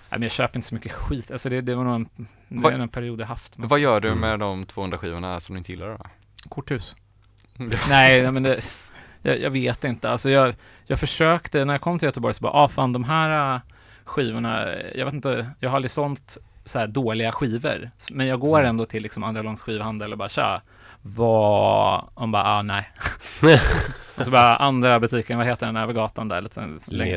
Nej, 0.10 0.20
men 0.20 0.22
jag 0.22 0.32
köper 0.32 0.58
inte 0.58 0.68
så 0.68 0.76
mycket 0.76 0.92
skit. 0.92 1.32
Alltså 1.32 1.50
det, 1.50 1.62
det 1.62 1.76
var 1.76 1.84
nog 1.84 1.96
en, 1.96 2.10
det 2.48 2.68
är 2.68 2.80
en 2.80 2.90
period 2.90 3.22
jag 3.22 3.26
haft. 3.28 3.58
Men 3.58 3.68
Vad 3.68 3.80
gör 3.80 4.00
du 4.02 4.16
med 4.16 4.40
de 4.40 4.66
200 4.66 4.98
skivorna 4.98 5.40
som 5.40 5.56
du 5.56 5.58
inte 5.58 5.72
gillar 5.72 5.90
då? 5.90 5.98
Korthus. 6.50 6.96
Nej, 7.90 8.22
nej, 8.24 8.32
men 8.32 8.44
det, 8.44 8.62
jag, 9.22 9.40
jag 9.40 9.50
vet 9.52 9.84
inte. 9.84 10.10
Alltså 10.10 10.30
jag, 10.30 10.56
jag 10.86 11.00
försökte, 11.00 11.66
när 11.66 11.74
jag 11.74 11.82
kom 11.82 12.00
till 12.00 12.06
Göteborg 12.06 12.34
så 12.34 12.42
bara, 12.42 12.52
ah 12.54 12.68
fan 12.68 12.94
de 12.94 13.04
här 13.04 13.56
äh, 13.56 13.62
skivorna, 14.04 14.68
jag 14.96 15.06
vet 15.06 15.14
inte, 15.14 15.50
jag 15.60 15.70
har 15.70 15.76
aldrig 15.76 15.92
sålt 15.92 16.38
så 16.66 16.80
här 16.80 16.88
dåliga 16.88 17.32
skivor. 17.32 17.92
Men 18.10 18.28
jag 18.28 18.40
går 18.40 18.64
ändå 18.64 18.86
till 18.86 19.04
liksom 19.04 19.24
andra 19.24 19.42
långs 19.42 19.62
skivhandel 19.62 20.12
och 20.12 20.18
bara, 20.18 20.30
tja, 20.30 20.62
vad, 21.02 22.08
de 22.16 22.32
bara, 22.32 22.44
ah 22.44 22.62
nej. 22.62 22.90
och 24.16 24.26
så 24.26 24.32
bara 24.32 24.56
andra 24.56 25.00
butiken, 25.00 25.38
vad 25.38 25.48
heter 25.48 25.66
den 25.66 25.78
över 25.78 25.94
gatan 25.94 26.28
där? 26.28 26.42
Lite 26.42 26.60
längre. 26.86 27.12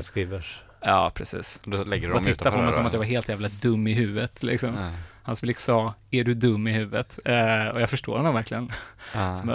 Ja, 0.81 1.13
precis. 1.15 1.63
Då 1.65 1.85
lägger 1.85 2.09
du 2.09 2.15
Och 2.15 2.21
dem 2.21 2.25
tittade 2.25 2.51
på 2.57 2.63
mig 2.63 2.73
som 2.73 2.87
att 2.87 2.93
jag 2.93 2.99
var 2.99 3.07
helt 3.07 3.29
jävla 3.29 3.49
dum 3.49 3.87
i 3.87 3.93
huvudet 3.95 4.43
liksom. 4.43 4.75
Ja. 4.75 4.91
Hans 5.23 5.43
blick 5.43 5.59
sa, 5.59 5.95
är 6.11 6.25
du 6.25 6.35
dum 6.35 6.67
i 6.67 6.73
huvudet? 6.73 7.19
Eh, 7.25 7.69
och 7.69 7.81
jag 7.81 7.91
förstår 7.91 8.17
honom 8.17 8.35
verkligen. 8.35 8.73
Ja. 9.15 9.37
Som, 9.41 9.49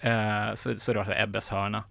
eh, 0.00 0.54
så, 0.54 0.76
så 0.76 0.92
det 0.92 0.98
var 0.98 1.20
Ebbes 1.22 1.48
hörna. 1.48 1.84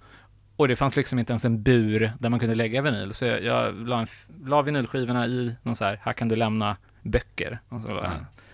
Och 0.56 0.68
det 0.68 0.76
fanns 0.76 0.96
liksom 0.96 1.20
inte 1.20 1.32
ens 1.34 1.46
en 1.46 1.64
bur 1.64 2.12
där 2.20 2.30
man 2.30 2.40
kunde 2.40 2.56
lägga 2.56 2.82
vinyl. 2.82 3.14
Så 3.14 3.26
jag, 3.26 3.44
jag 3.44 3.88
la, 3.88 4.00
en, 4.00 4.08
la 4.46 4.62
vinylskivorna 4.62 5.26
i 5.28 5.56
någon 5.64 5.76
så 5.76 5.86
här, 5.86 6.00
här 6.04 6.14
kan 6.14 6.28
du 6.28 6.36
lämna 6.36 6.78
böcker. 7.02 7.60
Och 7.70 7.82
så, 7.82 7.90
Ja. 7.90 8.12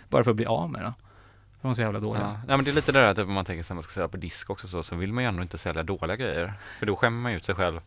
Bara 0.09 0.23
för 0.23 0.31
att 0.31 0.38
bli 0.38 0.45
av 0.45 0.69
med 0.69 0.81
det. 0.81 0.93
De 1.61 1.67
var 1.67 1.75
så 1.75 1.81
jävla 1.81 1.99
dåliga. 1.99 2.23
Ja. 2.23 2.39
ja, 2.47 2.57
men 2.57 2.65
det 2.65 2.71
är 2.71 2.75
lite 2.75 2.91
det 2.91 2.99
där 2.99 3.13
typ, 3.13 3.27
om 3.27 3.33
man 3.33 3.45
tänker 3.45 3.63
sig 3.63 3.73
att 3.73 3.75
man 3.75 3.83
ska 3.83 3.93
sälja 3.93 4.07
på 4.07 4.17
disk 4.17 4.49
också 4.49 4.67
så, 4.67 4.83
så 4.83 4.95
vill 4.95 5.13
man 5.13 5.23
ju 5.23 5.27
ändå 5.27 5.41
inte 5.41 5.57
sälja 5.57 5.83
dåliga 5.83 6.15
grejer. 6.15 6.53
För 6.79 6.85
då 6.85 6.95
skämmer 6.95 7.21
man 7.21 7.31
ju 7.31 7.37
ut 7.37 7.45
sig 7.45 7.55
själv. 7.55 7.79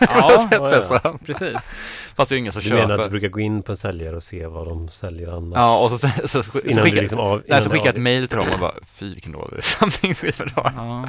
Ja, 0.00 0.46
På 0.58 0.66
ett 0.66 0.70
sätt 0.88 1.02
så. 1.02 1.18
precis. 1.26 1.76
Fast 2.14 2.28
det 2.28 2.32
är 2.32 2.36
ju 2.36 2.40
ingen 2.40 2.52
som 2.52 2.62
Du 2.62 2.70
menar 2.74 2.82
att 2.82 2.88
du 2.88 2.96
köper. 2.96 3.10
brukar 3.10 3.28
gå 3.28 3.40
in 3.40 3.62
på 3.62 3.72
en 3.72 3.76
säljare 3.76 4.16
och 4.16 4.22
se 4.22 4.46
vad 4.46 4.66
de 4.66 4.88
säljer 4.88 5.36
annars? 5.36 5.56
Ja, 5.56 5.78
och 5.78 5.90
så, 5.90 5.98
så, 5.98 6.08
så, 6.28 6.42
så, 6.42 6.60
Innan 6.60 6.84
skickar, 6.84 6.96
du 6.96 7.00
liksom 7.02 7.20
av, 7.20 7.42
nej, 7.48 7.62
så 7.62 7.68
du 7.68 7.76
jag 7.76 7.86
ett 7.86 7.96
mail 8.02 8.28
till 8.28 8.38
dem 8.38 8.46
och 8.52 8.58
bara 8.58 8.74
Fy 8.86 9.14
vilken 9.14 9.32
dålig 9.32 9.64
samling 9.64 10.14
du 10.20 10.32
har. 10.56 10.72
Ja. 10.76 11.08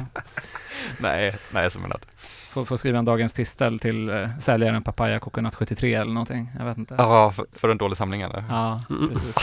Nej, 1.00 1.36
nej 1.50 1.70
som 1.70 1.82
menat. 1.82 2.06
Får, 2.52 2.64
får 2.64 2.76
skriva 2.76 2.98
en 2.98 3.04
dagens 3.04 3.32
tistel 3.32 3.78
till 3.78 4.08
eh, 4.08 4.38
säljaren 4.38 4.82
Papaya 4.82 5.18
Coconut 5.18 5.54
73 5.54 5.94
eller 5.94 6.12
någonting. 6.12 6.50
Jag 6.58 6.64
vet 6.64 6.78
inte. 6.78 6.94
Ja, 6.98 7.30
för, 7.30 7.46
för 7.52 7.68
en 7.68 7.78
dålig 7.78 7.96
samling 7.96 8.20
eller? 8.22 8.44
Ja, 8.48 8.82
Mm. 8.90 9.08
precis. 9.08 9.36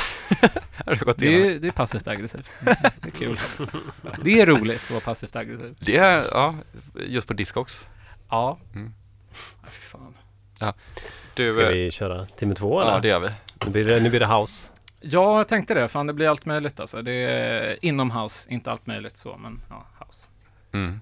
Har 0.86 0.96
du 0.96 1.06
gått 1.06 1.18
Det 1.18 1.26
är, 1.26 1.30
igenom? 1.30 1.48
ju- 1.50 1.60
det 1.60 1.68
är 1.68 1.72
passivt 1.72 2.08
aggressivt. 2.08 2.50
Det 2.66 3.08
är 3.08 3.12
kul. 3.12 3.40
Det 4.24 4.42
är 4.42 4.46
roligt 4.46 4.84
att 4.84 4.92
vara 4.92 5.02
passivt 5.02 5.36
aggressiv. 5.36 5.76
Det 5.80 5.98
är, 5.98 6.26
ja, 6.32 6.56
just 6.96 7.28
på 7.28 7.34
Discogs. 7.34 7.86
Ja. 8.30 8.58
Mm. 8.76 8.94
Ja, 9.62 9.68
fy 9.72 9.82
fan. 9.82 10.14
Du, 11.34 11.52
Ska 11.52 11.62
eh, 11.64 11.70
vi 11.70 11.92
köra 11.92 12.26
timme 12.26 12.56
två 12.56 12.82
eller? 12.82 12.92
ja 12.92 13.00
det 13.00 13.08
gör 13.08 13.20
vi. 13.20 13.30
Nu, 13.66 13.72
blir 13.72 13.86
det, 13.86 14.00
nu 14.00 14.10
blir 14.10 14.20
det 14.20 14.26
house. 14.28 14.70
Ja, 15.02 15.38
jag 15.38 15.48
tänkte 15.48 15.74
det. 15.74 15.88
Fan, 15.88 16.08
det 16.08 16.14
blir 16.14 16.30
allt 16.30 16.46
möjligt 16.46 16.80
alltså. 16.80 17.02
Det 17.02 17.14
är 17.14 17.86
inom 17.86 18.12
house, 18.12 18.52
inte 18.52 18.72
allt 18.72 18.88
möjligt 18.88 19.18
så, 19.18 19.38
men 19.38 19.62
ja, 19.70 19.86
house. 20.00 20.28
Mm. 20.72 21.02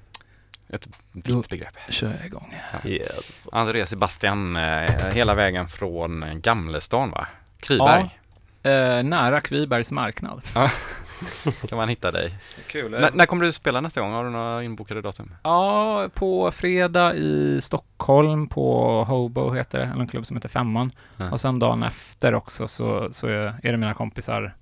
Ett 0.70 0.88
vitt 1.11 1.49
begrepp. 1.49 1.74
Kör 1.89 2.16
jag 2.18 2.26
igång. 2.26 2.55
Yes. 2.86 3.47
André 3.51 3.86
Sebastian, 3.86 4.55
eh, 4.55 5.11
hela 5.13 5.36
vägen 5.36 5.68
från 5.68 6.26
Gamlestan 6.36 7.11
va? 7.11 7.28
Kviberg. 7.59 8.20
Eh, 8.63 9.03
nära 9.03 9.41
Kvibergs 9.41 9.91
marknad. 9.91 10.41
Kan 11.70 11.78
man 11.78 11.89
hitta 11.89 12.11
dig. 12.11 12.36
Kul. 12.68 12.93
N- 12.93 13.09
när 13.13 13.26
kommer 13.26 13.45
du 13.45 13.51
spela 13.51 13.82
nästa 13.82 14.01
gång? 14.01 14.11
Har 14.11 14.24
du 14.24 14.30
några 14.30 14.63
inbokade 14.63 15.01
datum? 15.01 15.36
Ja, 15.43 16.09
på 16.13 16.51
fredag 16.51 17.13
i 17.16 17.59
Stockholm 17.61 18.47
på 18.47 19.03
Hobo 19.03 19.51
heter 19.53 19.80
det, 19.80 19.86
en 19.86 20.07
klubb 20.07 20.26
som 20.26 20.36
heter 20.38 20.49
Femman. 20.49 20.91
Ja. 21.18 21.32
Och 21.32 21.41
sen 21.41 21.59
dagen 21.59 21.84
efter 21.84 22.34
också 22.36 22.68
så, 22.68 23.07
så 23.11 23.28
är 23.28 23.72
det 23.72 23.78
mina 23.78 23.93
kompisar 23.93 24.55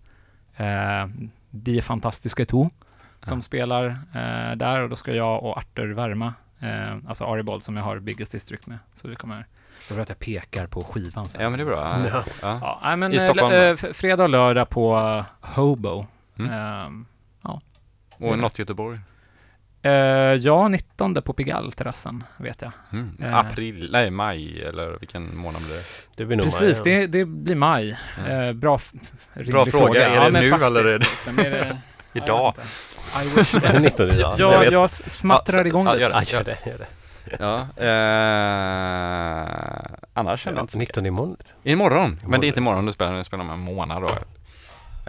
eh, 0.57 1.07
Die 1.49 1.81
Fantastiska 1.81 2.45
To 2.45 2.69
som 3.23 3.37
Ja. 3.37 3.41
spelar 3.41 3.85
eh, 4.13 4.55
där 4.55 4.81
och 4.81 4.89
då 4.89 4.95
ska 4.95 5.13
jag 5.13 5.43
och 5.43 5.57
Arthur 5.57 5.93
Värma, 5.93 6.33
eh, 6.59 6.95
alltså 7.07 7.25
Aribold 7.25 7.63
som 7.63 7.77
jag 7.77 7.83
har 7.83 7.99
Biggest 7.99 8.31
District 8.31 8.67
med. 8.67 8.77
Så 8.93 9.07
vi 9.07 9.15
kommer, 9.15 9.35
jag 9.79 9.87
tror 9.87 9.99
att 10.01 10.09
jag 10.09 10.19
pekar 10.19 10.67
på 10.67 10.83
skivan 10.83 11.25
sen. 11.29 11.41
Ja 11.41 11.49
men 11.49 11.57
det 11.59 11.63
är 11.63 11.65
bra. 11.65 11.99
Ja. 12.11 12.23
Ja. 12.41 12.79
Ja, 12.83 12.95
men 12.95 13.13
I 13.13 13.15
eh, 13.15 13.21
Stockholm? 13.23 13.53
eh, 13.53 13.75
fredag 13.75 14.23
och 14.23 14.29
lördag 14.29 14.69
på 14.69 15.23
Hobo. 15.41 16.05
Mm. 16.39 16.51
Ehm, 16.51 17.05
Och 18.17 18.37
något 18.39 18.59
Göteborg? 18.59 18.99
eh, 19.81 19.91
ja, 19.91 20.67
19 20.67 21.13
på 21.21 21.33
Pigalle-terrassen 21.33 22.23
vet 22.37 22.61
jag. 22.61 22.71
Mm. 22.93 23.17
Eh. 23.23 23.35
April, 23.35 23.89
nej 23.91 24.11
maj 24.11 24.61
eller 24.63 24.97
vilken 24.99 25.37
månad 25.37 25.61
blir 25.61 25.75
det? 25.75 25.83
Det 26.15 26.25
blir 26.25 26.37
nog 26.37 26.45
Precis, 26.45 26.85
maj, 26.85 26.93
ja. 26.93 26.99
det, 27.01 27.07
det 27.07 27.25
blir 27.25 27.55
maj. 27.55 27.99
Ja. 28.17 28.31
Eh, 28.31 28.53
bra, 28.53 28.79
Bra 29.47 29.65
fråga. 29.65 30.07
Är 30.09 30.25
det 30.25 30.31
men 30.31 30.43
nu 30.43 30.49
faktiskt, 30.49 30.67
eller 30.67 30.79
är 30.81 30.99
det- 30.99 30.99
Liksom, 30.99 31.39
är 31.39 31.49
det 31.49 31.77
Idag? 32.13 32.53
Ja, 32.57 32.63
jag. 33.15 33.25
I 33.25 33.29
wish. 33.29 33.55
Är 33.55 33.73
det 33.73 33.79
19 33.79 34.11
idag? 34.11 34.39
jag, 34.39 34.59
vet. 34.59 34.71
jag 34.71 34.89
smattrar 34.89 35.57
Ja, 35.59 35.65
igång 35.65 35.85
ja, 35.85 35.97
gör 35.97 36.09
det. 36.09 36.15
Ja, 36.15 36.23
gör 36.37 36.43
det. 36.43 36.57
Gör 36.65 36.77
det. 36.77 36.87
Ja. 37.39 37.59
Eh, 37.83 39.47
annars 40.13 40.41
känner 40.41 40.55
jag 40.57 40.59
Ja, 40.59 40.61
inte 40.61 40.73
så 40.73 40.77
mycket. 40.79 40.95
19 40.95 41.05
imorgon. 41.05 41.37
Imorgon, 41.63 42.19
men 42.27 42.39
det 42.41 42.45
är 42.45 42.47
inte 42.47 42.59
Imorgon. 42.59 42.85
du 42.85 42.91
spelar, 42.93 43.17
du 43.17 43.23
spelar 43.23 43.43
om 43.43 43.49
en 43.49 43.59
månad 43.59 44.01
då. 44.01 44.09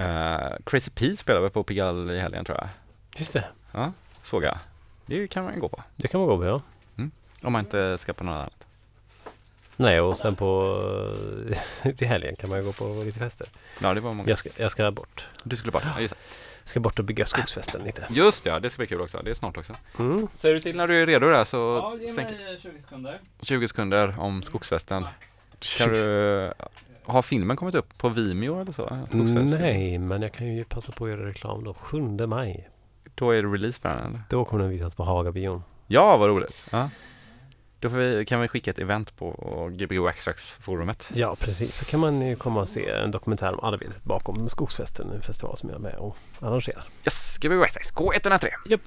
Eh, 0.02 0.38
Crazy 0.66 0.90
Pete 0.90 1.16
spelar 1.16 1.40
vi 1.40 1.50
på 1.50 1.62
Pigalle 1.62 2.12
i 2.12 2.20
helgen 2.20 2.44
tror 2.44 2.58
jag. 2.60 2.68
Just 3.20 3.32
det. 3.32 3.44
Såg 4.22 4.44
jag. 4.44 4.58
Det 5.06 5.26
kan 5.26 5.44
man 5.44 5.60
gå 5.60 5.68
på. 5.68 5.82
Det 5.96 6.08
kan 6.08 6.20
man 6.20 6.28
gå 6.28 6.36
på 6.36 6.44
ja. 6.44 6.60
Om 7.42 7.52
man 7.52 7.60
inte 7.64 7.98
ska 7.98 8.12
på 8.12 8.24
något 8.24 8.32
annat. 8.32 8.52
Nej 9.76 10.00
och 10.00 10.18
sen 10.18 10.36
på 10.36 10.80
till 11.96 12.08
helgen 12.08 12.36
kan 12.36 12.50
man 12.50 12.58
ju 12.58 12.64
gå 12.64 12.72
på 12.72 13.02
lite 13.04 13.18
fester. 13.18 13.46
Ja, 13.82 13.94
det 13.94 14.00
var 14.00 14.12
många. 14.12 14.28
Jag 14.28 14.38
ska, 14.38 14.48
jag 14.56 14.70
ska 14.70 14.90
bort. 14.90 15.28
Du 15.42 15.56
skulle 15.56 15.72
bort. 15.72 15.82
Ja, 15.94 16.00
just, 16.00 16.14
det. 16.14 16.20
Ska 16.64 16.80
bort 16.80 16.98
och 16.98 17.04
bygga 17.04 17.26
skogsfesten 17.26 17.82
lite. 17.84 18.06
just 18.10 18.46
ja, 18.46 18.60
det 18.60 18.70
ska 18.70 18.80
bli 18.80 18.86
kul 18.86 19.00
också. 19.00 19.20
Det 19.24 19.30
är 19.30 19.34
snart 19.34 19.56
också. 19.56 19.74
Mm. 19.98 20.28
Säger 20.34 20.54
du 20.54 20.60
till 20.60 20.76
när 20.76 20.88
du 20.88 21.02
är 21.02 21.06
redo 21.06 21.26
där 21.26 21.44
så 21.44 21.56
Ja, 21.56 21.96
ge 22.00 22.12
mig 22.12 22.58
20 22.62 22.80
sekunder. 22.80 23.20
20 23.42 23.68
sekunder 23.68 24.14
om 24.18 24.42
skogsfesten. 24.42 25.06
Ska 25.60 25.86
du, 25.86 26.52
har 27.04 27.22
filmen 27.22 27.56
kommit 27.56 27.74
upp 27.74 27.98
på 27.98 28.08
Vimeo 28.08 28.60
eller 28.60 28.72
så? 28.72 29.06
Nej, 29.60 29.98
men 29.98 30.22
jag 30.22 30.32
kan 30.32 30.46
ju 30.46 30.64
passa 30.64 30.92
på 30.92 31.04
att 31.04 31.10
göra 31.10 31.26
reklam 31.26 31.64
då. 31.64 31.74
7 31.74 32.00
maj. 32.26 32.70
Då 33.14 33.30
är 33.30 33.42
det 33.42 33.48
release 33.48 33.80
på 33.80 33.88
den 33.88 33.98
eller? 33.98 34.22
Då 34.28 34.44
kommer 34.44 34.62
den 34.62 34.72
visas 34.72 34.94
på 34.94 35.04
Hagabion. 35.04 35.62
Ja, 35.86 36.16
vad 36.16 36.28
roligt. 36.28 36.68
Ja. 36.72 36.90
Då 37.84 37.90
vi, 37.90 38.24
kan 38.24 38.40
vi 38.40 38.48
skicka 38.48 38.70
ett 38.70 38.78
event 38.78 39.16
på 39.16 39.70
Gbg 39.72 39.98
Waxtrax-forumet. 39.98 41.10
Ja, 41.14 41.36
precis. 41.40 41.76
Så 41.76 41.84
kan 41.84 42.00
man 42.00 42.26
ju 42.26 42.36
komma 42.36 42.60
och 42.60 42.68
se 42.68 42.88
en 42.88 43.10
dokumentär 43.10 43.52
om 43.52 43.72
arbetet 43.72 44.04
bakom 44.04 44.48
Skogsfesten, 44.48 45.10
en 45.10 45.22
festival 45.22 45.56
som 45.56 45.68
jag 45.68 45.76
är 45.76 45.82
med 45.82 45.94
och 45.94 46.16
arrangerar. 46.40 46.84
Yes, 47.04 47.38
Gbg 47.38 47.56
Waxtrax, 47.56 47.92
K103. 47.92 48.48
Japp. 48.66 48.80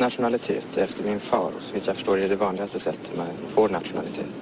Nationalitet 0.00 0.76
efter 0.76 1.02
min 1.04 1.18
far 1.18 1.48
och 1.56 1.62
så 1.62 1.72
vitt 1.72 1.86
jag 1.86 1.96
förstår 1.96 2.18
är 2.18 2.28
det 2.28 2.34
vanligaste 2.36 2.80
sättet 2.80 3.16
man 3.16 3.26
får 3.48 3.68
nationalitet. 3.68 4.36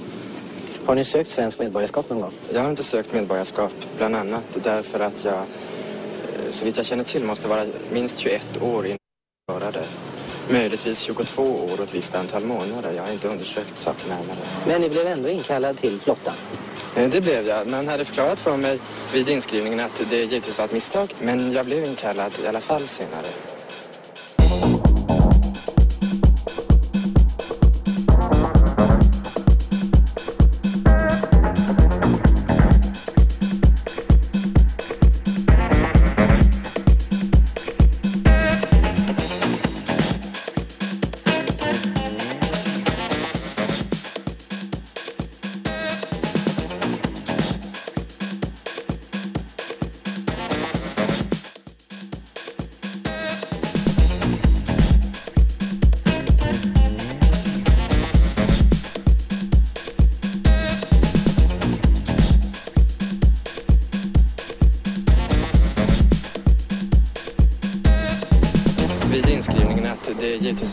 Har 0.86 0.94
ni 0.94 1.04
sökt 1.04 1.30
svenskt 1.30 1.60
medborgarskap 1.60 2.10
någon 2.10 2.20
gång? 2.20 2.32
Jag 2.54 2.60
har 2.62 2.70
inte 2.70 2.84
sökt 2.84 3.12
medborgarskap 3.12 3.72
bland 3.98 4.16
annat 4.16 4.56
därför 4.62 5.00
att 5.00 5.24
jag 5.24 5.34
eh, 5.34 6.50
så 6.50 6.64
vitt 6.64 6.76
jag 6.76 6.86
känner 6.86 7.04
till 7.04 7.24
måste 7.24 7.48
vara 7.48 7.64
minst 7.92 8.18
21 8.18 8.62
år 8.62 8.86
innan 8.86 8.98
jag 9.48 9.60
göra 9.60 9.70
det. 9.70 9.86
Möjligtvis 10.52 10.98
22 11.00 11.42
år 11.42 11.62
och 11.62 11.80
ett 11.80 11.94
visst 11.94 12.16
antal 12.16 12.44
månader. 12.44 12.92
Jag 12.96 13.02
har 13.02 13.12
inte 13.12 13.28
undersökt 13.28 13.76
saken 13.76 14.08
närmare. 14.08 14.36
Men 14.66 14.80
ni 14.80 14.88
blev 14.88 15.06
ändå 15.06 15.28
inkallad 15.28 15.76
till 15.78 16.00
flottan? 16.00 16.34
Eh, 16.96 17.08
Det 17.10 17.20
blev 17.20 17.46
jag. 17.48 17.70
Man 17.70 17.88
hade 17.88 18.04
förklarat 18.04 18.40
för 18.40 18.56
mig 18.56 18.78
vid 19.14 19.28
inskrivningen 19.28 19.80
att 19.80 20.10
det 20.10 20.16
givetvis 20.16 20.58
var 20.58 20.64
ett 20.64 20.72
misstag, 20.72 21.08
men 21.20 21.52
jag 21.52 21.64
blev 21.66 21.84
inkallad 21.84 22.32
i 22.44 22.46
alla 22.46 22.60
fall 22.60 22.80
senare. 22.80 23.25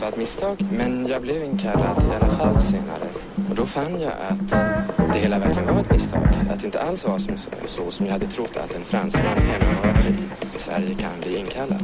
Det 0.03 0.07
var 0.07 0.11
ett 0.11 0.17
misstag, 0.17 0.67
men 0.71 1.07
jag 1.07 1.21
blev 1.21 1.43
inkallad 1.43 2.03
i 2.03 2.15
alla 2.15 2.31
fall 2.31 2.59
senare. 2.59 3.07
Och 3.49 3.55
då 3.55 3.65
fann 3.65 4.01
jag 4.01 4.11
att 4.29 4.49
det 5.13 5.19
hela 5.19 5.39
verkligen 5.39 5.73
var 5.73 5.81
ett 5.81 5.91
misstag. 5.91 6.27
Att 6.49 6.59
det 6.59 6.65
inte 6.65 6.81
alls 6.81 7.05
var 7.05 7.17
som, 7.17 7.37
så 7.65 7.91
som 7.91 8.05
jag 8.05 8.13
hade 8.13 8.25
trott 8.25 8.57
att 8.57 8.73
en 8.73 8.83
fransman 8.83 9.37
hemmavarande 9.37 10.09
i 10.55 10.59
Sverige 10.59 10.95
kan 10.95 11.19
bli 11.19 11.37
inkallad. 11.37 11.83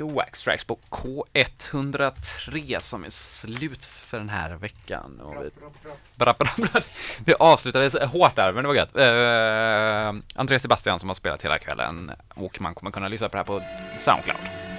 Gbg 0.00 0.12
Wax 0.12 0.42
Tracks 0.42 0.64
på 0.64 0.78
K103 0.90 2.80
som 2.80 3.04
är 3.04 3.10
slut 3.10 3.84
för 3.84 4.18
den 4.18 4.28
här 4.28 4.50
veckan. 4.50 5.20
Och 5.20 5.34
vi, 5.44 5.50
bra, 6.14 6.34
bra, 6.38 6.48
bra. 6.56 6.80
vi 7.24 7.34
avslutade 7.38 8.06
hårt 8.06 8.36
där, 8.36 8.52
men 8.52 8.62
det 8.64 8.68
var 8.68 8.74
gött. 8.74 8.96
Uh, 8.96 10.22
Andreas 10.34 10.62
Sebastian 10.62 10.98
som 10.98 11.08
har 11.08 11.14
spelat 11.14 11.44
hela 11.44 11.58
kvällen 11.58 12.12
och 12.34 12.60
man 12.60 12.74
kommer 12.74 12.90
kunna 12.90 13.08
lyssna 13.08 13.28
på 13.28 13.32
det 13.32 13.38
här 13.38 13.44
på 13.44 13.62
Soundcloud. 13.98 14.49